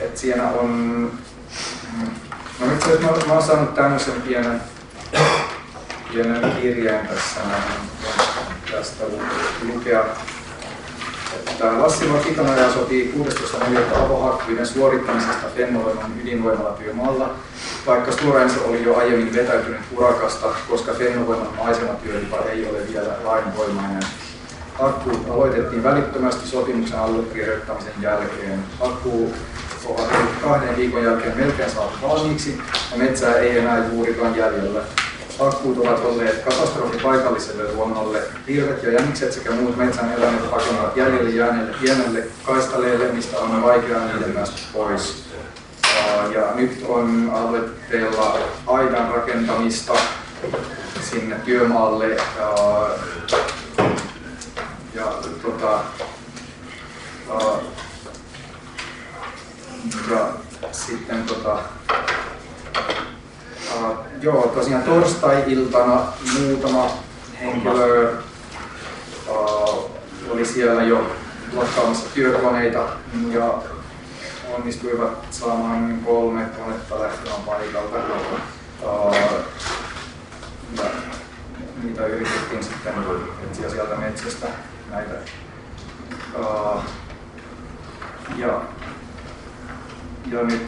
et 0.01 0.17
siinä 0.17 0.49
on, 0.49 1.11
no 2.59 2.73
itse 2.73 2.85
asiassa 2.85 3.11
mä, 3.11 3.27
mä 3.27 3.33
oon 3.33 3.43
saanut 3.43 3.75
tämmöisen 3.75 4.21
pienen, 4.21 4.61
pienen 6.11 6.51
kirjeen 6.61 7.07
tässä 7.07 7.39
tästä 8.71 9.03
lukea. 9.73 10.03
Että 11.33 11.81
Lassi 11.81 12.13
Vakitanoja 12.13 12.73
sotii 12.73 13.13
16.4. 13.17 14.05
avohakkuiden 14.05 14.67
suorittamisesta 14.67 15.47
Fennovoiman 15.55 16.11
ydinvoimalatyömaalla, 16.21 17.35
vaikka 17.87 18.11
Stora 18.11 18.41
oli 18.65 18.83
jo 18.83 18.97
aiemmin 18.97 19.33
vetäytynyt 19.33 19.81
urakasta, 19.97 20.47
koska 20.69 20.93
Fennovoiman 20.93 21.55
maisematyölupa 21.57 22.37
ei 22.37 22.69
ole 22.69 22.77
vielä 22.93 23.13
lainvoimainen. 23.23 24.03
Hakkuut 24.73 25.29
aloitettiin 25.29 25.83
välittömästi 25.83 26.47
sopimuksen 26.47 26.99
allekirjoittamisen 26.99 27.93
jälkeen. 28.01 28.63
Hakkuu 28.79 29.33
ovat 29.85 30.09
kahden 30.41 30.77
viikon 30.77 31.03
jälkeen 31.03 31.37
melkein 31.37 31.71
saatu 31.71 31.97
valmiiksi 32.01 32.61
ja 32.91 32.97
metsää 32.97 33.35
ei 33.35 33.57
enää 33.57 33.87
juurikaan 33.87 34.35
jäljellä. 34.35 34.81
Hakkuut 35.39 35.77
ovat 35.77 36.05
olleet 36.05 36.43
katastrofi 36.43 36.97
paikalliselle 36.97 37.73
luonnolle. 37.73 38.21
Hirvet 38.47 38.83
ja 38.83 38.91
jänikset 38.91 39.33
sekä 39.33 39.51
muut 39.51 39.77
metsän 39.77 40.13
eläimet 40.13 40.51
pakenevat 40.51 40.97
jäljelle 40.97 41.29
jääneille 41.29 41.75
pienelle 41.81 42.23
kaistaleelle, 42.43 43.11
mistä 43.11 43.39
on 43.39 43.63
vaikea 43.63 43.99
niiden 43.99 44.31
päästä 44.31 44.59
pois. 44.73 45.23
Ja 46.33 46.51
nyt 46.55 46.85
on 46.87 47.31
aloitteella 47.33 48.39
aidan 48.67 49.11
rakentamista 49.11 49.93
sinne 51.11 51.35
työmaalle. 51.35 52.09
Ja, 52.09 52.55
ja 54.93 55.13
tota, 55.41 55.79
ja 60.09 60.33
sitten 60.87 61.23
tota, 61.23 61.59
Uh, 63.75 63.97
joo, 64.21 64.47
tosiaan 64.47 64.83
torstai-iltana 64.83 66.03
muutama 66.39 66.89
henkilö 67.41 68.13
uh, 69.27 69.91
oli 70.29 70.45
siellä 70.45 70.83
jo 70.83 71.11
lakkaamassa 71.53 72.05
työkoneita 72.13 72.87
ja 73.31 73.53
onnistuivat 74.55 75.27
saamaan 75.31 75.99
kolme 76.05 76.45
konetta 76.45 76.99
lähtemään 76.99 77.41
paikalta. 77.41 77.97
Uh, 78.81 79.15
ja 80.77 80.83
niitä 81.83 82.05
yritettiin 82.05 82.63
sitten 82.63 82.93
etsiä 83.43 83.69
sieltä 83.69 83.95
metsästä 83.95 84.47
näitä. 84.91 85.13
Uh, 86.39 86.81
ja, 88.37 88.61
ja 90.31 90.43
nyt, 90.43 90.67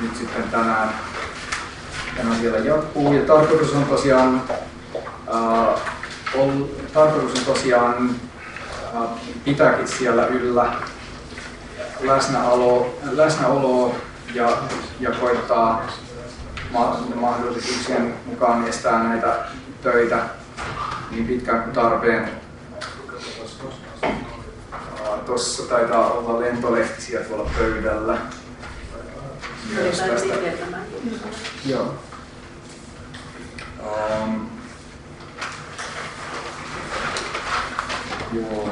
nyt 0.00 0.16
sitten 0.16 0.42
tänään 0.50 0.90
tämä 2.16 2.34
siellä 2.40 2.58
jatkuu. 2.58 3.12
Ja 3.12 3.22
tarkoitus 3.22 3.72
on 3.72 3.84
tosiaan, 3.84 4.42
äh, 5.34 5.80
on, 6.34 6.68
tarkoitus 6.94 7.38
on 7.38 7.54
tosiaan 7.54 8.10
äh, 8.94 9.02
pitääkin 9.44 9.88
siellä 9.88 10.26
yllä 10.26 10.72
läsnäolo, 12.00 12.94
läsnäoloa 13.10 13.94
ja, 14.34 14.58
ja 15.00 15.10
koittaa 15.10 15.86
ma- 16.72 17.00
mahdollisuuksien 17.14 18.14
mukaan 18.26 18.68
estää 18.68 19.02
näitä 19.02 19.36
töitä 19.82 20.18
niin 21.10 21.26
pitkään 21.26 21.62
kuin 21.62 21.74
tarpeen. 21.74 22.30
Äh, 24.04 24.10
Tuossa 25.26 25.62
taitaa 25.62 26.10
olla 26.10 26.40
lentolehtisiä 26.40 27.20
tuolla 27.20 27.50
pöydällä. 27.58 28.18
Myös 29.74 29.98
tästä. 29.98 30.34
Joo. 31.66 31.94
Um, 34.22 34.50
joo. 38.32 38.68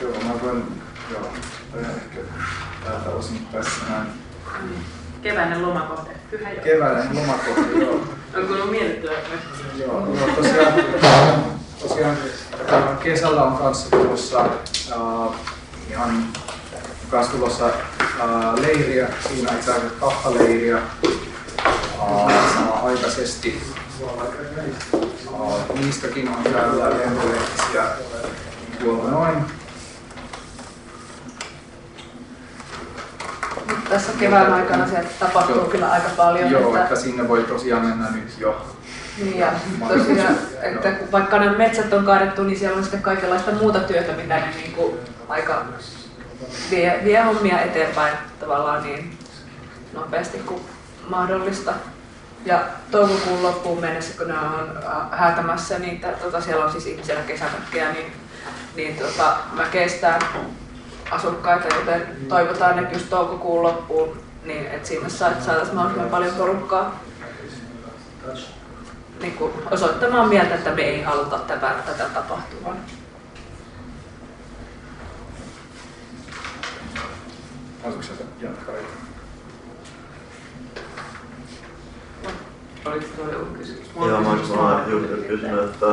Joo, 0.00 0.20
mä 0.24 0.40
voin, 0.42 0.82
joo, 1.10 1.32
ehkä 1.80 2.20
täältä 2.84 3.10
osin 3.10 3.46
tässä 3.52 3.70
näin. 3.90 4.06
Keväinen 5.22 5.62
lomakohde, 5.62 6.10
pyhä 6.30 6.52
jo. 6.52 6.62
Keväinen 6.62 7.16
lomakohde, 7.16 7.84
joo. 7.84 8.08
Onko 8.36 8.54
ollut 8.54 8.70
miellyttävää? 8.70 9.18
Joo, 9.76 10.08
tosiaan, 10.36 10.74
tosiaan 11.82 12.16
kesällä 13.02 13.42
on 13.42 13.56
kanssa 13.56 13.90
tulossa 13.90 14.44
uh, 14.96 15.34
ihan 15.90 16.24
kanssa 17.10 17.32
tulossa 17.32 17.66
uh, 17.66 18.60
leiriä, 18.60 19.08
siinä 19.28 19.52
itse 19.52 19.70
asiassa 19.70 20.00
kahta 20.00 20.34
leiriä 20.34 20.78
uh, 22.00 22.32
samanaikaisesti. 22.54 23.62
Uh, 25.32 25.54
niistäkin 25.74 26.28
on 26.28 26.52
täällä 26.52 26.90
lentolehtisiä 26.90 27.84
tuolla 28.80 29.10
noin. 29.10 29.36
Tässä 33.88 34.12
kevään 34.20 34.52
aikana 34.52 34.88
sieltä 34.88 35.08
tapahtuu 35.20 35.56
Joo. 35.56 35.64
kyllä 35.64 35.90
aika 35.90 36.08
paljon. 36.16 36.50
Joo, 36.50 36.68
että, 36.68 36.82
että 36.82 36.96
sinne 36.96 37.28
voi 37.28 37.42
tosiaan 37.42 37.86
mennä 37.86 38.10
nyt 38.10 38.34
jo. 38.38 38.66
Niin 39.18 39.38
ja 39.38 39.52
tosiaan, 39.88 40.36
että 40.62 40.92
vaikka 41.12 41.38
ne 41.38 41.50
metsät 41.50 41.92
on 41.92 42.04
kaadettu, 42.04 42.42
niin 42.42 42.58
siellä 42.58 42.76
on 42.76 42.82
sitten 42.82 43.02
kaikenlaista 43.02 43.52
muuta 43.52 43.80
työtä, 43.80 44.12
mitä 44.12 44.36
ne 44.36 44.48
niin 44.56 44.72
kuin 44.72 44.94
aika 45.28 45.64
vie, 46.70 47.00
vie 47.04 47.22
hommia 47.22 47.60
eteenpäin 47.60 48.14
tavallaan 48.40 48.82
niin 48.82 49.18
nopeasti 49.92 50.38
kuin 50.38 50.62
mahdollista. 51.08 51.72
Ja 52.44 52.64
toukokuun 52.90 53.42
loppuun 53.42 53.80
mennessä, 53.80 54.18
kun 54.18 54.28
ne 54.28 54.38
on 54.38 54.78
äh, 54.86 55.18
häätämässä 55.18 55.78
niitä, 55.78 56.08
tota, 56.08 56.40
siellä 56.40 56.64
on 56.64 56.72
siis 56.72 56.86
ihmisillä 56.86 57.20
kesämökkejä, 57.20 57.92
niin, 57.92 58.12
niin 58.76 58.96
tota, 58.96 59.36
mä 59.52 59.64
kestään 59.64 60.20
asukkaita, 61.10 61.74
joten 61.76 62.16
toivotaan, 62.28 62.78
että 62.78 62.94
just 62.94 63.10
toukokuun 63.10 63.62
loppuun, 63.62 64.22
niin 64.44 64.66
että 64.66 64.88
sinne 64.88 65.08
sa- 65.08 65.40
saataisiin 65.40 65.74
mahdollisimman 65.74 66.10
paljon 66.10 66.34
porukkaa 66.34 67.00
niin 69.22 69.34
kuin 69.34 69.52
osoittamaan 69.70 70.28
mieltä, 70.28 70.54
että 70.54 70.74
me 70.74 70.82
ei 70.82 71.02
haluta 71.02 71.38
tätä, 71.38 71.74
tätä 71.86 72.04
tapahtumaa. 72.04 72.76
Haluatko 77.82 78.14
jatkaa? 78.40 78.74
Oliko 82.84 83.06
tuolla 83.16 83.32
joku 83.32 83.54
kysymys? 83.58 83.90
Joo, 83.96 84.20
mä 84.20 84.32
olisin 84.32 84.58
vaan 84.58 84.84
kysynyt, 85.28 85.64
että 85.64 85.86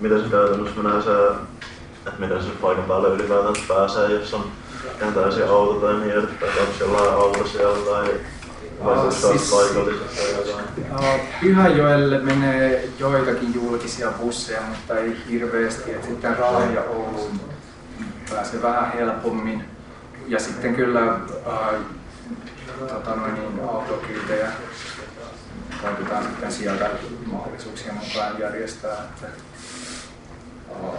miten 0.00 0.22
se 0.22 0.28
käytännössä 0.28 0.82
menee 0.82 1.02
se, 1.02 1.28
että 2.06 2.20
miten 2.20 2.42
se 2.42 2.50
paikan 2.50 2.84
päälle 2.84 3.08
ylipäätään 3.08 3.54
pääsee, 3.68 4.12
jos 4.12 4.34
on 4.34 4.44
ihan 5.00 5.14
täysin 5.14 5.48
auto 5.48 5.80
tai 5.80 5.94
niin 5.94 6.12
edespäin, 6.12 6.52
että 6.52 6.62
onko 6.62 6.74
jollain 6.80 7.14
auto 7.14 7.46
siellä 7.46 7.78
tai 7.78 8.20
vai 8.84 9.12
se 9.12 9.28
siis- 9.28 9.54
Pyhäjoelle 11.40 12.18
menee 12.18 12.88
joitakin 12.98 13.54
julkisia 13.54 14.10
busseja, 14.10 14.60
mutta 14.62 14.98
ei 14.98 15.16
hirveästi. 15.28 15.94
Et 15.94 16.04
sitten 16.04 16.36
Raahen 16.36 16.74
ja 16.74 16.82
Ouluun 16.82 17.40
pääsee 18.30 18.62
vähän 18.62 18.92
helpommin. 18.92 19.64
Ja 20.26 20.40
sitten 20.40 20.74
kyllä 20.74 21.14
uh, 21.14 21.74
tota 22.88 23.16
noin, 23.16 23.34
niin, 23.34 23.68
autokyytejä 23.68 24.48
koitetaan 25.82 26.22
sitten 26.22 26.52
sieltä 26.52 26.90
mahdollisuuksien 27.26 27.94
mukaan 27.94 28.38
järjestää. 28.38 28.92
Että, 28.92 29.26
uh, 30.70 30.94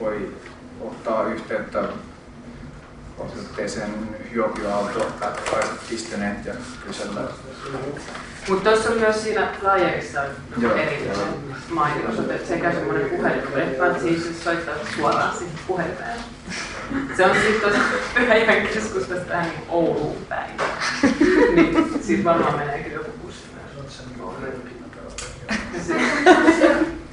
voi 0.00 0.36
ottaa 0.80 1.24
yhteyttä 1.24 1.82
osoitteeseen 3.20 3.90
hyökyauto.pistenet 4.32 6.46
ja 6.46 6.54
kysellä 6.86 7.20
Mutta 8.48 8.70
tuossa 8.70 8.90
on 8.90 8.98
myös 8.98 9.22
siinä 9.22 9.52
laajerissa 9.62 10.20
Joo. 10.58 10.74
erityisen 10.74 11.26
mainos, 11.68 12.18
että 12.18 12.48
sekä 12.48 12.72
semmoinen 12.72 13.10
puhelinnumero, 13.10 13.86
että 13.86 14.00
siis 14.00 14.44
soittaa 14.44 14.74
suoraan 14.96 15.36
siihen 15.36 15.58
puhelimeen. 15.66 16.18
Se 17.16 17.26
on 17.26 17.36
siis 17.36 17.56
tuossa 17.60 17.80
Pyhäjärven 18.14 18.68
keskustasta 18.68 19.28
vähän 19.28 19.48
niin 19.48 19.62
Ouluun 19.68 20.16
päin. 20.28 20.50
niin 21.54 21.90
siis 22.02 22.24
varmaan 22.24 22.56
menee 22.56 22.82
kyllä 22.82 22.96
joku 22.96 23.10
bussi 23.22 23.42
myös. 23.54 23.66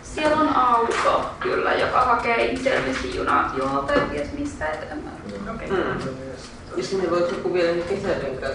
Siellä 0.03 0.37
on 0.37 0.55
auto 0.55 1.35
kyllä, 1.39 1.73
joka 1.73 2.05
hakee 2.05 2.45
ilmeisesti 2.45 3.15
juna, 3.15 3.51
junalta 3.57 3.93
ja 3.93 3.99
ties 3.99 4.33
mistä 4.33 4.67
eteenpäin. 4.67 5.13
Okei. 5.13 5.16
Mm. 5.69 5.99
Ja 6.77 6.83
sinne 6.83 7.11
voisi 7.11 7.35
joku 7.35 7.53
vielä 7.53 7.71
ne 7.71 7.81
kesärenkaat. 7.81 8.53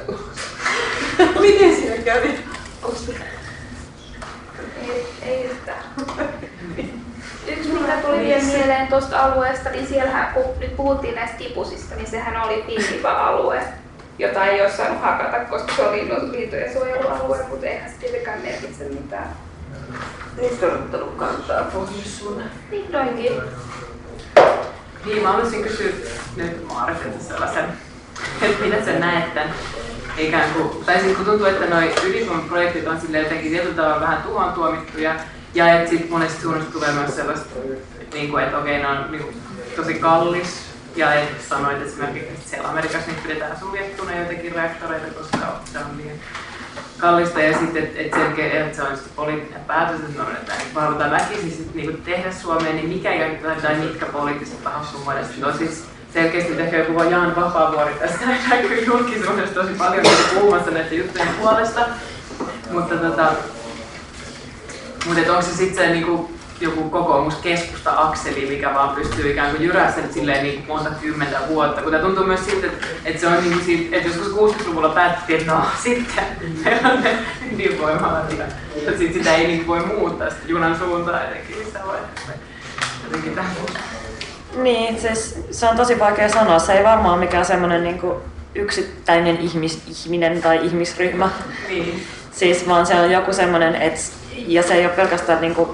Miten 1.41 1.77
siinä 1.77 1.97
kävi? 1.97 2.39
Ei, 4.89 5.07
ei 5.23 5.45
yhtään. 5.45 5.85
Yksi 7.49 7.69
mikä 7.69 7.97
tuli 7.97 8.19
vielä 8.19 8.43
mieleen 8.43 8.87
tuosta 8.87 9.19
alueesta, 9.19 9.71
niin 9.71 9.87
siellähän 9.87 10.35
kun 10.35 10.45
nyt 10.61 10.77
puhuttiin 10.77 11.15
näistä 11.15 11.37
kipusista, 11.37 11.95
niin 11.95 12.11
sehän 12.11 12.43
oli 12.43 12.65
pinnipä-alue, 12.67 13.63
jota 14.19 14.45
ei 14.45 14.61
ole 14.61 14.71
saanut 14.71 15.01
hakata, 15.01 15.39
koska 15.45 15.77
se 15.77 15.83
oli 15.83 16.09
liitojen 16.31 16.73
suojelualue, 16.73 17.39
mutta 17.49 17.67
eihän 17.67 17.91
se 17.91 17.97
tietenkään 18.01 18.41
merkitse 18.43 18.85
mitään. 18.85 19.29
Niistä 20.41 20.67
on 20.67 20.73
ottanut 20.73 21.15
kantaa 21.17 21.65
pohjoissuunnan. 21.65 22.51
Vihdoinkin. 22.71 23.33
Niin, 25.05 25.23
mä 25.23 25.33
haluaisin 25.33 25.63
kysyä 25.63 25.93
nyt 26.37 26.69
Maarilta 26.69 27.25
sellaisen, 27.29 27.65
että 28.43 28.65
mitä 28.65 28.85
sä 28.85 28.93
näet 28.93 29.35
tämän 29.35 29.55
ikään 30.19 30.51
kuin, 30.51 30.85
tai 30.85 31.01
siis 31.01 31.17
kun 31.17 31.25
tuntuu, 31.25 31.47
että 31.47 31.67
noi 31.67 31.95
ydinvoimaprojektit 32.05 32.87
on 32.87 33.01
sille 33.01 33.19
jotenkin 33.19 33.51
tietyllä 33.51 33.75
tavalla 33.75 34.01
vähän 34.01 34.23
tuhoon 34.23 34.53
tuomittuja, 34.53 35.15
ja 35.55 35.73
että 35.73 35.91
sitten 35.91 36.11
monesti 36.11 36.43
suunnasta 36.43 36.73
tulee 36.73 36.93
myös 36.93 37.17
sellaista, 37.17 37.49
niin 38.13 38.31
kuin, 38.31 38.45
että 38.45 38.59
okei, 38.59 38.79
ne 38.79 38.89
on 38.89 39.11
niin 39.11 39.23
kuin, 39.23 39.37
tosi 39.77 39.95
kallis, 39.95 40.73
ja 40.97 41.15
että 41.15 41.49
sanoit 41.49 41.83
esimerkiksi, 41.83 42.29
että 42.29 42.51
siellä 42.51 42.69
Amerikassa 42.69 43.07
niitä 43.07 43.23
pidetään 43.23 43.59
suljettuna 43.61 44.17
jotenkin 44.17 44.53
reaktoreita, 44.53 45.15
koska 45.19 45.39
se 45.73 45.79
on 45.79 45.97
niin 45.97 46.21
kallista 47.03 47.41
ja 47.41 47.59
sitten, 47.59 47.83
että 47.83 48.01
et 48.01 48.15
selkeä, 48.15 48.65
että 48.65 48.77
se 48.77 48.83
on 48.83 48.91
just 48.91 49.17
poliittinen 49.17 49.65
päätös, 49.65 50.01
että 50.01 50.23
no, 50.23 50.31
että 50.31 50.53
halutaan 50.75 51.11
väkisin 51.11 51.51
sit 51.51 51.75
niinku 51.75 51.99
tehdä 52.05 52.33
Suomeen, 52.33 52.77
niin 52.77 52.89
mikä 52.89 53.11
tai 53.63 53.75
mitkä 53.75 54.07
poliittiset 54.07 54.65
tahot 54.65 54.89
sun 54.89 55.01
mielestä 55.07 55.35
no 55.41 55.57
siis 55.57 55.85
selkeästi 56.13 56.63
ehkä 56.63 56.77
joku 56.77 56.95
vaan 56.95 57.11
Jaan 57.11 57.37
Vapaavuori 57.37 57.95
tästä 57.95 58.27
näkyy 58.51 58.85
julkisuudessa 58.85 59.55
tosi 59.55 59.73
paljon 59.73 60.07
puhumassa 60.35 60.71
näiden 60.71 60.99
juttujen 60.99 61.29
puolesta. 61.41 61.81
Mutta 62.71 62.95
tota, 62.97 63.33
mutta 65.07 65.31
onko 65.31 65.43
se 65.43 65.57
sitten 65.57 65.87
se 65.87 65.93
niinku, 65.93 66.31
joku 66.63 66.91
kokoomus-keskusta-akseli, 66.91 68.47
mikä 68.51 68.75
vaan 68.75 68.95
pystyy 68.95 69.31
ikään 69.31 69.51
kuin 69.51 69.63
jyrästä 69.63 70.01
silleen 70.11 70.45
niin 70.45 70.65
monta 70.69 70.91
kymmentä 70.91 71.39
vuotta. 71.49 71.83
Kun 71.83 71.93
tämä 71.93 72.05
tuntuu 72.05 72.27
myös 72.27 72.45
siltä, 72.45 72.67
että, 72.67 72.87
että 73.05 73.21
se 73.21 73.27
on 73.27 73.43
niin 73.43 73.53
kuin 73.53 73.65
siitä, 73.65 73.97
että 73.97 74.09
joskus 74.09 74.55
60-luvulla 74.55 74.89
päätettiin, 74.89 75.41
että 75.41 75.53
no 75.53 75.65
sitten 75.83 76.25
meillä 76.65 76.89
on 76.89 77.03
ne 77.03 77.19
ydinvoimalat 77.53 78.33
ja, 78.39 78.45
ja 78.85 78.99
sitten 78.99 79.15
sitä 79.15 79.35
ei 79.35 79.47
niin 79.47 79.67
voi 79.67 79.87
muuttaa 79.87 80.31
sitä 80.31 80.43
junan 80.47 80.79
suuntaan 80.79 81.23
jotenkin 81.29 81.59
missään 81.59 81.87
vaiheessa. 81.87 82.33
Jotenkin 83.05 83.35
tähän. 83.35 83.53
Niin, 84.57 85.01
siis 85.01 85.39
se 85.51 85.69
on 85.69 85.77
tosi 85.77 85.99
vaikea 85.99 86.29
sanoa. 86.29 86.59
Se 86.59 86.73
ei 86.73 86.85
varmaan 86.85 87.19
mikään 87.19 87.45
semmoinen 87.45 87.85
niin 87.85 88.01
yksittäinen 88.55 89.37
ihmis, 89.37 89.83
ihminen 90.05 90.43
tai 90.43 90.67
ihmisryhmä. 90.67 91.31
Niin. 91.69 92.07
Siis 92.33 92.69
vaan 92.69 92.87
se 92.87 92.95
on 92.95 93.11
joku 93.11 93.33
semmoinen, 93.33 93.75
että 93.75 94.01
ja 94.47 94.63
se 94.63 94.75
ei 94.75 94.87
ole 94.87 94.95
pelkästään 94.95 95.41
niin 95.41 95.55
kuin, 95.55 95.69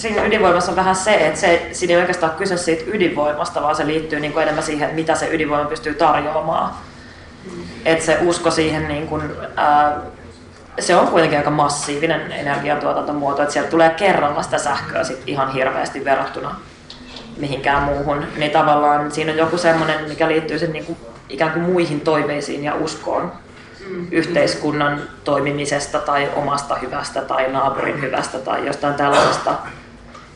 siinä 0.00 0.24
ydinvoimassa 0.24 0.72
on 0.72 0.76
vähän 0.76 0.96
se, 0.96 1.14
että 1.14 1.40
se, 1.40 1.68
siinä 1.72 1.94
ei 1.94 2.00
oikeastaan 2.00 2.32
kyse 2.32 2.56
siitä 2.56 2.84
ydinvoimasta, 2.86 3.62
vaan 3.62 3.76
se 3.76 3.86
liittyy 3.86 4.20
niin 4.20 4.32
kuin 4.32 4.42
enemmän 4.42 4.64
siihen, 4.64 4.94
mitä 4.94 5.14
se 5.14 5.28
ydinvoima 5.32 5.68
pystyy 5.68 5.94
tarjoamaan. 5.94 6.74
Että 7.84 8.04
se 8.04 8.18
usko 8.20 8.50
siihen, 8.50 8.88
niin 8.88 9.06
kuin, 9.06 9.22
ää, 9.56 10.00
se 10.78 10.96
on 10.96 11.08
kuitenkin 11.08 11.38
aika 11.38 11.50
massiivinen 11.50 12.32
energiantuotantomuoto, 12.32 13.42
että 13.42 13.52
sieltä 13.52 13.70
tulee 13.70 13.90
kerralla 13.90 14.42
sitä 14.42 14.58
sähköä 14.58 15.04
sit 15.04 15.22
ihan 15.26 15.52
hirveästi 15.52 16.04
verrattuna 16.04 16.54
mihinkään 17.36 17.82
muuhun. 17.82 18.24
Niin 18.36 18.50
tavallaan 18.50 19.12
siinä 19.12 19.32
on 19.32 19.38
joku 19.38 19.58
semmoinen, 19.58 20.08
mikä 20.08 20.28
liittyy 20.28 20.58
sen 20.58 20.72
niin 20.72 20.84
kuin, 20.84 20.98
ikään 21.28 21.52
kuin 21.52 21.62
muihin 21.62 22.00
toiveisiin 22.00 22.64
ja 22.64 22.74
uskoon 22.74 23.32
yhteiskunnan 24.10 25.00
toimimisesta 25.24 25.98
tai 25.98 26.30
omasta 26.36 26.74
hyvästä 26.74 27.22
tai 27.22 27.52
naapurin 27.52 28.00
hyvästä 28.00 28.38
tai 28.38 28.66
jostain 28.66 28.94
tällaisesta. 28.94 29.54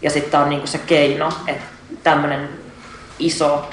Ja 0.04 0.10
sitten 0.10 0.40
on 0.40 0.48
niinku 0.48 0.66
se 0.66 0.78
keino, 0.78 1.32
että 1.46 1.64
tämmöinen 2.02 2.48
iso, 3.18 3.68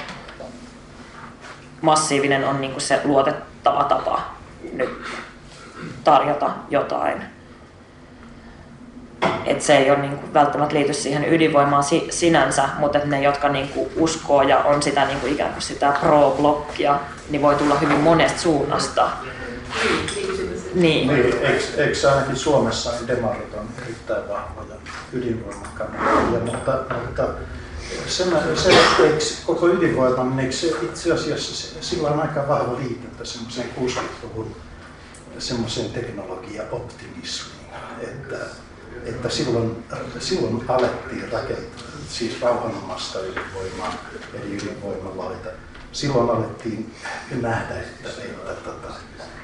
massiivinen 1.80 2.44
on 2.44 2.60
niinku 2.60 2.80
se 2.80 3.00
luotettava 3.04 3.84
tapa 3.84 4.22
nyt 4.72 4.90
tarjota 6.04 6.50
jotain. 6.70 7.22
Et 9.46 9.62
se 9.62 9.76
ei 9.76 9.90
ole 9.90 9.98
niinku 9.98 10.34
välttämättä 10.34 10.74
liity 10.74 10.92
siihen 10.92 11.34
ydinvoimaan 11.34 11.84
si- 11.84 12.08
sinänsä, 12.10 12.68
mutta 12.78 12.98
ne, 12.98 13.22
jotka 13.22 13.48
niinku 13.48 13.92
uskoo 13.96 14.42
ja 14.42 14.58
on 14.58 14.82
sitä 14.82 15.04
niinku 15.04 15.26
ikään 15.26 15.52
kuin 15.52 15.62
sitä 15.62 15.92
pro-blokkia, 16.00 17.00
niin 17.30 17.42
voi 17.42 17.54
tulla 17.54 17.78
hyvin 17.78 18.00
monesta 18.00 18.40
suunnasta. 18.40 19.08
Niin. 20.74 21.08
niin 21.08 21.10
eikö, 21.42 21.84
eikö 21.84 22.10
ainakin 22.10 22.36
Suomessa 22.36 22.90
niin 22.92 23.08
demarit 23.08 23.54
on 23.54 23.68
erittäin 23.84 24.28
vahvoja 24.28 24.81
ydinvoiman 25.12 25.68
mutta, 26.52 26.84
mutta 27.06 27.28
se, 28.06 28.24
se, 28.56 28.70
eikö 29.02 29.24
koko 29.46 29.68
ydinvoiman, 29.68 30.36
niin 30.36 30.52
se 30.52 30.66
itse 30.82 31.12
asiassa 31.12 31.54
se, 31.54 31.82
sillä 31.82 32.10
on 32.10 32.20
aika 32.20 32.48
vahva 32.48 32.78
liityntä 32.78 33.24
semmoiseen 33.24 33.68
60-luvun 33.80 34.56
semmoiseen 35.38 35.90
teknologia-optimismiin, 35.90 37.74
että, 38.00 38.36
että 39.04 39.28
silloin, 39.28 39.84
silloin 40.18 40.64
alettiin 40.68 41.32
rakentaa 41.32 41.92
siis 42.12 42.40
rauhanomasta 42.40 43.20
ydinvoimaa, 43.20 43.94
eli 44.34 44.56
ydinvoimalaita. 44.56 45.48
Silloin 45.92 46.30
alettiin 46.30 46.94
nähdä, 47.40 47.74
että, 47.74 48.08
että, 48.08 48.70
että 48.70 48.88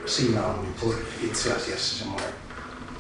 siinä 0.07 0.47
on 0.47 0.62
niin 0.62 0.95
itse 1.23 1.53
asiassa 1.53 1.99
semmoinen 1.99 2.33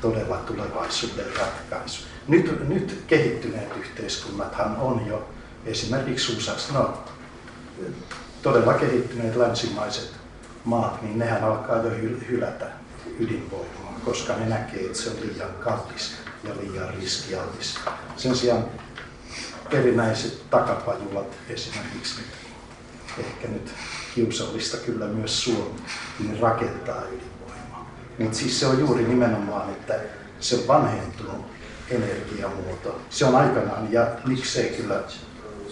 todella 0.00 0.36
tulevaisuuden 0.36 1.36
ratkaisu. 1.38 2.02
Nyt, 2.28 2.68
nyt 2.68 3.04
kehittyneet 3.06 3.76
yhteiskunnathan 3.76 4.76
on 4.76 5.06
jo 5.06 5.28
esimerkiksi 5.64 6.36
USAssa, 6.36 6.72
no, 6.72 7.04
todella 8.42 8.74
kehittyneet 8.74 9.36
länsimaiset 9.36 10.12
maat, 10.64 11.02
niin 11.02 11.18
nehän 11.18 11.44
alkaa 11.44 11.76
jo 11.76 11.90
hylätä 12.28 12.66
ydinvoimaa, 13.18 14.00
koska 14.04 14.36
ne 14.36 14.46
näkee, 14.46 14.80
että 14.80 14.98
se 14.98 15.10
on 15.10 15.16
liian 15.20 15.50
kallis 15.60 16.12
ja 16.44 16.50
liian 16.60 16.94
riskialtis. 16.94 17.78
Sen 18.16 18.36
sijaan 18.36 18.64
erinäiset 19.70 20.50
takapajulat 20.50 21.36
esimerkiksi 21.48 22.20
ehkä 23.18 23.48
nyt 23.48 23.74
kiusallista 24.14 24.76
kyllä 24.76 25.06
myös 25.06 25.44
Suomi, 25.44 25.80
niin 26.18 26.40
rakentaa 26.40 27.02
ydinvoimaa. 27.02 27.90
Mutta 28.18 28.38
siis 28.38 28.60
se 28.60 28.66
on 28.66 28.80
juuri 28.80 29.04
nimenomaan, 29.04 29.70
että 29.70 29.94
se 30.40 30.68
vanhentunut 30.68 31.57
energiamuoto. 31.90 33.00
Se 33.10 33.24
on 33.24 33.36
aikanaan, 33.36 33.92
ja 33.92 34.06
miksei 34.26 34.68
kyllä, 34.68 35.02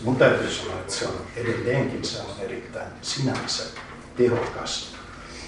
mun 0.03 0.17
täytyy 0.17 0.51
sanoa, 0.51 0.81
että 0.81 0.93
se 0.93 1.07
on 1.07 1.15
edelleenkin 1.37 2.05
se 2.05 2.21
on 2.21 2.27
erittäin 2.41 2.93
sinänsä 3.03 3.65
tehokas 4.17 4.97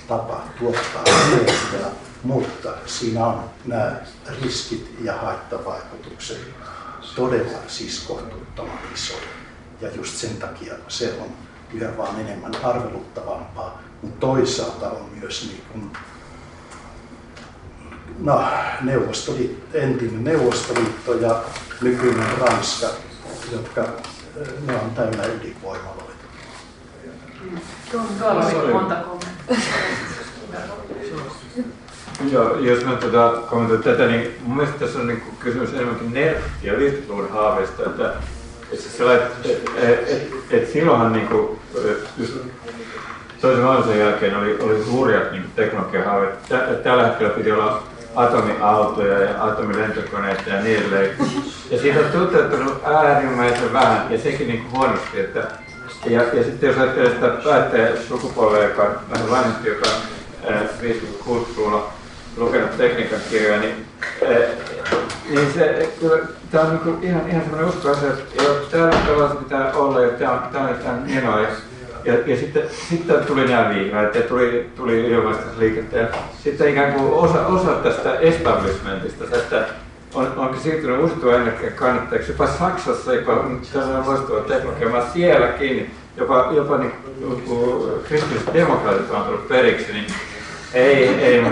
tapa 0.08 0.44
tuottaa 0.58 1.04
energiaa, 1.32 1.90
mutta 2.22 2.72
siinä 2.86 3.26
on 3.26 3.50
nämä 3.66 3.96
riskit 4.42 4.94
ja 5.02 5.16
haittavaikutukset 5.16 6.40
todella 7.16 7.58
siis 7.66 8.00
kohtuuttoman 8.00 8.78
isoja. 8.94 9.28
Ja 9.80 9.88
just 9.94 10.16
sen 10.16 10.36
takia 10.36 10.74
se 10.88 11.14
on 11.20 11.28
yhä 11.74 11.96
vaan 11.96 12.20
enemmän 12.20 12.54
arveluttavampaa, 12.64 13.82
mutta 14.02 14.26
toisaalta 14.26 14.90
on 14.90 15.10
myös 15.20 15.46
niin 15.48 15.62
kuin, 15.72 15.92
no, 18.18 18.44
Neuvostoliitto, 18.80 19.78
entinen 19.78 20.24
Neuvostoliitto 20.24 21.14
ja 21.14 21.42
nykyinen 21.82 22.38
Ranska, 22.38 22.86
jotka 23.52 23.84
ne 24.66 24.74
on 24.74 24.90
täynnä 24.90 25.24
ydinvoimaloita. 25.26 26.08
Tuolla 28.18 28.46
oli 28.46 28.72
monta 28.72 28.96
Joo, 32.30 32.56
jos 32.56 32.84
mä 32.84 32.96
tuota, 32.96 33.42
kommentoin 33.50 33.82
tätä, 33.82 34.06
niin 34.06 34.34
mun 34.42 34.56
mielestä 34.56 34.78
tässä 34.78 34.98
on 34.98 35.06
niin 35.06 35.22
kysymys 35.40 35.74
enemmänkin 35.74 36.12
nerf- 36.12 36.66
ja 36.66 36.72
50-luvun 36.72 37.30
haaveista, 37.30 37.82
että 37.82 38.14
et, 38.72 38.80
et, 39.44 39.70
et, 39.76 40.08
et, 40.08 40.32
et 40.50 40.72
silloinhan 40.72 41.12
niinku, 41.12 41.58
just 42.18 42.34
toisen 43.40 43.64
maailmansodan 43.64 43.98
jälkeen 43.98 44.36
oli, 44.36 44.58
oli 44.60 44.82
hurjat 44.82 45.32
niin 45.32 45.44
teknologiahaaveet. 45.56 46.34
Tällä 46.82 47.06
hetkellä 47.06 47.34
piti 47.34 47.52
olla 47.52 47.82
atomiautoja 48.14 49.18
ja 49.18 49.44
atomilentokoneita 49.44 50.50
ja 50.50 50.62
niin 50.62 50.78
edelleen. 50.78 51.10
Ja 51.70 51.78
siitä 51.78 52.00
on 52.00 52.12
toteutunut 52.12 52.82
äärimmäisen 52.84 53.72
vähän 53.72 54.06
ja 54.10 54.18
sekin 54.18 54.48
niin 54.48 54.62
kuin 54.62 54.72
huonosti. 54.72 55.20
Että, 55.20 55.42
ja, 56.06 56.22
ja 56.22 56.44
sitten 56.44 56.68
jos 56.68 56.78
ajattelee 56.78 57.10
sitä 57.10 57.28
päättäjä 57.44 57.96
sukupolvea, 58.08 58.62
joka 58.62 58.82
on 58.82 58.96
vähän 59.10 59.30
vanhempi, 59.30 59.68
joka 59.68 59.88
on 60.44 60.54
56-luvulla 60.82 61.92
lukenut 62.36 62.76
tekniikan 62.76 63.20
kirjoja, 63.30 63.60
niin, 63.60 63.86
niin 65.30 65.52
se, 65.54 65.88
kyllä, 66.00 66.26
tämä 66.50 66.64
on 66.64 66.80
niin 66.84 67.02
ihan, 67.02 67.28
ihan 67.28 67.42
semmoinen 67.42 67.68
usko 67.68 67.90
asia, 67.90 68.08
että 68.08 68.22
täällä 68.70 68.96
tällaista 69.06 69.36
pitää 69.36 69.72
olla 69.72 70.00
ja 70.00 70.10
tämä 70.10 70.32
on, 70.32 70.42
tämä 70.52 70.68
on, 70.68 70.74
tämä 70.74 70.94
on 70.94 71.06
hienoa. 71.06 71.46
Ja, 72.04 72.14
ja 72.26 72.36
sitten, 72.36 72.62
sitten 72.88 73.26
tuli 73.26 73.48
nämä 73.48 73.68
vihreät 73.68 74.14
ja 74.14 74.22
tuli, 74.22 74.70
tuli 74.76 75.10
ilmaistusliikettä. 75.10 75.98
Ja 75.98 76.08
sitten 76.44 76.68
ikään 76.68 76.92
kuin 76.92 77.12
osa, 77.12 77.46
osa 77.46 77.70
tästä 77.74 78.18
establishmentista, 78.18 79.24
tästä 79.24 79.66
on, 80.14 80.32
onkin 80.36 80.60
siirtynyt 80.60 81.00
uusiutuvan 81.00 81.34
energian 81.34 81.72
kannattajaksi 81.72 82.32
jopa 82.32 82.46
Saksassa, 82.46 83.14
joka 83.14 83.32
on 83.32 83.60
tällainen 83.72 84.06
loistava 84.06 84.40
teknologia, 84.40 84.92
vaan 84.92 85.10
sielläkin 85.12 85.90
jopa, 86.16 86.48
jopa 86.54 86.78
niin, 86.78 86.92
kun 87.46 88.00
kristilliset 88.08 88.54
demokraatit 88.54 89.10
on 89.10 89.22
tullut 89.22 89.48
periksi, 89.48 89.92
niin 89.92 90.06
ei, 90.74 91.08
ei, 91.08 91.42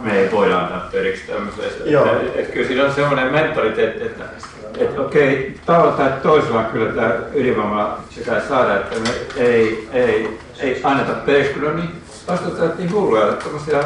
me 0.00 0.18
ei 0.18 0.32
voida 0.32 0.58
antaa 0.58 0.88
periksi 0.92 1.26
tämmöiselle. 1.26 1.90
Että 2.34 2.52
kyllä 2.52 2.66
siinä 2.66 2.84
on 2.84 2.94
semmoinen 2.94 3.32
mentaliteetti, 3.32 4.04
että, 4.04 4.24
että 4.78 5.00
okei, 5.00 5.54
tavalla 5.66 5.92
tai 5.92 6.12
toisella 6.22 6.62
kyllä 6.62 6.92
tämä 6.92 7.14
ydinvoima 7.34 7.98
pitää 8.18 8.40
saada, 8.48 8.76
että 8.76 9.00
me 9.00 9.08
ei, 9.36 9.88
ei, 9.92 10.38
ei 10.58 10.80
anneta 10.84 11.12
periksi, 11.12 11.54
kyllä 11.54 11.70
on 11.70 11.76
niin 11.76 11.90
vastustajat 12.28 12.78
niin 12.78 12.92
hulluja, 12.92 13.32
tämmöisiä, 13.32 13.84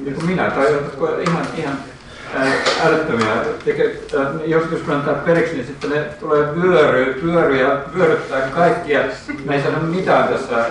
niin 0.00 0.14
kuin 0.14 0.26
minä, 0.26 0.50
tai 0.50 0.72
jotkut 0.72 1.10
ihan, 1.28 1.46
ihan 1.58 1.76
älyttömiä. 2.84 3.36
Jos, 4.46 4.62
jos 4.72 4.86
me 4.86 4.94
antaa 4.94 5.14
periksi, 5.14 5.54
niin 5.54 5.66
sitten 5.66 5.90
ne 5.90 6.00
tulee 6.20 6.54
vyöry, 6.62 7.20
vyöry 7.24 7.56
ja 7.56 7.80
vyöryttää 7.94 8.40
kaikkia. 8.40 9.00
Me 9.44 9.54
ei 9.56 9.62
saada 9.62 9.78
mitään 9.78 10.28
tässä 10.28 10.66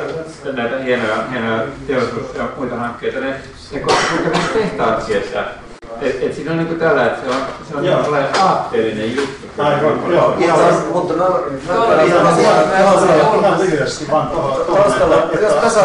näitä 0.53 0.77
hienoja, 0.77 1.23
hienoja 1.31 1.63
teollisuus- 1.87 2.35
ja 2.35 2.47
muita 2.57 2.75
hankkeita. 2.75 3.19
Ne, 3.19 3.35
ne 3.71 3.79
kulkevat 3.79 4.53
tehtaat 4.53 5.05
sieltä. 5.05 5.60
Et, 6.01 6.23
et 6.23 6.35
siinä 6.35 6.51
on 6.51 6.57
niinku 6.57 6.75
tällä, 6.75 7.05
että 7.05 7.21
se 7.21 7.35
on, 7.35 7.41
se 7.69 7.75
on 7.75 7.83
niinku 7.83 8.03
sellainen 8.03 8.41
aatteellinen 8.41 9.15
juttu. 9.15 9.41
Aivan, 9.57 10.11
joo. 10.11 10.35
Ihan, 10.39 10.59
mutta 10.93 11.13
mä, 11.13 11.23
mä 11.23 12.03
Ihan 12.03 13.39
ihan 13.39 13.59
lyhyesti 13.61 14.07
vaan 14.11 14.27
taustalla, 14.27 15.15
jos 15.41 15.53
tasa 15.53 15.81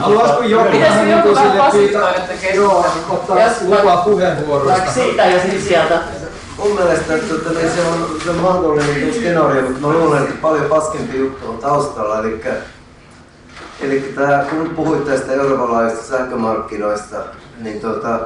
Haluaisiko 0.00 0.42
joku 0.42 0.80
vähän 0.80 1.06
niin 1.06 1.22
kuin 1.22 1.36
sille 1.72 2.54
Joo, 2.54 2.86
ottaa 3.10 3.36
lupa 3.64 3.96
puheenvuorosta. 3.96 4.92
Siitä 4.94 5.24
ja 5.24 5.42
sitten 5.42 5.62
sieltä. 5.62 5.98
Mun 6.58 6.74
mielestä 6.74 7.14
että, 7.14 7.34
että, 7.34 7.50
niin 7.50 7.70
se, 7.70 7.80
on, 7.80 8.20
se 8.24 8.30
on 8.30 8.36
mahdollinen 8.36 9.14
skenaario, 9.14 9.62
mutta 9.62 9.80
mä 9.80 9.88
luulen, 9.88 10.22
että 10.22 10.34
paljon 10.42 10.64
paskempi 10.64 11.18
juttu 11.18 11.48
on 11.48 11.58
taustalla. 11.58 12.18
Eli, 12.20 12.40
eli 13.80 14.12
tämä, 14.14 14.44
kun 14.50 14.70
puhuit 14.76 15.04
tästä 15.04 15.32
Euroopan 15.32 15.72
laajuisista 15.72 16.16
sähkömarkkinoista, 16.16 17.16
niin 17.60 17.80
tota, 17.80 18.20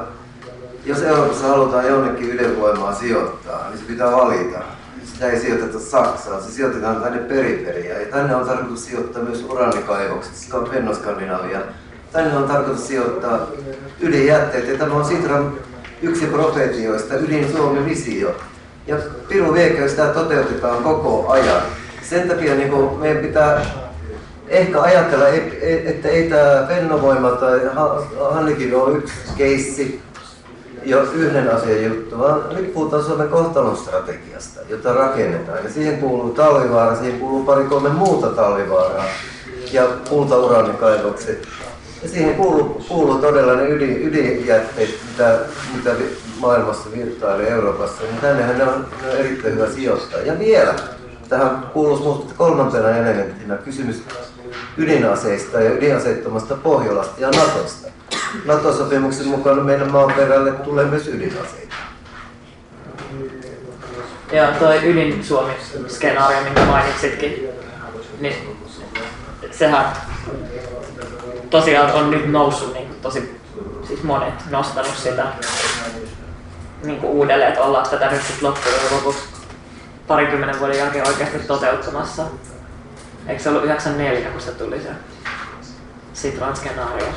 jos 0.85 1.01
Euroopassa 1.01 1.47
halutaan 1.47 1.87
jonnekin 1.87 2.33
ydinvoimaa 2.33 2.93
sijoittaa, 2.93 3.69
niin 3.69 3.79
se 3.79 3.85
pitää 3.85 4.11
valita. 4.11 4.59
Sitä 5.03 5.29
ei 5.29 5.39
sijoiteta 5.39 5.79
Saksaan, 5.79 6.43
se 6.43 6.51
sijoitetaan 6.51 7.01
tänne 7.01 7.19
periferiaan. 7.19 8.01
Ja 8.01 8.07
tänne 8.07 8.35
on 8.35 8.45
tarkoitus 8.45 8.85
sijoittaa 8.85 9.23
myös 9.23 9.45
uranikaivokset, 9.49 10.33
Pennoskandinavia. 10.71 11.59
Tänne 12.11 12.37
on 12.37 12.47
tarkoitus 12.47 12.87
sijoittaa 12.87 13.47
ydinjätteet, 13.99 14.67
ja 14.67 14.77
tämä 14.77 14.93
on 14.93 15.05
Sitran 15.05 15.53
yksi 16.01 16.25
profetioista, 16.25 17.15
ydin 17.15 17.51
Suomen 17.51 17.85
visio. 17.85 18.35
Ja 18.87 18.95
Piru 19.27 19.53
Viekö 19.53 19.89
sitä 19.89 20.05
toteutetaan 20.07 20.83
koko 20.83 21.27
ajan. 21.29 21.61
Sen 22.01 22.27
takia 22.27 22.55
niin 22.55 22.99
meidän 22.99 23.23
pitää 23.23 23.65
ehkä 24.49 24.81
ajatella, 24.81 25.27
että 25.85 26.07
ei 26.09 26.29
tämä 26.29 26.65
Fennovoima 26.67 27.31
tai 27.31 27.61
Hannikin 28.31 28.75
ole 28.75 28.97
yksi 28.97 29.13
keissi, 29.37 30.01
jo 30.83 31.01
yhden 31.01 31.55
asian 31.55 31.83
juttu, 31.83 32.19
vaan 32.19 32.55
nyt 32.55 32.73
puhutaan 32.73 33.03
Suomen 33.03 33.29
kohtalon 33.29 33.77
strategiasta, 33.77 34.59
jota 34.69 34.93
rakennetaan. 34.93 35.63
Ja 35.63 35.69
siihen 35.69 35.97
kuuluu 35.97 36.29
talvivaara, 36.29 36.95
siihen 36.95 37.19
kuuluu 37.19 37.43
pari 37.43 37.63
kolme 37.63 37.89
muuta 37.89 38.27
talvivaaraa 38.27 39.05
ja 39.71 39.87
kultauraanikaivokset. 40.09 41.47
Ja 42.03 42.09
siihen 42.09 42.35
kuuluu, 42.35 42.81
kuuluu 42.87 43.17
todella 43.17 43.55
ne 43.55 43.69
ydin, 43.69 44.07
ydinjätteet, 44.07 44.99
mitä, 45.11 45.39
mitä 45.75 45.95
maailmassa 46.39 46.89
virtailee 46.97 47.49
Euroopassa, 47.49 48.03
niin 48.03 48.21
tännehän 48.21 48.57
ne 48.57 48.63
on, 48.63 48.85
ne 49.01 49.11
on 49.11 49.17
erittäin 49.17 49.53
hyvä 49.55 49.69
sijoittaa. 49.69 50.19
Ja 50.19 50.39
vielä, 50.39 50.73
tähän 51.29 51.71
minusta 51.75 52.33
kolmantena 52.37 52.89
elementtinä 52.89 53.55
kysymys 53.55 54.03
ydinaseista 54.77 55.61
ja 55.61 55.71
ydinaseettomasta 55.71 56.55
Pohjolasta 56.55 57.21
ja 57.21 57.27
Natosta. 57.27 57.87
NATO-sopimuksen 58.45 59.27
mukaan 59.27 59.65
meidän 59.65 59.91
maaperälle 59.91 60.51
tulee 60.51 60.85
myös 60.85 61.07
ydinaseita. 61.07 61.75
Ja 64.31 64.51
toi 64.59 64.79
ydin 64.83 65.23
Suomi-skenaario, 65.23 66.41
minkä 66.41 66.65
mainitsitkin, 66.65 67.49
niin 68.19 68.57
sehän 69.51 69.85
tosiaan 71.49 71.93
on 71.93 72.11
nyt 72.11 72.31
noussut 72.31 72.73
niin 72.73 72.95
tosi 73.01 73.39
siis 73.87 74.03
monet 74.03 74.33
nostanut 74.49 74.97
sitä 74.97 75.25
niin 76.83 76.99
kuin 76.99 77.11
uudelleen, 77.11 77.49
että 77.49 77.63
ollaan 77.63 77.89
tätä 77.89 78.11
nyt 78.11 78.21
sitten 78.21 78.49
loppujen 78.49 78.79
lopuksi 78.91 79.19
parikymmenen 80.07 80.59
vuoden 80.59 80.77
jälkeen 80.77 81.07
oikeasti 81.07 81.39
toteuttamassa. 81.39 82.23
Eikö 83.27 83.43
se 83.43 83.49
ollut 83.49 83.63
94, 83.63 84.29
kun 84.31 84.41
se 84.41 84.51
tuli 84.51 84.81
se 84.81 84.89
Sitran 86.13 86.55
skenaario? 86.55 87.07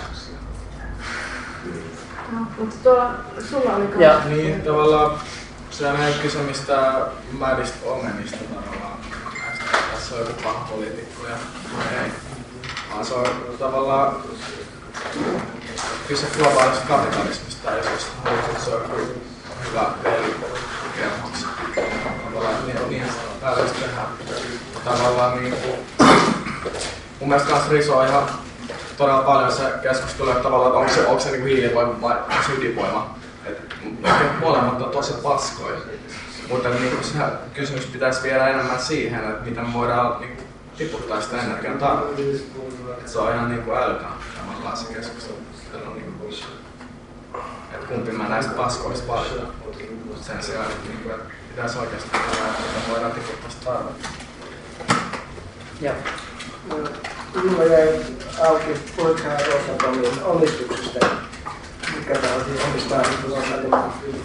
No, 2.33 2.47
mutta 2.59 2.77
tuolla 2.83 3.15
sulla 3.51 3.77
oli 3.77 4.05
Joo. 4.05 4.21
Niin, 4.25 4.63
tavallaan 4.63 5.21
se 5.71 5.87
on 5.87 5.97
ihan 5.97 6.13
kyse 6.23 6.39
mistä 6.39 7.07
määristä 7.39 7.77
ongelmista 7.87 8.37
tavallaan. 8.37 8.99
Tässä 9.95 10.15
on 10.15 10.21
joku 10.21 10.43
paha 10.43 10.69
poliitikko 10.71 11.27
ja 11.27 11.37
ei. 12.03 12.11
Vaan 12.93 13.07
se 13.07 13.15
on 13.15 13.27
tavallaan 13.59 14.17
kyse 16.09 16.27
globaalista 16.39 16.87
kapitalismista 16.89 17.71
ja 17.71 17.91
jos 17.91 18.07
haluat, 18.25 18.45
että 18.45 18.65
se 18.65 18.71
on 18.71 18.83
joku 18.83 19.23
hyvä 19.71 19.87
peli 20.03 20.35
kerhoksi. 20.97 21.47
Tavallaan 22.25 22.67
niin, 22.67 22.89
niin 22.89 23.05
tällaista 23.41 23.79
tehdään. 23.79 24.09
Tavallaan 24.85 25.43
niin 25.43 25.55
kuin, 25.55 25.79
mun 27.23 27.29
mielestä 27.29 27.51
kans 27.51 27.69
Riso 27.69 27.99
on 27.99 28.09
ihan 28.09 28.29
todella 28.97 29.23
paljon 29.23 29.53
se 29.53 29.63
keskustelu, 29.83 30.31
että 30.31 30.43
tavallaan, 30.43 30.69
että 30.71 30.79
onko 30.79 30.93
se, 30.93 31.07
onko 31.07 31.23
se 31.23 31.31
niin 31.31 31.47
hiilivoima 31.47 32.01
vai 32.01 32.17
ydinvoima. 32.59 33.15
Et, 33.47 33.75
molemmat 34.41 34.83
on 34.83 34.91
tosi 34.91 35.13
paskoja. 35.23 35.79
Mutta 36.49 36.69
niin 36.69 37.05
se 37.05 37.19
kysymys 37.55 37.87
pitäisi 37.87 38.23
viedä 38.23 38.49
enemmän 38.49 38.81
siihen, 38.81 39.31
että 39.31 39.45
miten 39.45 39.67
me 39.67 39.73
voidaan 39.73 40.21
niin 40.21 40.37
kuin, 40.37 40.47
tiputtaa 40.79 41.21
sitä 41.21 41.43
energian 41.43 41.79
tarvetta. 41.79 42.23
Se 43.07 43.19
on 43.19 43.35
ihan 43.35 43.51
niin 43.51 43.63
kuin 43.63 43.79
älytön 43.79 44.07
tavallaan 44.37 44.77
se 44.77 44.95
keskustelu. 44.95 45.39
Niin 45.95 46.15
kuin, 46.19 46.35
että 47.73 47.87
kumpi 47.89 48.13
mä 48.13 48.29
näistä 48.29 48.53
paskoista 48.53 49.13
valitan. 49.13 49.49
Sen 50.21 50.43
sijaan, 50.43 50.67
että, 50.67 50.89
niin 50.89 50.99
kuin, 51.03 51.15
että 51.15 51.35
pitäisi 51.49 51.79
oikeasti 51.79 52.11
tehdä, 52.11 52.49
että 52.49 52.91
voidaan 52.91 53.13
tiputtaa 53.13 53.51
sitä 53.51 53.65
tarvetta. 53.65 54.09
Joo. 55.81 55.95
Minulla 57.35 57.65
jäi 57.65 58.01
auki 58.49 58.71
poikaa 58.97 59.33
Rosatomin 59.33 60.23
omistuksesta. 60.25 61.07
Mikä 61.99 62.15
siis 62.15 62.65
omistaa 62.71 63.03
Rosatomin? 63.29 64.23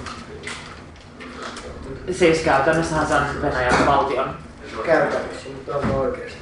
Siis 2.11 2.39
käytännössähän 2.39 3.07
se 3.07 3.15
on 3.15 3.41
Venäjän 3.41 3.85
valtion. 3.85 4.35
Käytännössä, 4.85 5.49
mutta 5.49 5.77
onko 5.77 5.99
oikeasti? 5.99 6.37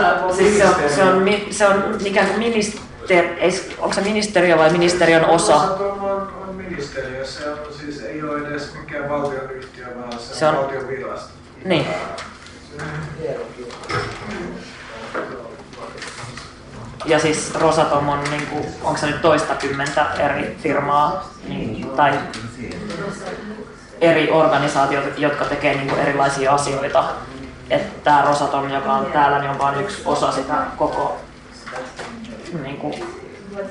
Äh, 0.00 0.36
siis 0.36 0.58
se 0.58 0.64
on, 0.66 0.74
se 0.94 1.02
on, 1.04 1.24
se 1.50 1.66
on 1.68 1.98
ikään 2.04 2.26
kuin 2.26 2.38
minister, 2.38 3.24
ei, 3.38 3.70
onko 3.78 3.94
se 3.94 4.00
ministeriö 4.00 4.58
vai 4.58 4.72
ministeriön 4.72 5.24
osa? 5.24 5.56
On, 5.56 6.32
on 6.48 6.54
ministeriö, 6.54 7.26
se 7.26 7.50
on 7.50 7.58
siis 7.80 8.02
ei 8.02 8.22
ole 8.22 8.48
edes 8.48 8.74
mikään 8.80 9.08
valtionyhtiö, 9.08 9.86
vaan 10.00 10.18
se, 10.18 10.34
Se 10.34 10.46
on, 10.46 10.54
on- 10.54 10.62
valtion 10.64 10.88
virasto. 10.88 11.30
Niin. 11.64 11.86
Ja 17.06 17.18
siis 17.18 17.54
Rosatom 17.54 18.08
on, 18.08 18.18
niin 18.30 18.46
kuin, 18.46 18.66
onko 18.82 19.00
se 19.00 19.06
nyt 19.06 19.22
toista 19.22 19.54
kymmentä 19.54 20.06
eri 20.18 20.56
firmaa 20.62 21.30
niin, 21.48 21.90
tai 21.90 22.18
eri 24.00 24.30
organisaatioita, 24.30 25.08
jotka 25.16 25.44
tekee 25.44 25.74
niin 25.74 25.88
kuin 25.88 26.00
erilaisia 26.00 26.54
asioita. 26.54 27.04
Että 27.70 28.00
tämä 28.04 28.22
Rosatom, 28.22 28.70
joka 28.70 28.92
on 28.92 29.06
täällä, 29.06 29.38
niin 29.38 29.50
on 29.50 29.58
vain 29.58 29.80
yksi 29.80 30.02
osa 30.04 30.32
sitä 30.32 30.54
koko 30.76 31.16
niin 32.62 32.76
kuin, 32.76 32.94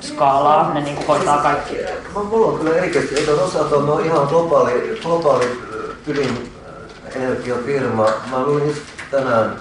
skaalaa. 0.00 0.74
Ne 0.74 0.80
niin 0.80 0.96
kuin, 0.96 1.06
hoitaa 1.06 1.38
kaikki. 1.38 1.76
Mulla 2.14 2.46
on 2.46 2.58
kyllä 2.58 2.76
erikoisesti, 2.76 3.14
eikö 3.14 3.36
Rosatom 3.36 3.88
ole 3.88 4.02
ihan 4.02 4.26
globaali, 4.26 5.00
globaali 5.02 5.60
ydinenergiafirma. 6.06 8.06
Mä 8.30 8.42
luin 8.42 8.76
tänään 9.10 9.56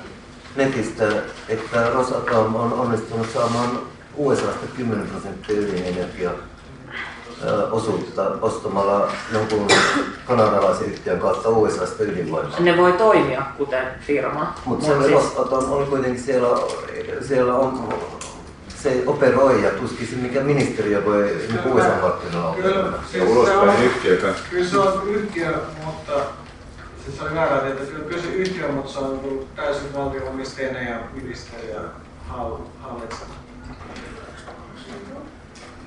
netistä, 0.56 1.04
että 1.50 1.90
Rosatom 1.90 2.56
on 2.56 2.74
onnistunut 2.74 3.28
saamaan 3.34 3.80
USAsta 4.16 4.68
10 4.78 5.08
prosenttia 5.08 5.60
ydinenergia 5.60 6.32
osuutta 7.72 8.32
ostamalla 8.42 9.08
jonkun 9.34 9.68
kanadalaisen 10.26 10.88
yhtiön 10.88 11.20
kautta 11.20 11.50
USAsta 11.50 12.04
ydinvoimaa. 12.04 12.60
Ne 12.60 12.78
voi 12.78 12.94
toimia 12.94 13.42
kuten 13.58 13.88
firma. 14.08 14.54
Mutta 14.66 14.86
se 14.86 15.12
Rosatom 15.12 15.72
on 15.72 15.88
kuitenkin 15.88 16.24
siellä, 16.24 16.48
siellä 17.28 17.56
on, 17.56 17.94
se 18.84 19.04
operoi 19.06 19.64
ja 19.64 19.70
tuskin 19.72 20.08
se 20.08 20.16
mikä 20.16 20.42
ministeriö 20.42 21.06
voi 21.06 21.38
niin 21.48 21.74
USA-markkinoilla 21.74 22.56
Kyllä, 22.56 22.94
siis 23.12 23.24
se 23.24 23.56
on, 23.58 24.36
kyllä 24.50 24.70
se 24.70 24.78
on 24.78 25.08
yhtiö, 25.10 25.58
mutta 25.86 26.14
siis 27.06 27.22
oli 27.22 27.36
väärä 27.36 27.58
tieto. 27.58 27.84
Kyllä, 28.08 28.22
se 28.22 28.28
yhtiö, 28.28 28.68
mutta 28.68 28.92
se 28.92 29.00
on 29.00 29.20
tullut 29.20 29.56
täysin 29.56 29.94
valtio-omisteinen 29.94 30.88
ja 30.88 31.00
ministeriö 31.14 31.80
hallitsema. 32.30 33.36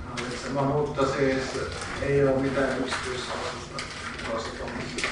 hallitsema. 0.05 0.63
Mutta 0.63 1.03
siis 1.07 1.61
ei 2.03 2.25
ole 2.25 2.37
mitään 2.37 2.79
yksityisalaisuutta 2.79 3.83
Rosatomissa. 4.33 5.07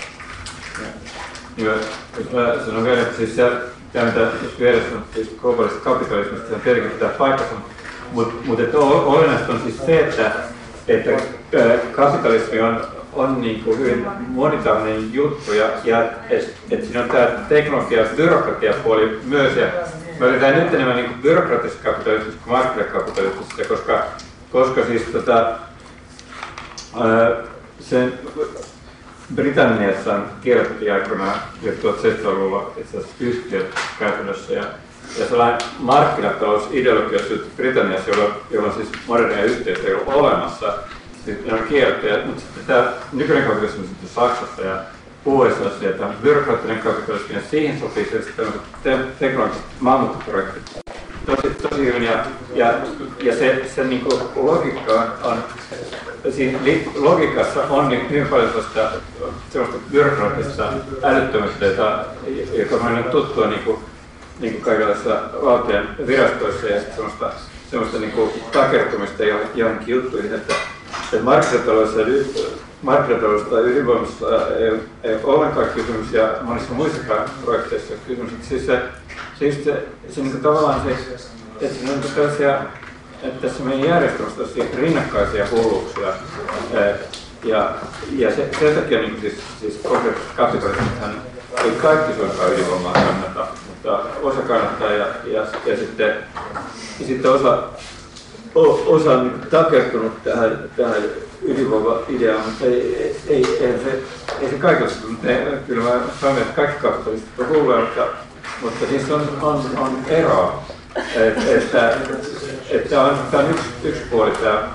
Joo, 1.57 1.75
jos 2.19 2.31
mä 2.33 2.65
sanon 2.67 2.85
vielä, 2.85 3.03
että 3.03 3.17
siis 3.17 3.37
se, 3.37 3.51
tämä 3.93 4.07
mitä 4.07 4.29
vieressä 4.59 4.97
on 4.97 5.05
siis 5.15 5.37
globaalista 5.41 5.81
kapitalismista, 5.81 6.49
se 6.49 6.55
on 6.55 6.61
tietenkin 6.61 6.93
pitää 6.93 7.09
paikkansa, 7.09 7.55
mutta 7.55 7.75
mut, 8.13 8.47
mut 8.47 8.59
olennaista 8.75 9.53
on 9.53 9.61
siis 9.63 9.87
se, 9.87 10.01
että, 10.01 10.33
että 10.89 11.11
kapitalismi 11.93 12.61
on, 12.61 12.87
on 13.17 13.41
niin 13.41 13.65
kuin 13.65 13.79
hyvin 13.79 14.07
monitahoinen 14.29 15.15
juttu 15.15 15.53
ja, 15.53 15.67
ja 15.85 16.05
että 16.31 16.51
et 16.71 16.85
siinä 16.85 17.03
on 17.03 17.09
tämä 17.09 17.27
teknologia- 17.49 18.01
ja 18.01 18.09
byrokratiapuoli 18.17 19.21
myös. 19.25 19.57
Ja 19.57 19.67
me 20.21 20.27
yritetään 20.27 20.65
nyt 20.65 20.75
enemmän 20.75 20.97
niin 20.97 21.23
byrokratisessa 21.23 21.85
kapitalismissa 21.85 22.41
kuin 22.45 22.53
markkinakapitalismissa, 22.53 23.65
koska, 23.69 24.05
koska 24.53 24.85
siis 24.85 25.03
tota, 25.03 25.53
sen 27.81 28.13
Britanniassa 29.35 30.19
kirjoitettiin 30.43 30.93
aikoinaan 30.93 31.35
jo 31.63 31.73
1700-luvulla 31.73 32.73
itse 32.77 32.99
asiassa 32.99 33.17
yhtiöt 33.21 33.75
käytännössä 33.99 34.53
ja, 34.53 34.65
ja 35.19 35.29
sellainen 35.29 35.61
markkinatalousideologia 35.79 37.19
Britanniassa, 37.57 38.11
jolloin, 38.11 38.33
jolloin 38.51 38.75
siis 38.75 38.89
modernia 39.07 39.45
yhtiöitä 39.45 39.89
ei 39.89 39.95
ollut 39.95 40.15
olemassa. 40.15 40.75
Sitten 41.25 41.55
on 41.55 41.67
kielletty, 41.69 42.27
mutta 42.27 42.41
sitten 42.41 42.65
tämä 42.67 42.93
nykyinen 43.13 43.45
kapitalismi 43.45 43.87
sitten 43.87 44.09
Saksassa 44.09 44.63
ja 44.63 44.81
USAssa 45.25 45.85
ja 45.85 45.93
tämä 45.93 46.15
byrokraattinen 46.23 46.79
kapitalismi 46.79 47.35
ja 47.35 47.41
siihen 47.51 47.81
sopii 47.81 48.05
se 48.05 48.33
tämmöiset 48.37 48.63
te- 48.83 48.99
teknologiset 49.19 49.65
mammuttiprojektit 49.81 50.85
tosi, 51.27 51.55
tosi 51.55 51.87
hyvin 51.87 52.03
ja, 52.03 52.25
ja, 52.55 52.75
ja 53.23 53.37
se, 53.37 53.65
se 53.75 53.85
niin 53.85 54.01
kuin 54.01 54.21
logiikka 54.37 55.17
on, 55.23 55.45
siinä 56.31 56.59
logiikassa 56.95 57.63
on 57.63 57.89
niin 57.89 58.11
hyvin 58.11 58.27
paljon 58.27 58.49
sellaista, 58.49 58.91
sellaista 59.51 59.79
byrokraattista 59.91 60.73
älyttömyyttä, 61.03 61.65
jota, 61.67 62.05
joka 62.53 62.75
on 62.77 63.05
tuttua 63.05 63.47
niin 63.47 63.63
kuin, 63.63 63.79
niin 64.41 64.53
kuin 64.53 64.65
kaikenlaisissa 64.65 65.21
valtion 65.45 65.89
virastoissa 66.07 66.67
ja 66.67 66.81
sellaista, 66.95 67.31
sellaista 67.71 67.99
niin 67.99 68.13
kuin 68.13 68.31
takertumista 68.53 69.25
johonkin 69.55 69.95
juttuihin, 69.95 70.35
että, 70.35 70.55
että 71.13 71.25
markkinatalous 71.25 71.95
ja 71.95 72.07
markkinatalous 72.83 73.43
tai 73.43 73.63
ydinvoimassa 73.63 74.27
ei, 74.59 74.71
ei 75.03 75.15
ole 75.15 75.35
ollenkaan 75.35 75.69
kysymys 75.69 76.13
ja 76.13 76.35
monissa 76.43 76.75
muissakaan 76.75 77.31
projekteissa 77.45 77.95
kysymys. 78.07 78.33
Että 78.33 78.49
siis 78.49 78.67
se, 78.67 78.83
siis 79.39 79.65
se, 79.65 79.87
se 80.09 80.21
niin 80.21 80.41
tavallaan 80.41 80.83
se, 80.85 81.17
että 81.61 81.75
siinä 81.79 81.93
on 81.93 82.01
tällaisia 82.15 82.59
että 83.25 83.49
tässä 83.49 83.65
meidän 83.65 83.89
järjestelmässä 83.89 84.43
on 84.43 84.67
rinnakkaisia 84.77 85.47
hulluuksia. 85.51 86.09
Ja, 87.45 87.75
ja 88.13 88.37
se, 88.37 88.51
sen 88.61 88.75
takia 88.75 89.01
niin 89.01 89.21
siis, 89.21 89.35
siis 89.61 89.81
konkreettisesti 89.83 90.37
kapitalismithan 90.37 91.15
ei 91.65 91.71
kaikki 91.71 92.13
suinkaan 92.15 92.53
ydinvoimaa 92.53 92.93
kannata, 92.93 93.47
mutta 93.69 93.99
osa 94.23 94.41
kannattaa 94.41 94.93
ja, 94.93 95.07
ja, 95.25 95.47
ja 95.67 95.77
sitten, 95.77 96.17
ja 97.01 97.07
sitten 97.07 97.31
osa, 97.31 97.63
osa 98.87 99.23
niin 99.23 99.41
takertunut 99.51 100.23
tähän, 100.25 100.71
tähän 100.77 101.03
ydinvoima-ideaan, 101.43 102.45
mutta 102.45 102.65
ei, 102.65 102.97
ei, 103.29 103.47
ei, 103.61 103.79
se, 103.85 104.03
ei 104.41 104.51
se 104.51 104.57
kaikessa, 104.57 105.07
kyllä 105.67 105.83
mä 105.83 106.01
sanon, 106.21 106.39
että 106.39 106.57
kaikki 106.57 106.83
kapitalistit 106.83 107.39
on 107.39 107.49
hulluja, 107.49 107.81
mutta, 107.81 108.07
mutta 108.63 108.87
siis 108.87 109.11
on, 109.11 109.29
on, 109.43 109.63
on 109.79 109.99
eroa. 110.09 110.65
Et, 111.15 111.49
että, 111.49 111.97
että 112.71 113.03
on, 113.03 113.19
tämä 113.31 113.43
on 113.43 113.51
yksi, 113.51 113.65
yksi 113.85 114.03
puoli 114.11 114.31
tämä 114.31 114.69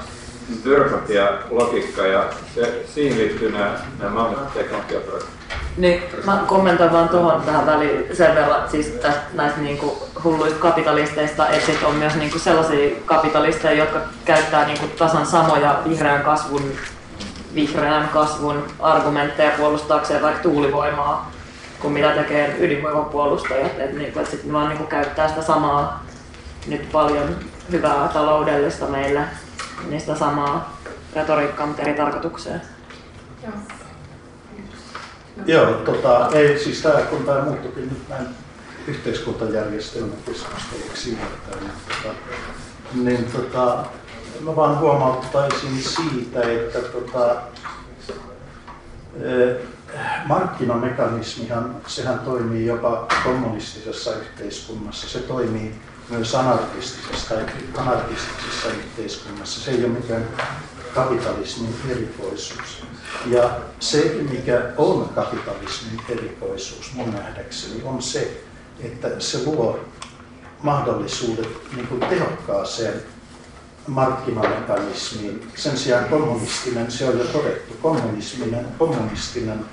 byrokratia, 0.63 1.33
logiikka 1.49 2.07
ja 2.07 2.29
se, 2.55 2.85
siihen 2.93 3.17
liittyy 3.17 3.51
nämä, 3.51 3.79
nämä 3.99 4.11
mammutteknologiaprojektit. 4.11 5.38
Niin, 5.79 6.03
mä 6.25 6.43
kommentoin 6.47 6.91
vaan 6.91 7.09
tuohon 7.09 7.41
tähän 7.41 7.65
väliin 7.65 8.15
sen 8.15 8.35
verran 8.35 8.69
siis 8.69 8.85
tästä, 8.87 9.21
näistä 9.33 9.61
niinku 9.61 10.07
hulluista 10.23 10.59
kapitalisteista, 10.59 11.49
että 11.49 11.65
sit 11.65 11.83
on 11.83 11.95
myös 11.95 12.15
niinku 12.15 12.39
sellaisia 12.39 12.95
kapitalisteja, 13.05 13.73
jotka 13.73 13.99
käyttää 14.25 14.65
niinku 14.65 14.87
tasan 14.87 15.25
samoja 15.25 15.79
vihreän 15.89 16.23
kasvun, 16.23 16.71
vihreän 17.55 18.07
kasvun 18.07 18.63
argumentteja 18.79 19.51
puolustaakseen 19.57 20.21
vaikka 20.21 20.43
tuulivoimaa 20.43 21.31
kuin 21.79 21.93
mitä 21.93 22.11
tekee 22.11 22.55
ydinvoimapuolustajat. 22.59 23.79
Että 23.79 23.97
niinku, 23.97 24.19
et 24.19 24.29
sitten 24.29 24.53
vaan 24.53 24.69
niinku 24.69 24.83
käyttää 24.83 25.27
sitä 25.27 25.41
samaa 25.41 26.03
nyt 26.67 26.91
paljon 26.91 27.35
hyvää 27.71 28.07
taloudellista 28.07 28.85
meille, 28.85 29.21
niin 29.89 30.01
sitä 30.01 30.15
samaa 30.15 30.77
retoriikkaa, 31.15 31.67
mutta 31.67 31.81
eri 31.81 31.93
tarkoitukseen. 31.93 32.61
Joo. 33.43 33.53
Joo, 35.45 35.73
tota, 35.73 36.29
ei, 36.33 36.59
siis 36.59 36.81
tämä, 36.81 37.01
kun 37.01 37.25
tämä 37.25 37.41
muuttukin 37.41 37.89
nyt 37.89 38.09
näin 38.09 38.27
yhteiskuntajärjestelmäkeskusteluksi 38.87 41.09
niin, 41.09 41.19
tota, 42.03 42.15
niin 42.93 43.31
tota, 43.31 43.85
mä 44.41 44.55
vaan 44.55 44.79
huomauttaisin 44.79 45.83
siitä, 45.83 46.41
että 46.41 46.79
tota, 46.79 47.35
markkinamekanismihan, 50.25 51.75
sehän 51.87 52.19
toimii 52.19 52.65
jopa 52.65 53.07
kommunistisessa 53.23 54.15
yhteiskunnassa, 54.15 55.09
se 55.09 55.19
toimii 55.19 55.75
myös 56.09 56.35
anarkistisessa, 56.35 57.35
anarkistisessa 57.77 58.67
yhteiskunnassa. 58.67 59.61
Se 59.61 59.71
ei 59.71 59.85
ole 59.85 59.93
mikään 59.93 60.27
kapitalismin 60.95 61.75
erikoisuus. 61.89 62.83
Ja 63.25 63.49
se, 63.79 64.15
mikä 64.31 64.61
on 64.77 65.09
kapitalismin 65.15 66.01
erikoisuus 66.09 66.93
mun 66.93 67.11
nähdäkseni, 67.11 67.81
on 67.83 68.01
se, 68.01 68.41
että 68.83 69.19
se 69.19 69.45
luo 69.45 69.79
mahdollisuudet 70.63 71.49
niin 71.75 71.87
kuin 71.87 71.99
tehokkaaseen 71.99 73.03
markkinamekanismiin. 73.87 75.51
Sen 75.55 75.77
sijaan 75.77 76.05
kommunistinen, 76.05 76.91
se 76.91 77.05
on 77.05 77.19
jo 77.19 77.25
todettu, 77.25 77.73
kommunistinen, 77.81 78.67
kommunistinen 78.77 79.65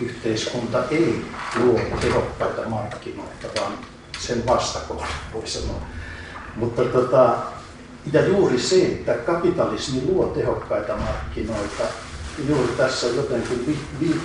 yhteiskunta 0.00 0.84
ei 0.90 1.24
luo 1.56 1.80
tehokkaita 2.00 2.68
markkinoita, 2.68 3.48
vaan 3.60 3.72
sen 4.18 4.46
vastakohta 4.46 5.06
voi 5.34 5.46
sanoa. 5.46 5.80
Mutta 6.56 6.84
tota, 6.84 7.36
ja 8.12 8.26
juuri 8.26 8.58
se, 8.58 8.86
että 8.86 9.14
kapitalismi 9.14 10.02
luo 10.06 10.26
tehokkaita 10.26 10.96
markkinoita, 10.96 11.84
juuri 12.48 12.72
tässä 12.76 13.06
jotenkin 13.06 13.66
vi, 13.66 13.78
vi, 14.00 14.20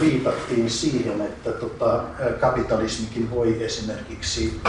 viitattiin 0.00 0.70
siihen, 0.70 1.20
että 1.20 1.52
tota, 1.52 2.04
kapitalismikin 2.40 3.30
voi 3.30 3.64
esimerkiksi 3.64 4.60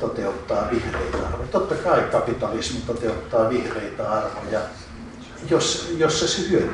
toteuttaa 0.00 0.68
vihreitä 0.70 1.18
arvoja. 1.26 1.48
Totta 1.48 1.74
kai 1.74 2.00
kapitalismi 2.00 2.80
toteuttaa 2.86 3.50
vihreitä 3.50 4.12
arvoja, 4.12 4.60
jos, 5.50 5.94
jos 5.98 6.20
se, 6.20 6.28
siitä. 6.28 6.66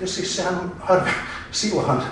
Ja 0.00 0.06
siis 0.06 0.36
sehän 0.36 0.72
harvi, 0.80 1.10
silloinhan 1.50 2.04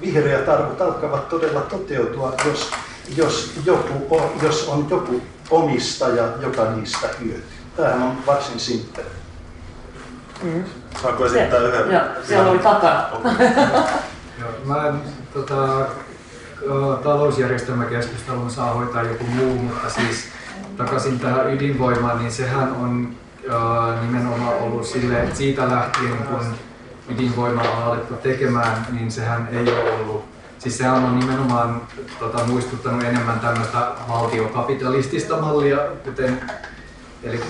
vihreät 0.00 0.48
arvot 0.48 0.80
alkavat 0.80 1.28
todella 1.28 1.60
toteutua, 1.60 2.34
jos, 2.46 2.70
jos, 3.16 3.52
joku, 3.64 4.20
jos 4.42 4.68
on 4.68 4.86
joku 4.90 5.22
omistaja, 5.52 6.28
joka 6.40 6.70
niistä 6.70 7.08
hyötyy. 7.20 7.44
Tämähän 7.76 8.02
on 8.02 8.16
varsin 8.26 8.60
simppeli. 8.60 9.06
Mm. 10.42 10.64
Saanko 11.02 11.26
esittää 11.26 11.60
se, 11.60 11.66
yhden? 11.66 11.92
Joo, 11.92 12.02
siellä 12.24 12.50
oli 12.50 12.58
takana. 12.58 13.08
Joo, 14.40 14.50
mä 14.64 14.86
en, 14.86 14.94
tota, 15.34 15.86
talousjärjestelmäkeskustelun 17.02 18.50
saa 18.50 18.74
hoitaa 18.74 19.02
joku 19.02 19.24
muu, 19.24 19.54
mutta 19.54 19.90
siis 19.90 20.24
takaisin 20.76 21.20
tähän 21.20 21.54
ydinvoimaan, 21.54 22.18
niin 22.18 22.32
sehän 22.32 22.72
on 22.72 23.14
äh, 23.50 24.06
nimenomaan 24.06 24.58
ollut 24.58 24.86
silleen, 24.86 25.24
että 25.24 25.36
siitä 25.36 25.68
lähtien 25.68 26.16
kun 26.16 26.54
ydinvoimaa 27.08 27.70
on 27.70 27.82
alettu 27.82 28.14
tekemään, 28.14 28.86
niin 28.90 29.10
sehän 29.10 29.48
ei 29.52 29.72
ole 29.72 29.92
ollut 29.92 30.31
Siis 30.62 30.78
sehän 30.78 31.04
on 31.04 31.20
nimenomaan 31.20 31.82
tota, 32.18 32.44
muistuttanut 32.44 33.04
enemmän 33.04 33.40
tämmöistä 33.40 33.78
valtiokapitalistista 34.08 35.36
mallia, 35.36 35.78
kuten 36.04 36.40
Eli 37.22 37.40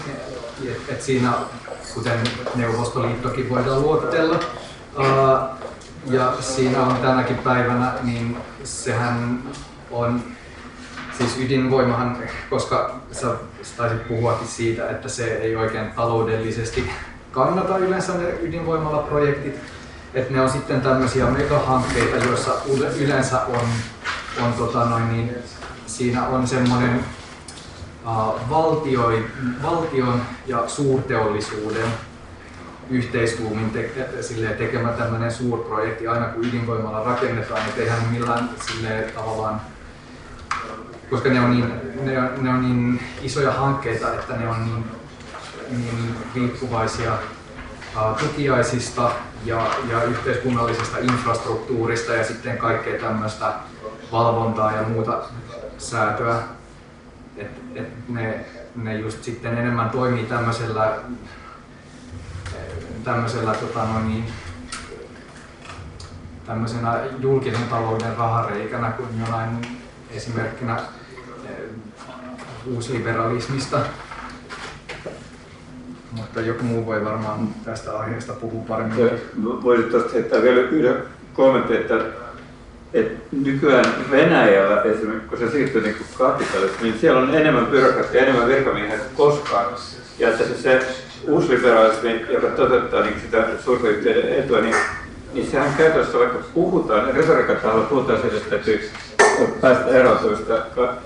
et, 0.68 0.80
et 0.88 1.02
siinä, 1.02 1.32
kuten 1.94 2.18
Neuvostoliittokin 2.54 3.50
voidaan 3.50 3.82
luokitella, 3.82 4.40
ää, 4.98 5.56
ja 6.06 6.32
siinä 6.40 6.82
on 6.82 6.96
tänäkin 6.96 7.38
päivänä, 7.38 7.92
niin 8.02 8.36
sehän 8.64 9.42
on, 9.90 10.22
siis 11.18 11.38
ydinvoimahan, 11.38 12.16
koska 12.50 13.00
sä 13.12 13.34
taisit 13.76 14.08
puhuakin 14.08 14.48
siitä, 14.48 14.90
että 14.90 15.08
se 15.08 15.24
ei 15.24 15.56
oikein 15.56 15.90
taloudellisesti 15.90 16.90
kannata 17.30 17.78
yleensä 17.78 18.12
ne 18.12 18.34
ydinvoimalaprojektit, 18.42 19.54
että 20.14 20.32
ne 20.32 20.40
on 20.40 20.50
sitten 20.50 20.80
tämmöisiä 20.80 21.26
megahankkeita, 21.26 22.16
joissa 22.16 22.52
yleensä 22.98 23.40
on, 23.40 23.68
on 24.44 24.52
tota 24.52 24.84
noin, 24.84 25.12
niin, 25.12 25.34
siinä 25.86 26.26
on 26.26 26.46
semmoinen 26.46 27.04
valtioi, 28.50 29.26
valtion 29.62 30.22
ja 30.46 30.68
suurteollisuuden 30.68 31.88
yhteistuumin 32.90 33.70
te, 33.70 33.90
tekemä 34.58 34.88
tämmöinen 34.88 35.32
suurprojekti, 35.32 36.06
aina 36.06 36.26
kun 36.26 36.44
ydinvoimalla 36.44 37.04
rakennetaan, 37.04 37.62
niin 37.66 37.80
eihän 37.80 38.08
millään 38.10 38.50
silleen, 38.66 39.12
tavallaan, 39.12 39.60
koska 41.10 41.28
ne 41.28 41.40
on, 41.40 41.50
niin, 41.50 41.72
ne, 42.02 42.18
on, 42.18 42.30
ne 42.40 42.50
on 42.50 42.62
niin 42.62 43.00
isoja 43.22 43.52
hankkeita, 43.52 44.14
että 44.14 44.36
ne 44.36 44.48
on 44.48 44.64
niin, 44.64 44.84
niin 45.70 46.16
riippuvaisia 46.34 47.12
tukiaisista 48.20 49.10
ja, 49.44 49.66
ja 49.90 50.02
yhteiskunnallisesta 50.02 50.98
infrastruktuurista 50.98 52.12
ja 52.12 52.24
sitten 52.24 52.58
kaikkea 52.58 53.00
tämmöistä 53.00 53.52
valvontaa 54.12 54.72
ja 54.72 54.82
muuta 54.82 55.22
säätöä. 55.78 56.42
Et, 57.36 57.50
et 57.74 58.08
ne, 58.08 58.44
ne 58.74 58.94
just 58.94 59.24
sitten 59.24 59.58
enemmän 59.58 59.90
toimii 59.90 60.24
tämmöisellä 60.24 60.98
tämmöisellä 63.04 63.54
tota, 63.54 63.84
no 63.84 64.00
niin, 64.00 64.24
tämmöisenä 66.46 67.00
julkisen 67.18 67.68
talouden 67.70 68.16
rahareikänä 68.16 68.90
kuin 68.90 69.20
jonain 69.20 69.78
esimerkkinä 70.10 70.80
uusliberalismista. 72.66 73.80
Mutta 76.16 76.40
joku 76.40 76.64
muu 76.64 76.86
voi 76.86 77.04
varmaan 77.04 77.48
tästä 77.64 77.98
aiheesta 77.98 78.32
puhua 78.32 78.64
paremmin. 78.68 79.10
Voisit 79.44 79.90
tuosta 79.90 80.12
heittää 80.12 80.42
vielä 80.42 80.60
yhden 80.60 80.96
kommentin, 81.34 81.76
että, 81.76 82.00
että 82.94 83.22
nykyään 83.32 83.84
Venäjällä 84.10 84.82
esimerkiksi, 84.82 85.28
kun 85.28 85.38
se 85.38 85.50
siirtyy 85.50 85.82
niin 85.82 85.96
kapitalismiin, 86.18 86.82
niin 86.82 87.00
siellä 87.00 87.20
on 87.20 87.34
enemmän 87.34 87.66
byrokratia, 87.66 88.22
enemmän 88.22 88.48
virkamiehiä 88.48 88.98
kuin 88.98 89.16
koskaan. 89.16 89.66
Ja 90.18 90.28
että 90.28 90.44
se, 90.44 90.56
se 90.56 90.86
uusliberalismi, 91.28 92.26
joka 92.28 92.46
toteuttaa 92.46 93.02
niin 93.02 93.20
sitä 93.20 93.46
suuryhtiöiden 93.64 94.38
etua, 94.38 94.60
niin, 94.60 94.76
niin 95.34 95.50
sehän 95.50 95.74
käytössä 95.78 96.18
vaikka 96.18 96.38
puhutaan, 96.54 97.14
retorikataalla 97.14 97.84
puhutaan 97.84 98.20
siitä, 98.20 98.36
että 98.36 98.50
täytyy 98.50 98.90
päästä 99.60 99.86
eroon 99.86 100.38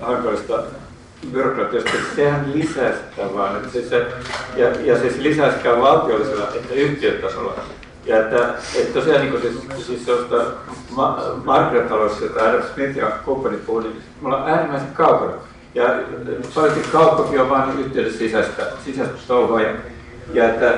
hankalista 0.01 0.63
byrokratiasta, 1.31 1.91
sehän 2.15 2.51
lisää 2.55 2.91
sitä 2.91 3.33
vaan. 3.33 3.55
Että 3.55 3.69
siis 3.69 3.89
se, 3.89 4.07
ja, 4.55 4.69
ja 4.81 4.99
siis 4.99 5.17
lisää 5.17 5.51
sekä 5.51 5.77
valtiollisella 5.77 6.47
että 6.55 6.73
yhtiötasolla. 6.73 7.53
Ja 8.05 8.19
että, 8.19 8.53
että 8.75 8.93
tosiaan 8.93 9.21
niin 9.21 9.41
siis, 9.41 9.87
siis 9.87 10.05
sellaista 10.05 10.51
ma- 10.95 11.41
markkinataloudessa, 11.43 12.23
jota 12.23 12.43
Adam 12.43 12.61
Smith 12.73 12.97
ja 12.97 13.11
kumppani 13.25 13.57
puhuu, 13.57 13.79
niin 13.79 14.01
me 14.21 14.27
ollaan 14.27 14.49
äärimmäisen 14.49 14.93
kaukana. 14.93 15.33
Ja 15.75 15.99
paljon 16.55 16.75
kauppakin 16.91 17.41
on 17.41 17.49
vain 17.49 17.79
yhtiöiden 17.79 18.13
sisäistä, 18.13 18.63
sisäistä 18.85 19.17
touhua. 19.27 19.61
Ja, 19.61 19.71
ja 20.33 20.49
että, 20.49 20.73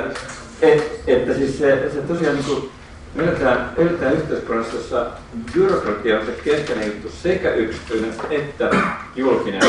et, 0.62 1.02
että 1.08 1.34
siis 1.34 1.60
se, 1.60 1.90
se 1.94 2.02
tosiaan 2.02 2.36
niin 2.36 2.46
kuin, 2.46 2.70
me 3.16 3.24
eletään, 3.24 3.70
eletään 3.78 4.14
yhteiskunnassa, 4.14 4.76
jossa 4.76 5.06
byrokratia 5.54 6.20
on 6.20 6.26
se 6.26 6.32
keskeinen 6.32 6.88
juttu 6.88 7.10
sekä 7.10 7.54
yksityinen 7.54 8.14
että 8.30 8.70
julkinen. 9.16 9.62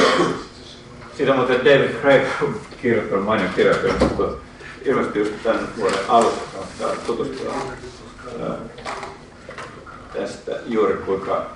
Siitä 1.20 1.32
on 1.32 1.38
muuten 1.38 1.64
David 1.64 2.00
Craig 2.00 2.22
kirjoittanut 2.82 3.24
mainion 3.24 3.54
kirjoittanut, 3.54 4.00
mutta 4.00 4.38
ilmeisesti 4.84 5.18
just 5.18 5.32
tämän 5.42 5.68
vuoden 5.76 5.98
alussa 6.08 6.40
kannattaa 6.52 7.06
tutustua 7.06 7.54
tästä 10.12 10.52
juuri 10.66 10.94
kuinka 10.94 11.50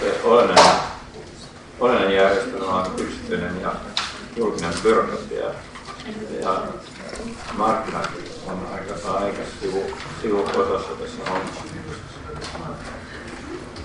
se 0.00 0.20
olennainen, 0.24 0.74
olennainen 1.80 2.16
järjestelmä 2.16 2.66
on 2.66 2.86
yksityinen 2.98 3.60
ja 3.60 3.72
julkinen 4.36 4.72
byrokratia. 4.82 5.46
Ja 6.40 6.62
markkinat 7.56 8.10
on 8.46 8.66
aika, 8.72 9.12
aika 9.12 9.42
sivu, 9.60 9.82
sivukotossa 10.22 10.92
tässä 10.92 11.30
hommassa. 11.30 11.64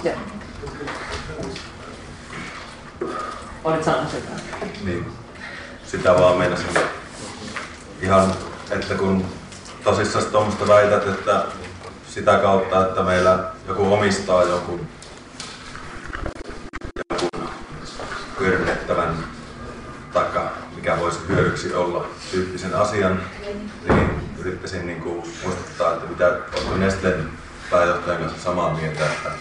Yeah. 0.05 0.17
Olit 3.63 3.83
sanomassa 3.83 4.17
jotain? 4.17 4.41
Niin. 4.85 5.05
Sitä 5.85 6.13
vaan 6.15 6.37
meinasin 6.37 6.67
ihan, 8.01 8.33
että 8.71 8.95
kun 8.95 9.25
tosissaan 9.83 10.25
tuommoista 10.25 10.67
väität, 10.67 11.07
että 11.07 11.45
sitä 12.07 12.37
kautta, 12.37 12.87
että 12.87 13.03
meillä 13.03 13.43
joku 13.67 13.93
omistaa 13.93 14.43
jonkun, 14.43 14.87
jonkun 17.09 17.49
hyödynnettävän 18.39 19.17
taikka 20.13 20.51
mikä 20.75 20.99
voisi 20.99 21.19
hyödyksi 21.27 21.73
olla 21.73 22.05
tyyppisen 22.31 22.75
asian, 22.75 23.19
niin 23.89 24.09
yrittäisin 24.37 24.87
niin 24.87 25.01
kuin 25.01 25.23
muistuttaa, 25.43 25.93
että 25.93 26.07
mitä 26.07 26.37
onko 26.57 26.77
Nestlen 26.77 27.29
pääjohtajan 27.71 28.21
kanssa 28.21 28.43
samaa 28.43 28.73
mieltä, 28.73 29.05
että 29.05 29.31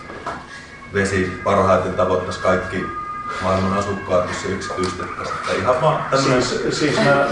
vesi 0.94 1.40
parhaiten 1.44 1.94
tavoittaisi 1.94 2.40
kaikki 2.40 2.99
maailman 3.42 3.78
asukkaat, 3.78 4.28
jos 4.28 4.42
se 4.42 4.48
yksityistettäisiin. 4.48 5.36
Että 5.36 5.52
ihan 5.52 5.80
vaan 5.80 6.04
tämmöinen... 6.10 6.42
Siis, 6.42 6.78
siis 6.78 6.96
mä... 6.96 7.04
mä 7.04 7.26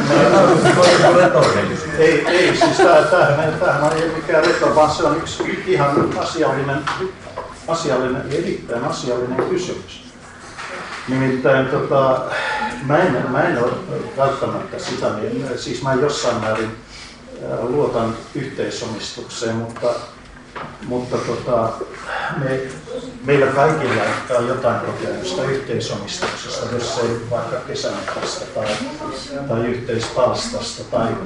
ei, 1.98 2.26
ei, 2.28 2.56
siis 2.56 2.76
tämähän, 2.76 3.54
tämähän 3.60 3.92
ei 3.92 4.04
ole 4.04 4.12
mikään 4.16 4.44
reto, 4.44 4.74
vaan 4.74 4.90
se 4.90 5.02
on 5.02 5.16
yksi 5.16 5.64
ihan 5.66 6.14
asiallinen, 6.18 6.84
asiallinen, 7.68 8.22
erittäin 8.32 8.84
asiallinen 8.84 9.48
kysymys. 9.48 10.08
Nimittäin 11.08 11.66
tota, 11.66 12.20
mä, 12.86 12.98
en, 12.98 13.26
mä 13.30 13.42
en 13.42 13.64
ole 13.64 13.72
välttämättä 14.16 14.78
sitä, 14.78 15.06
siis 15.56 15.82
mä 15.82 15.94
jossain 15.94 16.36
määrin 16.40 16.76
luotan 17.62 18.16
yhteisomistukseen, 18.34 19.56
mutta 19.56 19.88
mutta 20.86 21.16
tota, 21.18 21.72
me, 22.36 22.60
meillä 23.24 23.46
kaikilla 23.46 24.02
on 24.38 24.48
jotain 24.48 24.80
kokemusta 24.80 25.42
yhteisomistuksesta, 25.42 26.74
jos 26.74 26.98
ei 26.98 27.30
vaikka 27.30 27.56
kesämäkästä 27.56 28.44
tai, 28.54 28.66
tai 29.48 29.66
yhteispalstasta. 29.66 30.84
Tai 30.84 31.16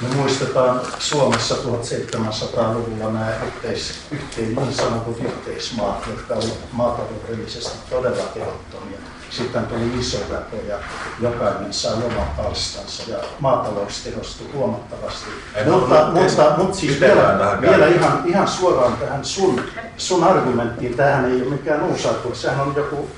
me 0.00 0.08
muistetaan 0.16 0.80
Suomessa 0.98 1.54
1700-luvulla 1.54 3.12
nämä 3.12 3.32
yhteis, 3.46 4.00
yhteis, 4.10 4.56
niin 4.56 4.74
sanotut 4.74 5.20
yhteismaat, 5.20 6.06
jotka 6.06 6.34
olivat 6.34 6.72
maataloudellisesti 6.72 7.78
todella 7.90 8.22
tehottomia 8.22 8.98
sitten 9.30 9.66
tuli 9.66 10.00
iso 10.00 10.18
väkö 10.30 10.56
ja 10.68 10.78
jokainen 11.20 11.72
sai 11.72 11.94
oman 11.94 12.26
palstansa 12.36 13.02
ja 13.10 13.16
maatalous 13.40 14.00
tehostui 14.04 14.46
huomattavasti. 14.52 15.30
En 15.54 15.70
mutta, 15.70 16.10
mutta, 16.12 16.54
mutta 16.56 16.76
siis 16.76 17.00
vielä, 17.00 17.58
vielä 17.60 17.86
ihan, 17.86 18.22
ihan 18.26 18.48
suoraan 18.48 18.96
tähän 18.96 19.24
sun, 19.24 19.60
sun 19.96 20.24
argumenttiin, 20.24 20.96
tähän 20.96 21.24
ei 21.24 21.42
ole 21.42 21.50
mikään 21.50 21.82
uusi 21.82 22.08
argumentti, 22.08 22.42
sehän 22.42 22.60
on 22.60 22.74
joku, 22.76 23.10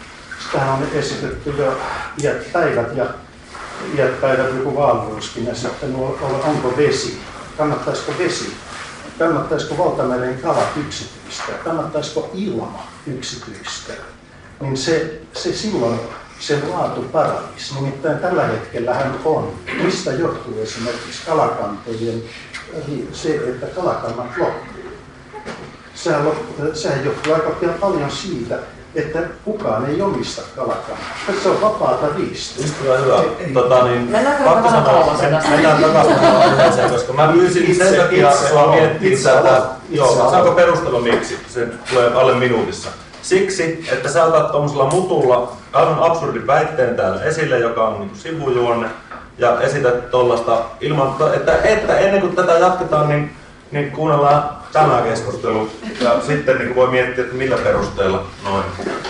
tähän 0.52 0.68
on 0.68 0.86
esitetty 0.93 1.55
jo 1.59 1.76
iät 2.22 2.52
päivät 2.52 2.97
ja 2.97 3.06
iät 3.97 4.20
päivät 4.20 4.55
joku 4.56 4.76
Vaalruuskin 4.76 5.47
ja 5.47 5.55
sitten 5.55 5.94
onko 6.44 6.74
vesi, 6.76 7.20
kannattaisiko 7.59 8.12
vesi, 8.18 8.56
kannattaisiko 9.18 9.78
valtameren 9.78 10.39
kalat 10.39 10.76
yksityistä, 10.76 11.52
kannattaisiko 11.64 12.30
ilma 12.34 12.86
yksityistä 13.06 13.93
niin 14.62 14.76
se, 14.76 15.20
se 15.32 15.52
silloin 15.52 16.01
se 16.40 16.59
laatu 16.68 17.02
paranisi. 17.02 17.74
Nimittäin 17.74 18.18
tällä 18.18 18.47
hetkellä 18.47 18.94
hän 18.94 19.14
on. 19.24 19.52
Mistä 19.82 20.12
johtuu 20.12 20.62
esimerkiksi 20.62 21.26
kalakantojen 21.26 22.22
se, 23.12 23.34
että 23.34 23.66
kalakannat 23.66 24.26
loppuu? 24.39 24.72
Sehän, 25.94 26.22
sehän 26.74 27.05
johtuu 27.05 27.34
aika 27.34 27.51
paljon 27.80 28.10
siitä, 28.10 28.59
että 28.94 29.18
kukaan 29.44 29.86
ei 29.90 30.02
omista 30.02 30.43
kalakannaa. 30.56 31.16
Se 31.43 31.48
on 31.48 31.60
vapaata 31.60 32.06
riistoa. 32.16 32.64
Kyllä 32.82 32.98
hyvä. 32.98 33.22
Tota, 33.55 33.84
niin, 33.84 34.09
pakko 34.44 34.70
sanoa, 34.70 35.16
mennään 35.51 35.82
takaisin 35.82 36.18
aiheeseen, 36.18 36.90
koska 36.90 37.12
mä 37.12 37.28
pyysin 37.28 37.76
sen 37.76 37.97
takia 37.97 38.32
sua 38.36 38.74
miettimään 38.74 39.44
tätä. 39.44 39.62
Joo, 39.90 40.30
saanko 40.30 40.51
perustella 40.51 41.01
miksi? 41.01 41.39
Se 41.48 41.68
tulee 41.90 42.12
alle 42.14 42.34
minuutissa. 42.34 42.89
Siksi, 43.23 43.85
että 43.93 44.09
sä 44.09 44.24
otat 44.24 44.53
tuommoisella 44.53 44.90
mutulla 44.90 45.53
aivan 45.73 45.99
absurdin 45.99 46.47
väitteen 46.47 46.97
täällä 46.97 47.23
esille, 47.23 47.59
joka 47.59 47.89
on 47.89 48.01
niin 48.01 48.16
sivujuonne, 48.16 48.89
ja 49.39 49.61
esität 49.61 50.11
tuollaista 50.11 50.65
ilman, 50.81 51.15
että, 51.35 51.59
että 51.62 51.99
ennen 51.99 52.20
kuin 52.20 52.36
tätä 52.36 52.53
jatketaan, 52.53 53.09
niin, 53.09 53.36
niin 53.70 53.90
kuunnellaan 53.90 54.51
tämä 54.73 55.03
keskustelu 55.03 55.70
ja 56.01 56.20
sitten 56.27 56.59
niin 56.59 56.74
voi 56.74 56.90
miettiä, 56.90 57.24
että 57.24 57.36
millä 57.36 57.57
perusteella 57.57 58.27
noin. 58.44 58.65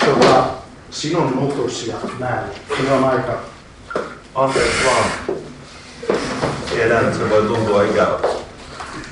Tota, 0.04 0.44
sinun 0.90 1.32
nutus 1.36 1.86
ja 1.86 1.94
näin, 2.18 2.44
se 2.68 2.92
on 2.92 3.04
aika... 3.04 3.32
Anteeksi 4.34 4.86
vaan. 4.86 5.36
Tiedän, 6.70 7.04
että 7.04 7.18
se 7.18 7.30
voi 7.30 7.42
tuntua 7.42 7.82
ikävältä. 7.82 8.28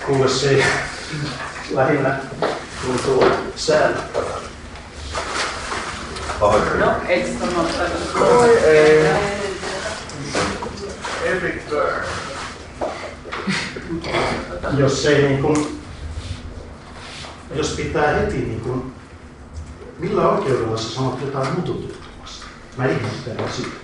Kuule 0.07 0.29
se 0.29 0.65
lähinnä 1.71 2.17
tuntuu 2.87 3.25
säännöttävältä. 3.57 4.40
Pahoittelen. 6.41 6.81
No, 6.81 6.95
eikö 7.09 7.29
Oi 8.21 8.59
ei. 8.59 9.07
Epic. 11.25 11.63
Jos 14.77 15.07
ei 15.07 15.23
niin 15.29 15.43
kuin, 15.43 15.81
jos 17.55 17.71
pitää 17.71 18.13
heti 18.13 18.37
niin 18.37 18.61
kuin, 18.61 18.93
millä 19.99 20.29
oikeudella 20.29 20.77
sä 20.77 20.89
sanot 20.89 21.21
jotain 21.21 21.55
mutututtumasta? 21.55 22.47
Mä 22.77 22.87
ihmettelen 22.87 23.53
sitä. 23.53 23.77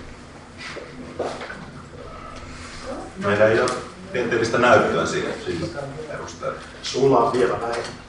Meillä 3.17 3.45
ei 3.45 3.59
ole 3.59 3.69
tieteellistä 4.11 4.57
näyttöä 4.57 5.05
siihen 5.05 5.33
sillä 5.45 5.67
perusteella. 6.07 6.59
Sulla 6.81 7.17
on 7.17 7.33
vielä 7.33 7.61
vähemmän. 7.61 8.06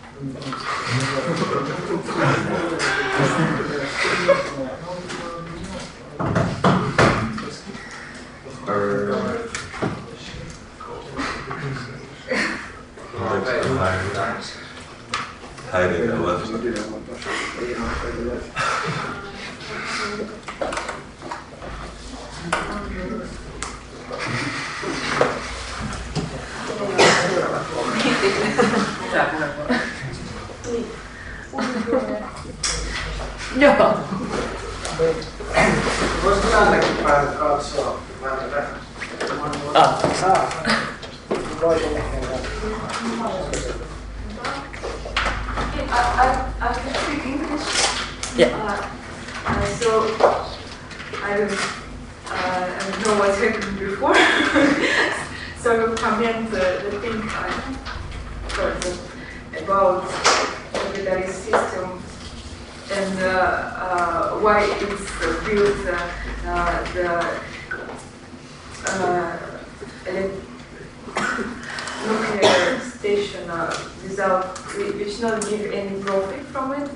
hiding 15.71 16.11
at 16.11 16.19
left. 18.25 18.49
Thank 29.11 29.59
you. 29.59 29.68
Voisiko 36.25 36.49
tännekin 36.51 36.97
päin 37.05 37.29
katsoa 37.29 37.99
vähän 38.23 38.39
tätä? 38.39 38.63
Ah. 39.75 40.05
I, 45.75 46.01
I, 46.01 46.29
I 46.61 46.75
can 46.75 46.95
speak 46.95 47.27
English. 47.27 47.67
Yeah. 48.37 48.51
Uh, 48.55 48.67
uh, 49.47 49.67
so 49.81 49.89
I 51.25 51.37
don't, 51.37 51.53
uh, 51.53 52.35
I 52.35 52.91
don't 52.91 53.07
know 53.07 53.15
what 53.19 53.39
happened 53.39 53.79
before. 53.79 54.15
so 55.63 55.97
comment 55.97 56.51
the, 56.51 56.65
the 56.91 56.99
thing 57.01 57.23
I 57.29 57.51
about 59.63 60.05
capitalist 60.79 61.45
system 61.45 62.03
and 62.91 63.19
uh, 63.21 63.29
uh, 63.29 64.39
why 64.41 64.65
it's 64.81 65.11
built 65.45 65.87
uh, 65.87 66.89
the 66.95 67.09
nuclear 72.07 72.81
station 72.81 73.51
uh, 73.51 73.75
without 74.03 74.59
we 74.77 74.93
not 75.21 75.43
give 75.49 75.73
any 75.73 76.01
profit 76.03 76.41
from 76.47 76.73
it. 76.73 76.91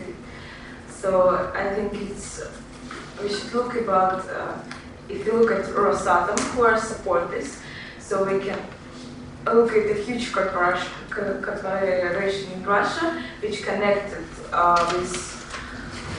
So 0.88 1.52
I 1.54 1.74
think 1.74 1.94
it's 1.94 2.42
we 3.22 3.28
should 3.28 3.52
look 3.52 3.74
about 3.76 4.28
uh, 4.28 4.59
if 5.09 5.26
you 5.26 5.32
look 5.32 5.50
at 5.50 5.64
Rosatom 5.66 6.38
who 6.54 6.62
are 6.62 6.78
support 6.78 7.30
this, 7.30 7.60
so 7.98 8.24
we 8.24 8.44
can 8.44 8.59
look 9.47 9.73
at 9.73 9.89
the 9.89 10.02
huge 10.02 10.32
corporation 10.32 10.89
in 12.52 12.64
Russia, 12.64 13.23
which 13.40 13.62
connected 13.62 14.24
uh, 14.52 14.93
with 14.94 15.43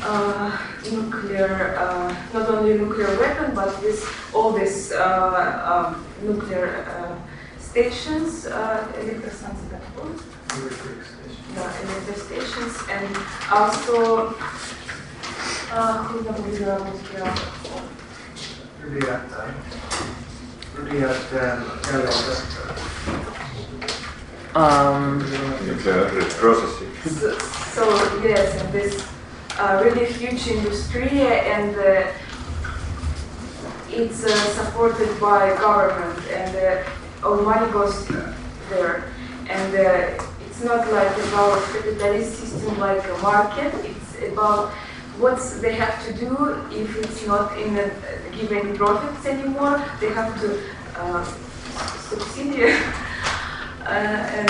uh, 0.03 0.57
nuclear, 0.91 1.75
uh, 1.77 2.15
not 2.33 2.49
only 2.49 2.77
nuclear 2.77 3.17
weapon, 3.19 3.55
but 3.55 3.81
with 3.81 4.03
all 4.33 4.51
these 4.51 4.91
uh, 4.91 5.95
um, 5.95 6.05
nuclear 6.21 6.85
uh, 6.89 7.15
stations, 7.59 8.45
uh, 8.45 8.85
nuclear 8.97 9.31
yeah, 11.55 11.81
electric 11.81 12.17
stations, 12.17 12.77
and 12.89 13.17
also, 13.51 14.35
uh, 15.71 16.03
ydinjätteen 24.55 24.55
jälleenkäsittely. 24.55 24.55
Um, 24.55 25.17
Nuclear 25.65 26.25
processing. 26.39 26.89
So, 27.03 27.37
so 27.73 28.21
yes, 28.23 28.61
and 28.61 28.71
this 28.71 29.03
uh, 29.59 29.81
really 29.83 30.05
huge 30.05 30.47
industry, 30.47 31.21
and 31.21 31.75
uh, 31.75 32.07
it's 33.89 34.23
uh, 34.23 34.29
supported 34.55 35.09
by 35.19 35.55
government, 35.59 36.19
and 36.31 36.55
uh, 36.55 37.27
all 37.27 37.41
money 37.41 37.71
goes 37.71 38.07
there. 38.69 39.03
And 39.49 39.75
uh, 39.75 40.23
it's 40.45 40.63
not 40.63 40.91
like 40.91 41.17
about 41.27 41.61
capitalist 41.73 42.35
system 42.35 42.79
like 42.79 43.03
a 43.09 43.17
market. 43.21 43.73
It's 43.83 44.31
about 44.31 44.69
what 45.19 45.39
they 45.61 45.73
have 45.73 46.05
to 46.05 46.13
do 46.13 46.55
if 46.71 46.95
it's 46.97 47.25
not 47.27 47.57
in 47.57 47.77
a, 47.77 47.89
give 48.31 48.51
any 48.51 48.77
profits 48.77 49.25
anymore. 49.25 49.81
They 49.99 50.09
have 50.09 50.39
to 50.41 50.59
uh, 50.95 51.25
subsidiary. 52.09 52.73
uh, 52.73 53.12
and 53.87 54.49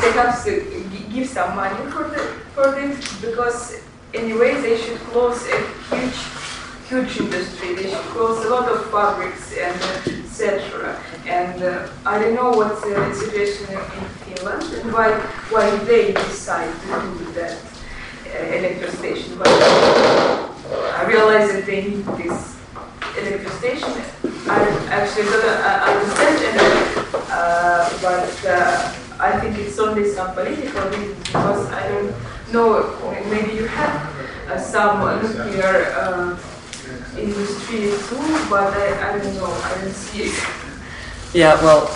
they 0.00 0.12
have 0.12 0.42
to 0.44 0.84
give 1.12 1.28
some 1.28 1.54
money 1.56 1.90
for 1.90 2.04
the 2.04 2.18
for 2.54 2.70
this 2.72 3.20
because 3.20 3.80
anyway 4.14 4.60
they 4.60 4.76
should 4.78 4.98
close 5.10 5.46
a 5.48 5.58
huge 5.90 6.34
huge 6.88 7.20
industry. 7.20 7.74
They 7.74 7.90
should 7.90 8.08
close 8.14 8.44
a 8.44 8.48
lot 8.48 8.68
of 8.68 8.90
fabrics 8.90 9.56
and 9.56 9.76
etc. 10.24 11.00
And 11.26 11.62
uh, 11.62 11.88
I 12.04 12.18
don't 12.18 12.34
know 12.34 12.50
what's 12.50 12.80
the 12.82 13.14
situation 13.14 13.66
in 13.74 14.04
Finland 14.24 14.64
and 14.74 14.92
why 14.92 15.12
why 15.50 15.70
they 15.84 16.12
decide 16.12 16.72
to 16.82 17.18
do 17.18 17.32
that 17.32 17.58
uh. 18.34 19.38
But 19.38 19.48
I 19.48 21.04
realize 21.06 21.52
that 21.52 21.66
they 21.66 21.82
need 21.88 22.04
this 22.18 22.56
electro 23.18 23.50
station. 23.58 23.92
I 24.46 24.60
actually 24.90 25.24
don't 25.24 25.44
uh, 25.44 25.84
understand, 25.88 26.36
and, 26.44 26.93
uh, 27.30 27.88
but 28.02 28.46
uh, 28.46 28.92
I 29.20 29.40
think 29.40 29.58
it's 29.58 29.78
only 29.78 30.04
some 30.12 30.34
political 30.34 30.82
reasons 30.90 31.18
because 31.26 31.66
I 31.72 31.88
don't 31.88 32.14
know. 32.52 32.82
Maybe 33.30 33.52
you 33.54 33.66
have 33.66 34.50
uh, 34.50 34.58
some 34.58 35.00
nuclear 35.22 35.92
uh, 35.96 36.36
industry 37.18 37.90
too, 38.08 38.26
but 38.50 38.72
I, 38.74 39.14
I 39.14 39.18
don't 39.18 39.34
know. 39.36 39.46
I 39.46 39.80
don't 39.80 39.92
see 39.92 40.22
it. 40.24 40.44
Yeah, 41.32 41.54
well, 41.62 41.90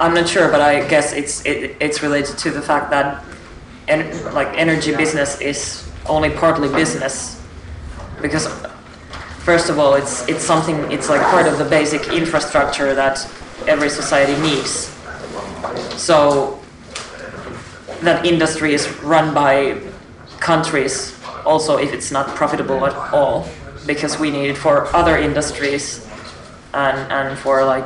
I'm 0.00 0.12
not 0.14 0.28
sure, 0.28 0.50
but 0.50 0.60
I 0.60 0.86
guess 0.88 1.12
it's 1.12 1.44
it, 1.46 1.76
it's 1.80 2.02
related 2.02 2.36
to 2.38 2.50
the 2.50 2.60
fact 2.60 2.90
that 2.90 3.24
en- 3.88 4.34
like 4.34 4.48
energy 4.58 4.94
business 4.94 5.40
is 5.40 5.88
only 6.06 6.30
partly 6.30 6.68
business 6.68 7.40
because 8.20 8.46
first 9.44 9.68
of 9.68 9.78
all 9.78 9.94
it's 9.94 10.26
it's 10.28 10.42
something 10.42 10.76
it's 10.90 11.08
like 11.08 11.20
part 11.20 11.46
of 11.46 11.58
the 11.58 11.64
basic 11.64 12.08
infrastructure 12.08 12.94
that 12.94 13.16
every 13.66 13.90
society 13.90 14.40
needs. 14.40 14.90
So 16.00 16.58
that 18.02 18.24
industry 18.26 18.74
is 18.74 18.88
run 19.02 19.34
by 19.34 19.80
countries 20.40 21.14
also 21.44 21.76
if 21.78 21.92
it's 21.92 22.10
not 22.10 22.28
profitable 22.28 22.86
at 22.86 22.94
all 23.12 23.48
because 23.86 24.18
we 24.18 24.30
need 24.30 24.48
it 24.50 24.56
for 24.56 24.86
other 24.96 25.16
industries 25.16 26.06
and, 26.72 27.12
and 27.12 27.38
for 27.38 27.64
like 27.64 27.84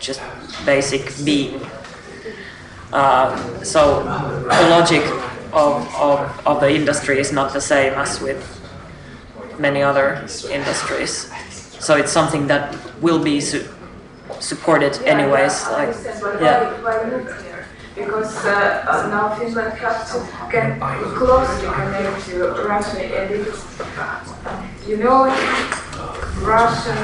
just 0.00 0.20
basic 0.64 1.12
being. 1.24 1.60
Uh, 2.92 3.36
so 3.64 4.04
the 4.04 4.68
logic 4.70 5.02
of, 5.52 5.86
of, 5.96 6.46
of 6.46 6.60
the 6.60 6.72
industry 6.72 7.18
is 7.18 7.32
not 7.32 7.52
the 7.52 7.60
same 7.60 7.92
as 7.94 8.20
with 8.20 8.63
many 9.58 9.82
other 9.82 10.26
industries. 10.50 11.30
So 11.80 11.96
it's 11.96 12.12
something 12.12 12.46
that 12.46 12.74
will 13.00 13.22
be 13.22 13.40
su- 13.40 13.66
supported 14.40 15.00
anyways. 15.02 15.66
Like, 15.70 15.94
yeah. 16.40 16.72
Because 17.94 18.44
uh, 18.44 18.84
uh, 18.88 19.06
now 19.08 19.36
Finland 19.38 19.78
has 19.78 20.10
to 20.10 20.18
get 20.50 20.80
closely 21.14 21.68
connect 21.68 22.26
to 22.26 22.48
Russia, 22.66 22.98
and 22.98 23.30
it's, 23.30 24.88
you 24.88 24.96
know, 24.96 25.30
Russian 26.42 26.98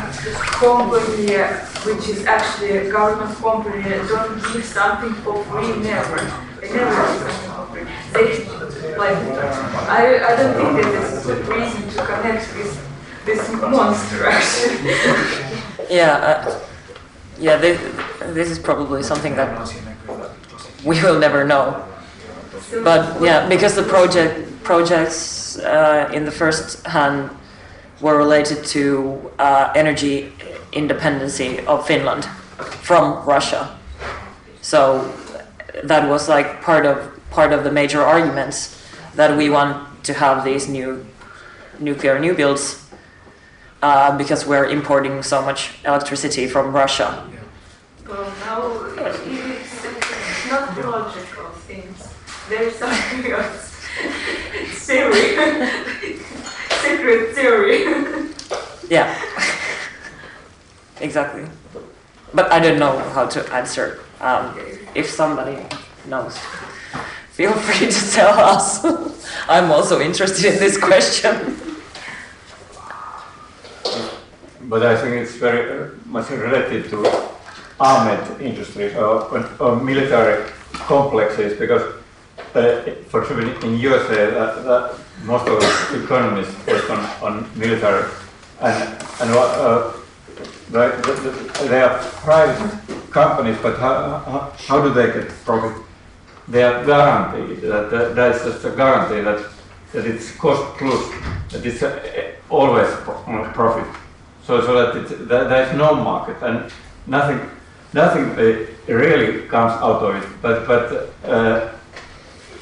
company, 0.59 1.37
which 1.87 2.09
is 2.09 2.27
actually 2.27 2.77
a 2.79 2.91
government 2.91 3.37
company, 3.39 3.83
don't 4.09 4.35
give 4.53 4.65
something 4.65 5.15
for 5.23 5.45
free, 5.45 5.77
never. 5.79 6.19
They 6.61 6.75
never 6.75 6.91
give 6.91 7.33
something 7.47 7.51
for 7.55 7.67
free. 7.71 7.87
They, 8.13 8.70
like, 9.01 9.17
I, 9.89 10.33
I 10.33 10.37
don't 10.37 10.55
think 10.55 10.85
that 10.85 10.93
this 10.93 11.13
is 11.13 11.29
a 11.29 11.35
good 11.35 11.49
reason 11.49 11.89
to 11.89 12.05
connect 12.05 12.55
with 12.55 13.25
this 13.25 13.53
monster, 13.53 14.27
actually. 14.27 14.95
Yeah, 15.91 16.13
uh, 16.47 16.61
yeah. 17.37 17.57
This, 17.57 17.81
this 18.33 18.49
is 18.49 18.61
probably 18.61 19.03
something 19.03 19.35
that 19.35 19.51
we 20.85 21.03
will 21.03 21.19
never 21.19 21.45
know. 21.45 21.85
But 22.85 23.21
yeah, 23.21 23.49
because 23.49 23.75
the 23.75 23.83
project 23.83 24.63
projects 24.63 25.59
uh, 25.59 26.09
in 26.15 26.25
the 26.25 26.31
first 26.31 26.87
hand 26.87 27.31
were 28.01 28.17
related 28.17 28.65
to 28.67 29.33
uh, 29.41 29.73
energy 29.75 30.33
independency 30.73 31.59
of 31.67 31.85
Finland 31.89 32.25
from 32.87 33.27
Russia. 33.27 33.77
So 34.63 35.13
that 35.83 36.09
was 36.09 36.29
like 36.29 36.63
part 36.63 36.87
of 36.87 36.99
part 37.33 37.53
of 37.53 37.65
the 37.65 37.73
major 37.73 38.01
arguments 38.01 38.80
that 39.15 39.37
we 39.37 39.51
want 39.51 40.05
to 40.05 40.15
have 40.15 40.45
these 40.45 40.69
new 40.69 41.05
nuclear 41.79 42.19
new 42.19 42.35
builds 42.35 42.87
uh, 43.83 44.17
because 44.17 44.47
we're 44.47 44.67
importing 44.67 45.23
so 45.23 45.43
much 45.43 45.71
electricity 45.85 46.47
from 46.47 46.73
Russia. 46.73 47.25
Well, 48.09 48.31
now 48.45 48.85
it- 49.05 49.21
it's, 49.27 49.85
it's 49.85 50.51
not 50.51 50.77
logical 50.77 51.49
things. 51.67 52.09
There's 52.49 52.75
something 52.77 53.33
else. 53.39 53.77
Theory. 54.87 55.37
Secret 56.83 57.35
theory. 57.35 57.81
Yeah, 58.91 59.15
exactly. 61.01 61.45
But 62.35 62.51
I 62.51 62.59
don't 62.59 62.81
know 62.81 62.99
how 63.15 63.27
to 63.27 63.41
answer. 63.55 64.01
Um, 64.21 64.59
if 64.97 65.09
somebody 65.09 65.57
knows, 66.07 66.37
feel 67.33 67.53
free 67.53 67.91
to 67.91 68.11
tell 68.13 68.39
us. 68.39 68.85
I'm 69.49 69.71
also 69.71 70.01
interested 70.01 70.45
in 70.45 70.59
this 70.59 70.79
question. 70.79 71.57
But 74.63 74.85
I 74.85 74.97
think 74.97 75.15
it's 75.17 75.35
very 75.37 75.83
uh, 75.83 75.91
much 76.07 76.31
related 76.31 76.91
to 76.91 77.31
armed 77.81 78.41
industries 78.41 78.95
or, 78.95 79.27
or 79.59 79.77
military 79.77 80.49
complexes 80.73 81.59
because, 81.59 81.83
uh, 82.55 82.83
for 83.09 83.23
example, 83.23 83.69
in 83.69 83.79
USA, 83.79 84.31
that, 84.31 84.65
that 84.65 84.99
most 85.25 85.49
of 85.49 85.61
the 85.93 86.05
economy 86.05 86.43
is 86.43 86.55
based 86.67 86.91
on, 86.91 86.99
on 87.23 87.59
military 87.59 88.09
and, 88.61 88.77
and 89.21 89.31
uh, 89.31 89.93
the, 90.71 90.89
the, 91.03 91.31
the, 91.31 91.69
they 91.69 91.83
are 91.83 91.99
private 91.99 93.11
companies, 93.11 93.57
but 93.63 93.79
how, 93.79 94.19
how, 94.19 94.53
how 94.67 94.83
do 94.83 94.93
they 94.93 95.07
get 95.07 95.29
profit? 95.45 95.83
They 96.51 96.65
are 96.65 96.85
guaranteed 96.85 97.61
that, 97.63 97.91
that 97.91 98.17
that 98.17 98.35
is 98.35 98.43
just 98.43 98.65
a 98.65 98.71
guarantee 98.71 99.21
that, 99.21 99.49
that 99.93 100.05
it's 100.05 100.37
cost 100.37 100.77
plus, 100.79 101.11
that 101.53 101.65
it's 101.65 101.81
uh, 101.81 102.33
always 102.49 102.93
pro- 103.05 103.53
profit. 103.53 103.87
So, 104.45 104.61
so 104.61 104.75
that, 104.75 105.29
that 105.29 105.49
there 105.49 105.71
is 105.71 105.77
no 105.77 105.95
market 105.95 106.43
and 106.43 106.73
nothing, 107.07 107.49
nothing 107.93 108.31
uh, 108.31 108.67
really 108.93 109.47
comes 109.47 109.75
out 109.75 110.03
of 110.03 110.17
it. 110.17 110.29
But, 110.43 110.67
but 110.67 111.15
uh, 111.25 111.73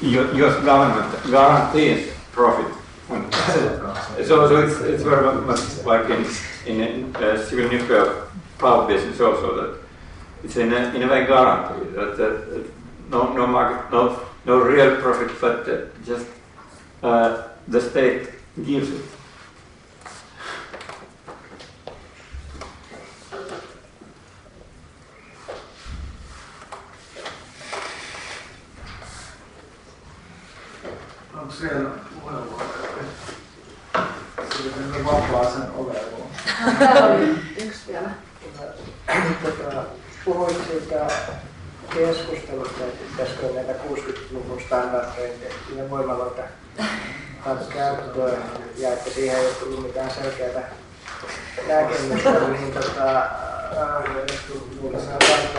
your, 0.01 0.35
your 0.35 0.61
government 0.61 1.23
guarantees 1.23 2.13
profit. 2.31 2.71
so, 3.07 4.47
so 4.47 4.57
it's, 4.67 4.79
it's 4.81 5.01
very 5.01 5.41
much 5.41 5.83
like 5.83 6.07
in, 6.11 6.25
in 6.67 7.15
uh, 7.15 7.43
civil 7.43 7.71
nuclear 7.71 8.27
power 8.59 8.87
business 8.87 9.19
also 9.19 9.55
that 9.55 9.79
it's 10.43 10.57
in 10.57 10.71
a, 10.71 10.93
in 10.93 11.01
a 11.01 11.07
way 11.07 11.25
guaranteed 11.25 11.91
that, 11.95 12.15
that, 12.17 12.49
that 12.51 12.78
no, 13.09 13.33
no 13.33 13.47
market, 13.47 13.91
no, 13.91 14.19
no 14.45 14.59
real 14.59 15.01
profit, 15.01 15.39
but 15.41 15.67
uh, 15.67 15.87
just 16.05 16.25
uh, 17.03 17.43
the 17.67 17.81
state 17.81 18.33
gives 18.65 18.89
it. 18.89 19.05
Onko 31.33 31.53
siellä 31.53 31.89
puheenvuoroja? 32.21 32.69
Sillä 34.57 34.75
on 34.95 35.05
vapaa 35.05 35.51
sen 35.51 35.71
olevuun. 35.75 36.29
Täällä 36.79 37.05
oli 37.05 37.35
yksi 37.65 37.79
vielä. 37.87 38.09
Tota, 39.43 39.83
puhuit 40.25 40.57
siitä 40.71 41.07
keskustelusta, 41.93 42.83
että 42.83 43.05
pitäisikö 43.11 43.53
näitä 43.53 43.73
60-luvun 43.73 44.61
standardeja 44.61 45.33
tehtyjä 45.39 45.89
voimaloita 45.89 46.41
käyttöön. 47.73 48.43
Ja 48.77 48.89
että 48.93 49.09
siihen 49.09 49.37
ei 49.37 49.45
ole 49.45 49.53
tullut 49.55 49.83
mitään 49.83 50.11
selkeää 50.11 50.69
näkemystä, 51.67 52.29
niin 52.29 52.73
tota, 52.73 53.17
äh, 53.17 53.27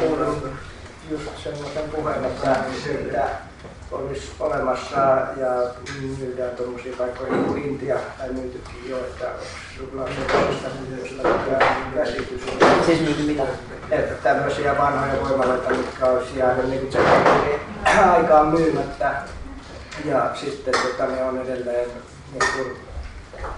kuullut 0.01 0.44
just 1.11 1.31
semmoisen 1.43 1.90
puheen, 1.90 2.24
että 2.24 2.57
siitä 2.85 3.28
olisi 3.93 4.31
olemassa 4.41 4.97
ja 5.37 5.51
myydään 6.19 6.51
tuommoisia 6.57 6.93
paikkoja 6.99 7.33
niin 7.33 7.45
kuin 7.45 7.62
Intia 7.65 7.97
tai 8.19 8.29
myytykin 8.29 8.91
jo, 8.91 8.97
että 8.99 9.27
sulla 9.79 10.03
on 10.03 10.09
sellaista 10.33 10.69
myös 10.91 11.11
käsitys. 11.95 12.43
Siis 12.87 13.01
myyty 13.01 13.23
mitä? 13.23 13.43
Että 13.91 14.15
tämmöisiä 14.15 14.79
vanhoja 14.79 15.29
voimaloita, 15.29 15.71
mitkä 15.71 16.07
olisi 16.07 16.39
jäänyt 16.39 16.69
niin 16.69 16.81
kuin 16.81 16.91
tsekkariin 16.91 17.61
aikaan 18.17 18.47
myymättä 18.47 19.15
ja 20.05 20.31
sitten 20.35 20.75
tota, 20.83 21.07
ne 21.07 21.25
on 21.25 21.41
edelleen 21.43 21.89
niin 22.33 22.53
kuin, 22.57 22.77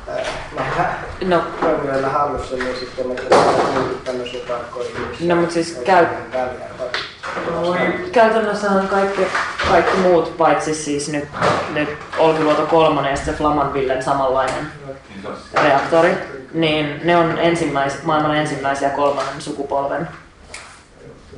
äh, 0.09 0.97
No. 1.21 1.43
toimijoilla 1.61 2.09
hallussa, 2.09 2.57
niin 2.57 2.77
sitten 2.81 3.07
myyty 3.07 3.27
tämmöisiä 4.05 4.41
paikkoja. 4.49 4.89
No, 5.21 5.37
mut 5.37 5.51
siis 5.51 5.81
käy- 5.85 6.07
väliä. 6.33 6.69
Käytännössähän 8.13 8.89
kaikki, 8.89 9.27
kaikki 9.69 9.97
muut, 9.97 10.37
paitsi 10.37 10.75
siis 10.75 11.09
nyt, 11.09 11.29
nyt 11.73 11.89
Olkiluoto 12.19 12.67
kolmonen 12.67 13.11
ja 13.11 13.17
sitten 13.17 13.35
Flamanvillen 13.35 14.03
samanlainen 14.03 14.67
reaktori, 15.63 16.17
niin 16.53 17.01
ne 17.05 17.17
on 17.17 17.39
ensimmäis, 17.39 18.03
maailman 18.03 18.37
ensimmäisiä 18.37 18.91
kolmannen 18.91 19.41
sukupolven 19.41 20.09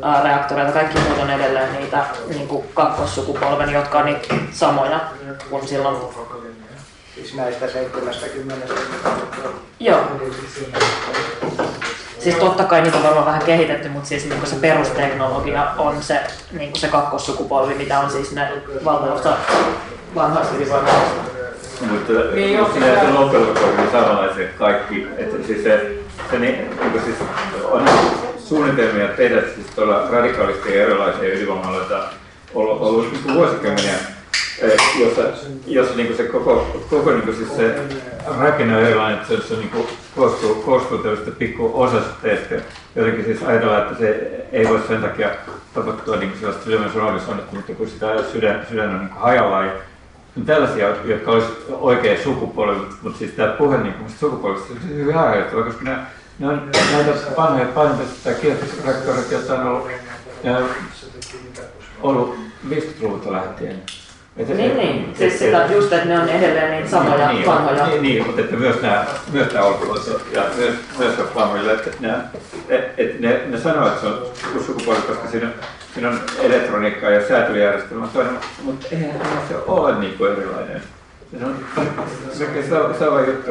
ää, 0.03 0.23
reaktoreita. 0.23 0.73
Kaikki 0.73 0.99
muut 0.99 1.19
on 1.19 1.31
edelleen 1.31 1.73
niitä 1.73 2.05
niin 2.29 2.49
kuin 2.49 2.67
kakkossukupolven, 2.75 3.73
jotka 3.73 3.99
on 3.99 4.07
niitä 4.07 4.35
samoja 4.53 5.01
kuin 5.51 5.69
silloin. 5.69 5.97
Siis 7.15 7.35
näistä 7.35 7.69
70 7.69 8.67
Joo. 9.81 10.01
Siis 12.19 12.37
totta 12.37 12.65
kai 12.65 12.83
niitä 12.83 12.97
on 12.97 13.03
varmaan 13.03 13.27
vähän 13.27 13.43
kehitetty, 13.43 13.89
mutta 13.89 14.09
siis 14.09 14.29
niin 14.29 14.47
se 14.47 14.57
perusteknologia 14.57 15.67
on 15.79 16.03
se, 16.03 16.21
niin 16.53 16.77
se 16.77 16.89
kakkossukupolvi, 16.89 17.75
mitä 17.75 18.01
on 18.01 18.11
siis 18.11 18.33
ne 18.33 18.49
valtaosa 18.85 19.37
vanhoista 20.15 20.57
ydinvoimaloista. 20.57 21.35
Mutta 21.81 22.13
Niin, 22.35 22.59
jos 22.59 22.69
joo. 22.69 22.87
näitä 22.87 23.15
loppujen 23.15 23.49
on 23.49 23.89
samanlaisia 23.93 24.49
kaikki, 24.59 25.09
että 25.17 25.47
siis 25.47 25.63
se, 25.63 25.93
se 26.31 26.39
niin, 26.39 26.71
niin 26.81 26.91
kuin 26.91 27.05
siis 27.05 27.17
on 27.65 27.89
suunnitelmia 28.39 29.09
tehdä 29.09 29.41
siis 29.41 29.67
tuolla 29.75 30.09
radikaalisti 30.11 30.77
erilaisia 30.77 31.35
ydinvoimaloita 31.35 32.03
ollut, 32.55 32.83
ollut 32.83 33.13
niin 33.13 33.23
kuin 33.23 33.35
vuosikymmeniä, 33.35 33.95
eh, 34.59 34.73
jossa, 35.01 35.23
jossa 35.67 35.95
niin 35.95 36.17
se 36.17 36.23
koko, 36.23 36.85
koko 36.91 37.11
niin 37.11 37.37
siis 37.37 37.57
se 37.57 37.75
rakenne 38.39 38.77
on 38.77 38.83
erilainen, 38.83 39.19
että 39.19 39.29
se, 39.29 39.49
se 39.49 39.55
niin 39.55 39.71
kuin 39.71 39.89
koostuu, 40.17 40.55
koostuu 40.55 40.99
tällaista 40.99 41.31
pikku 41.31 41.71
osasteista. 41.75 42.55
Jotenkin 42.97 43.25
siis 43.25 43.43
ajatellaan, 43.43 43.83
että 43.83 43.99
se 43.99 44.11
ei 44.53 44.69
voi 44.69 44.83
sen 44.89 45.03
takia 45.03 45.31
tapahtua 45.75 46.17
niin 46.17 46.33
sellaista 46.41 46.65
sydämen 46.65 46.93
suonisonnettomuutta, 46.93 47.73
kun 47.73 47.89
sitä 47.89 48.07
sydän, 48.33 48.67
sydän 48.69 48.91
on 48.91 48.99
niin 48.99 49.11
hajallaan. 49.11 49.67
Ja 49.67 49.73
on 50.37 50.45
tällaisia, 50.45 50.89
jotka 51.05 51.31
olisi 51.31 51.49
oikea 51.71 52.23
sukupolvi, 52.23 52.87
mutta 53.03 53.19
siis 53.19 53.31
tämä 53.31 53.49
puhe 53.49 53.79
niin 53.79 53.95
kuin 53.95 54.11
sukupolvista 54.11 54.73
on 54.73 54.89
hyvin 54.89 55.15
harjoittava, 55.15 55.63
koska 55.63 55.85
nämä, 55.85 56.07
nämä 56.39 56.53
on 56.53 56.71
näitä 56.93 57.37
vanhoja 57.37 57.67
painopisteitä 57.67 58.25
tai 58.25 58.35
kiehitysreaktorit, 58.35 59.31
joita 59.31 59.55
on 59.55 59.67
ollut, 59.67 59.89
ne 60.45 60.57
ollut 62.03 62.37
50-luvulta 62.71 63.33
lähtien. 63.33 63.83
Et- 64.37 64.49
Niin, 64.49 64.61
et- 64.71 64.77
niin. 64.77 65.15
Siis 65.19 65.39
sitä, 65.39 65.65
et- 65.65 65.71
just, 65.71 65.93
että 65.93 66.09
ne 66.09 66.19
on 66.21 66.29
edelleen 66.29 66.71
niitä 66.71 66.89
samoja 66.91 67.33
niin, 67.33 67.47
vanhoja. 67.47 67.87
Niin, 67.87 68.03
niin, 68.03 68.27
mutta 68.27 68.41
että 68.41 68.57
myös 68.57 68.83
nämä, 68.83 69.05
myös 69.33 69.53
nämä 69.53 69.65
Olkiluoto 69.67 70.21
ja 70.33 70.43
myös, 70.57 70.75
myös 70.99 71.15
Flammille, 71.33 71.73
että 71.73 71.91
ne, 72.01 72.15
et, 72.69 72.85
et 72.99 73.21
ne, 73.21 73.41
ne 73.47 73.59
sanoo, 73.61 73.87
että 73.89 74.01
se 74.01 74.07
on 74.07 74.27
sukupolvi, 74.67 75.03
koska 75.03 75.29
siinä, 75.29 75.49
siinä 75.95 76.09
on 76.09 76.21
elektroniikkaa 76.43 77.11
ja 77.11 77.29
säätelyjärjestelmä 77.29 78.07
toinen, 78.13 78.35
mutta 78.63 78.87
eihän 78.93 79.21
se 79.49 79.55
ole 79.67 79.95
niin 79.99 80.19
kuin 80.19 80.33
erilainen. 80.33 80.83
Se 81.39 81.45
on 81.45 81.57
melkein 82.39 82.69
sama, 82.99 83.21
juttu. 83.21 83.51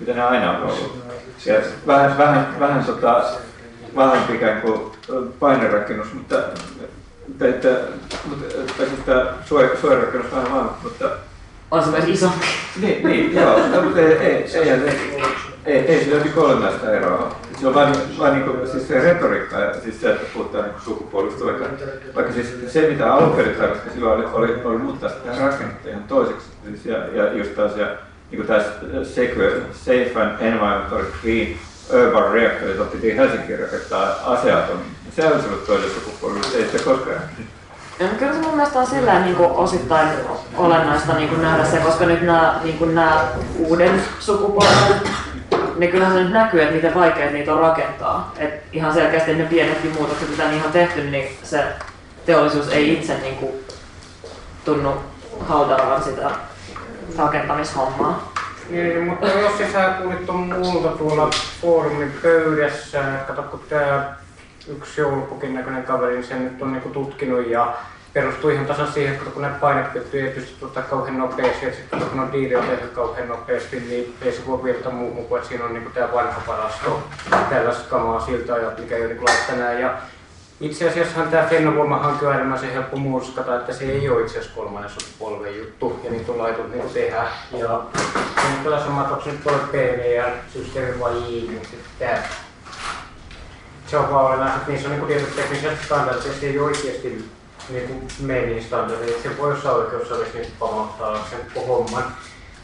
mitä 0.00 0.12
ne 0.12 0.22
aina 0.22 0.50
on 0.50 0.62
ollut. 0.62 1.04
Ja 1.46 1.54
vähän, 1.86 2.18
vähän, 2.18 2.56
vähän 2.60 2.84
tota, 2.84 3.22
vahvempi 3.96 4.34
ikään 4.34 4.60
kuin 4.60 4.80
painerakennus, 5.40 6.12
mutta, 6.12 6.36
että, 7.40 7.68
mutta, 8.24 8.44
tai 8.76 8.86
siis 8.86 9.00
tämä 9.06 9.26
suojarakennus 9.80 10.32
vähän 10.32 10.52
vahvempi, 10.52 10.80
mutta 10.82 11.10
on 11.70 11.84
se 11.84 11.90
myös 11.90 12.04
isompi. 12.08 12.46
Niin, 12.80 13.06
niin 13.06 13.34
joo, 13.34 13.58
no, 13.68 13.82
mutta 13.82 14.00
ei, 14.00 14.12
ei, 14.12 14.44
ei, 14.54 14.70
ei, 14.70 15.22
ei, 15.64 15.78
ei 15.78 16.04
sillä 16.04 16.22
ole 16.22 16.46
olennaista 16.46 16.92
eroa. 16.92 17.36
Se 17.60 17.66
on 17.66 17.74
vain, 17.74 17.94
vain 18.18 18.34
niin 18.34 18.44
kuin, 18.44 18.68
siis 18.68 18.88
se 18.88 19.00
retoriikka 19.00 19.58
ja 19.58 19.80
siis 19.80 20.00
se, 20.00 20.10
että 20.10 20.26
puhutaan 20.34 20.64
niin 20.64 20.74
sukupuolista, 20.84 21.44
vaikka, 21.44 21.64
vaikka 22.14 22.32
siis 22.32 22.72
se, 22.72 22.88
mitä 22.88 23.14
alun 23.14 23.36
perin 23.36 23.54
tarvitsi 23.54 23.90
silloin 23.90 24.18
oli, 24.18 24.26
oli, 24.32 24.60
oli 24.64 24.78
muuttaa 24.78 25.08
sitä 25.08 25.38
rakennetta 25.38 25.88
ihan 25.88 26.04
toiseksi. 26.04 26.46
Siis 26.64 26.86
ja, 26.86 26.96
ja 27.06 27.32
just 27.32 27.54
taas, 27.54 27.76
ja, 27.76 27.86
niin 28.30 28.36
kuin 28.36 28.46
tässä 28.46 28.70
secure, 29.02 29.52
safe 29.72 30.12
and 30.20 30.40
environmental 30.40 31.02
clean 31.22 31.46
urban 31.92 32.32
reactor, 32.32 32.68
jota 32.68 32.84
piti 32.90 33.16
Helsinkiin 33.16 33.58
rakentaa 33.58 34.14
aseaton. 34.24 34.80
Se 35.16 35.26
olisi 35.26 35.46
ollut 35.48 35.66
toinen 35.66 35.90
sukupuoli, 35.90 36.40
ei 36.54 36.64
sitä 36.64 36.84
koskaan. 36.84 37.20
Ja 38.00 38.08
kyllä 38.08 38.32
se 38.32 38.38
mun 38.38 38.56
mielestä 38.56 38.78
on 38.78 38.86
sillä 38.86 39.20
niin 39.20 39.36
kuin 39.36 39.50
osittain 39.50 40.08
olennaista 40.56 41.14
niin 41.14 41.28
kuin 41.28 41.42
nähdä 41.42 41.64
se, 41.64 41.76
koska 41.76 42.06
nyt 42.06 42.22
nämä, 42.22 42.60
niin 42.64 42.78
kuin 42.78 42.94
nämä 42.94 43.24
uuden 43.58 44.02
sukupolven, 44.20 45.00
niin 45.76 45.90
kyllähän 45.90 46.14
se 46.14 46.22
nyt 46.22 46.32
näkyy, 46.32 46.62
että 46.62 46.74
miten 46.74 46.94
vaikea 46.94 47.30
niitä 47.30 47.54
on 47.54 47.60
rakentaa. 47.60 48.32
Et 48.38 48.54
ihan 48.72 48.94
selkeästi 48.94 49.34
ne 49.34 49.44
pienetkin 49.44 49.92
muutokset, 49.92 50.30
mitä 50.30 50.48
niihin 50.48 50.66
on 50.66 50.72
tehty, 50.72 51.02
niin 51.10 51.38
se 51.42 51.64
teollisuus 52.26 52.68
ei 52.68 52.92
itse 52.92 53.18
niin 53.18 53.36
kuin, 53.36 53.52
tunnu 54.64 54.92
haudaavan 55.48 56.02
sitä 56.02 56.30
rakentamishommaa. 57.18 58.29
Niin, 58.70 59.04
mutta 59.04 59.26
jos 59.26 59.72
sä 59.72 59.94
kuulit 60.02 60.26
tuon 60.26 60.38
multa 60.38 60.88
tuolla 60.88 61.30
foorumin 61.60 62.12
pöydässä, 62.22 63.02
kato 63.26 63.42
kun 63.42 63.60
tää 63.68 64.16
yksi 64.68 65.00
joulupukin 65.00 65.54
näköinen 65.54 65.82
kaveri, 65.82 66.14
niin 66.14 66.24
sen 66.24 66.44
nyt 66.44 66.62
on 66.62 66.72
niinku 66.72 66.88
tutkinut 66.88 67.46
ja 67.46 67.74
perustuu 68.12 68.50
ihan 68.50 68.66
tasan 68.66 68.92
siihen, 68.92 69.14
että 69.14 69.30
kun 69.30 69.42
näitä 69.42 69.58
paineketjuja 69.58 70.26
ei 70.26 70.32
pysty 70.32 70.64
ottaa 70.64 70.82
kauhean 70.82 71.18
nopeasti, 71.18 71.66
ja 71.66 71.72
sitten 71.72 72.00
kun 72.00 72.20
on 72.20 72.32
diili 72.32 72.56
on 72.56 72.64
tehty 72.64 72.86
kauhean 72.86 73.28
nopeasti, 73.28 73.80
niin 73.80 74.14
ei 74.22 74.32
se 74.32 74.46
voi 74.46 74.62
virta 74.62 74.90
muuhun 74.90 75.24
kuin, 75.26 75.38
että 75.38 75.48
siinä 75.48 75.64
on 75.64 75.74
niinku 75.74 75.90
tämä 75.90 76.12
vanha 76.12 76.40
parasto, 76.46 77.02
tällaista 77.50 77.90
kamaa 77.90 78.20
siltä 78.20 78.54
ajalta, 78.54 78.80
mikä 78.80 78.96
ei 78.96 79.02
ole 79.02 79.08
niinku 79.08 79.26
tänään. 79.46 79.80
Ja 79.80 79.94
itse 80.60 80.88
asiassa 80.88 81.20
tämä 81.20 81.46
Fennovoima-hanke 81.46 82.26
on 82.26 82.32
äärimmäisen 82.32 82.72
helppo 82.72 82.96
murskata, 82.96 83.56
että 83.56 83.72
se 83.72 83.84
ei 83.84 84.08
ole 84.08 84.20
itse 84.20 84.38
asiassa 84.38 84.56
kolmannen 84.56 84.90
sukupolven 84.90 85.58
juttu, 85.58 86.00
ja 86.04 86.10
niitä 86.10 86.32
on 86.32 86.38
laitettu 86.38 86.68
niinku 86.68 86.88
tehdä. 86.88 87.26
Ja 87.52 87.80
nyt 88.58 88.66
on 88.66 88.74
että 88.74 89.14
onko 89.14 89.24
se 89.24 89.30
nyt 89.30 89.70
PVR-systeemi 89.70 91.00
vai 91.00 91.12
ei, 91.12 91.46
niin 91.48 91.62
sitten 91.70 92.18
se 93.86 93.96
on 93.96 94.10
vaan 94.10 94.26
olennaista, 94.26 94.56
että 94.56 94.72
niissä 94.72 94.88
on 94.88 94.94
niin 94.94 95.06
tietyt 95.06 95.36
tekniset 95.36 95.84
standardit, 95.84 96.26
että 96.26 96.40
se 96.40 96.46
ei 96.46 96.58
oikeasti 96.58 97.30
niin 97.68 97.88
kuin 97.88 98.08
mene 98.20 98.46
niin 98.46 98.64
standardit. 98.64 99.22
Se 99.22 99.38
voi 99.38 99.50
jossain 99.50 99.76
oikeussalissa 99.76 100.38
niistä 100.38 100.54
pamauttaa 100.58 101.26
sen 101.30 101.64
homman. 101.66 102.04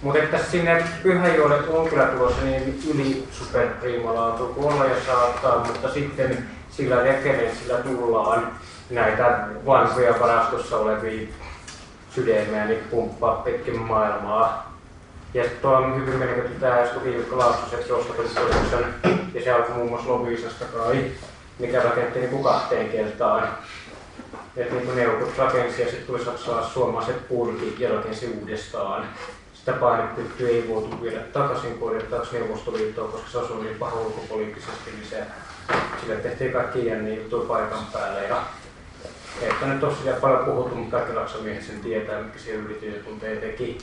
Mutta 0.03 0.19
että 0.19 0.39
sinne 0.51 0.85
Pyhäjoelle 1.03 1.69
on 1.69 1.89
kyllä 1.89 2.07
tulossa 2.07 2.43
niin 2.43 2.83
yli 2.95 3.29
superpriimalaatu 3.33 4.47
kuin 4.47 4.73
olla 4.73 4.85
ja 4.85 4.97
saattaa, 5.07 5.65
mutta 5.65 5.93
sitten 5.93 6.49
sillä 6.77 7.03
referenssillä 7.03 7.79
tullaan 7.79 8.53
näitä 8.91 9.49
vanhoja 9.67 10.21
varastossa 10.21 10.79
olevia 10.79 11.29
sydämiä 12.11 12.65
niin 12.65 12.85
pumppaa 12.91 13.35
pitkin 13.35 13.81
maailmaa. 13.81 14.77
Ja 15.35 15.43
sitten 15.43 15.63
tuo 15.63 15.71
on 15.71 15.97
hyvin 15.97 16.19
menetetty 16.19 16.61
tämä 16.61 16.75
äsken 16.75 17.05
Viivikko 17.05 17.39
Laaksoset 17.39 17.91
Roskatodistuksen, 17.91 18.85
ja 19.35 19.45
se 19.45 19.53
alkoi 19.53 19.75
muun 19.75 19.89
muassa 19.89 20.09
Lovisasta 20.09 20.65
kai, 20.65 21.05
mikä 21.59 21.83
rakennettiin 21.83 22.31
niin 22.31 22.45
kahteen 22.45 22.89
kertaan. 22.89 23.49
Että 24.57 24.75
niin 24.75 24.87
kuin 24.87 24.97
neuvot 24.97 25.39
rakensi 25.39 25.83
ja 25.83 25.89
sitten 25.89 26.07
tuli 26.07 26.25
saksalaiset 26.25 26.73
suomalaiset 26.73 27.29
purki 27.29 27.77
ja 27.79 27.95
rakensi 27.95 28.39
uudestaan. 28.41 29.09
Sitä 29.55 29.73
painepyttyä 29.73 30.49
ei 30.49 30.69
voitu 30.69 31.03
viedä 31.03 31.21
takaisin 31.21 31.79
korjattavaksi 31.79 32.39
Neuvostoliittoon, 32.39 33.13
koska 33.13 33.31
se 33.31 33.39
asui 33.39 33.65
niin 33.65 33.79
paha 33.79 34.01
ulkopoliittisesti, 34.01 34.91
niin 34.91 35.07
se, 35.11 35.23
sille 36.01 36.17
tehtiin 36.17 36.53
kaikki 36.53 36.87
jänniä 36.87 37.15
juttuja 37.15 37.49
paikan 37.49 37.87
päälle. 37.93 38.25
Ja 38.25 38.43
että 39.43 39.67
nyt 39.67 39.81
tosiaan 39.81 40.21
paljon 40.21 40.45
puhuttu, 40.45 40.75
mutta 40.75 40.97
kaikki 40.97 41.15
laksamiehet 41.15 41.65
sen 41.65 41.81
tietää, 41.81 42.23
mitkä 42.23 42.39
siellä 42.39 42.65
yritystunteja 42.65 43.41
teki. 43.41 43.79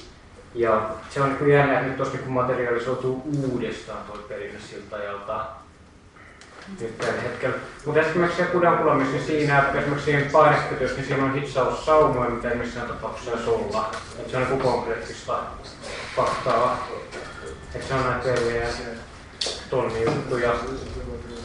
Ja 0.56 0.90
se 1.10 1.22
on 1.22 1.38
niin 1.40 1.54
jännä, 1.54 1.74
että 1.74 1.88
nyt 1.88 1.98
tuossa 1.98 2.18
niin 2.18 2.32
materialisoituu 2.32 3.22
uudestaan 3.52 4.04
tuo 4.04 4.18
perinne 4.18 4.60
siltä 4.60 4.96
ajalta 4.96 5.46
nyt 6.82 6.98
tällä 6.98 7.22
hetkellä. 7.22 7.56
Mutta 7.86 8.02
esimerkiksi 8.02 8.42
se 8.42 8.48
kudankulamissa, 8.48 9.16
niin 9.16 9.26
siinä 9.26 9.60
esimerkiksi 9.60 10.06
siihen 10.06 10.32
painekytössä, 10.32 10.96
niin 10.96 11.08
siinä 11.08 11.24
on 11.24 11.34
hitsaus 11.34 11.86
saumoja, 11.86 12.30
mitä 12.30 12.50
ei 12.50 12.58
missään 12.58 12.88
tapauksessa 12.88 13.52
olla. 13.52 13.92
Että 14.20 14.32
se 14.32 14.38
on 14.38 14.44
niin 14.44 14.62
konkreettista 14.62 15.40
faktaa. 16.16 16.88
Että 17.76 17.88
se 17.88 17.94
on 17.94 18.04
näitä 18.04 18.42
tonni 19.70 20.04
juttuja. 20.04 20.54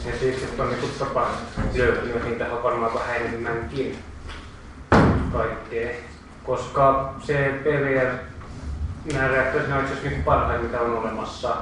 Ja 0.05 0.19
siis 0.19 0.39
sitten 0.39 0.65
on 0.65 0.69
niin 0.71 0.91
tapa 0.99 1.31
löytynyt, 1.75 2.23
niin 2.23 2.39
tähän 2.39 2.63
varmaan 2.63 2.93
vähän 2.93 3.15
enemmänkin 3.15 3.97
kaikkea. 5.33 5.95
Koska 6.43 7.13
se 7.23 7.53
PVR 7.63 8.17
reaktorit 9.29 9.71
on 9.71 9.79
itse 9.79 9.93
asiassa 9.93 10.09
niin 10.09 10.23
parhain, 10.23 10.61
mitä 10.61 10.81
on 10.81 10.97
olemassa 10.97 11.57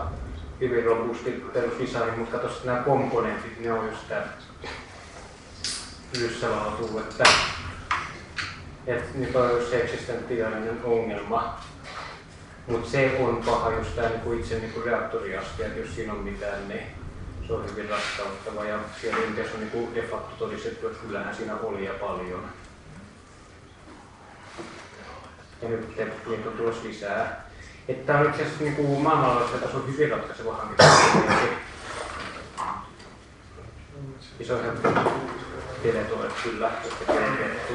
hyvin 0.59 0.83
robusti 0.83 1.31
perusdesign, 1.53 2.19
mutta 2.19 2.37
katso 2.37 2.65
nämä 2.65 2.83
komponentit, 2.83 3.59
ne 3.59 3.73
on 3.73 3.85
just 3.85 4.01
sitä 4.01 4.23
lyssälaatu, 6.19 6.99
että, 6.99 7.23
että 8.87 9.17
nyt 9.17 9.35
on 9.35 9.51
just 9.51 9.69
se 9.69 9.81
eksistentiaalinen 9.81 10.79
ongelma. 10.83 11.57
Mutta 12.67 12.89
se 12.89 13.17
on 13.19 13.41
paha 13.45 13.71
just 13.71 13.95
tämä 13.95 14.09
niin 14.09 14.39
itse 14.39 14.59
niin 14.59 14.83
reaktoriaste, 14.85 15.65
että 15.65 15.79
jos 15.79 15.95
siinä 15.95 16.13
on 16.13 16.19
mitään, 16.19 16.67
niin 16.67 16.96
se 17.47 17.53
on 17.53 17.69
hyvin 17.71 17.89
raskauttava. 17.89 18.63
Ja 18.65 18.79
siellä 19.01 19.17
Intiassa 19.17 19.53
on 19.53 19.59
niin 19.59 19.95
de 19.95 20.01
facto 20.01 20.35
todistettu, 20.45 20.87
että 20.87 20.99
kyllähän 21.07 21.35
siinä 21.35 21.55
oli 21.55 21.85
ja 21.85 21.93
paljon. 21.93 22.43
Ja 25.61 25.69
nyt 25.69 25.97
niitä 25.97 26.49
on 26.49 26.57
tulossa 26.57 26.83
lisää. 26.83 27.47
Että 27.87 28.19
on 28.19 28.29
itse 28.29 28.41
asiassa 28.43 28.63
niin 28.63 29.01
maailmanlaajuisella 29.01 29.65
tasolla 29.65 29.87
hyvin 29.87 30.11
ratkaiseva 30.11 30.55
hanke. 30.55 30.83
Iso 34.39 34.63
helppo 34.63 34.89
tietoa, 35.81 36.25
kyllä, 36.43 36.71
jotka 36.83 37.13
on 37.13 37.37
kerrottu. 37.37 37.73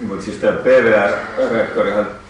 Mutta 0.00 0.24
siis 0.24 0.36
tämä 0.36 0.52
PVR-reaktorihan 0.52 2.23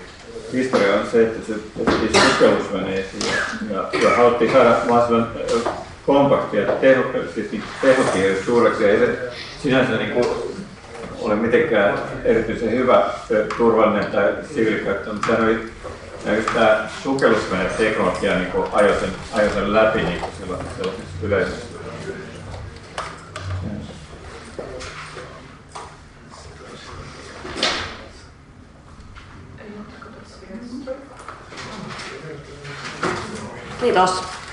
historia 0.55 0.95
on 0.95 1.07
se, 1.13 1.23
että 1.23 1.47
se 1.47 1.55
tehtiin 1.85 2.23
sukellusveneisiin 2.33 3.23
ja, 3.71 4.01
ja, 4.03 4.17
haluttiin 4.17 4.53
saada 4.53 4.77
mahdollisimman 4.89 5.75
kompaktia 6.07 6.61
ja 6.61 6.73
teho, 6.73 7.03
siis 7.35 7.53
niin 7.53 7.63
tehokieli 7.83 8.43
suureksi. 8.45 8.85
Ei 8.85 8.99
se 8.99 9.19
sinänsä 9.63 9.97
niin 9.97 10.11
kuin 10.11 10.27
ole 11.21 11.35
mitenkään 11.35 11.99
erityisen 12.25 12.71
hyvä 12.71 13.11
turvallinen 13.57 14.13
tai 14.13 14.33
siviilikäyttö, 14.55 15.13
mutta 15.13 15.27
sehän 15.27 15.45
oli 15.45 16.45
tämä 16.55 16.89
sukellusvene 17.03 17.65
teknologia 17.65 18.39
niin 18.39 18.53
ajoi 18.73 19.01
sen, 19.01 19.11
ajoi 19.33 19.51
sen 19.51 19.73
läpi 19.73 20.03
niin 20.03 20.21
sellaisessa 20.41 20.93
yleisössä. 21.23 21.74
Kiitos. 33.85 34.44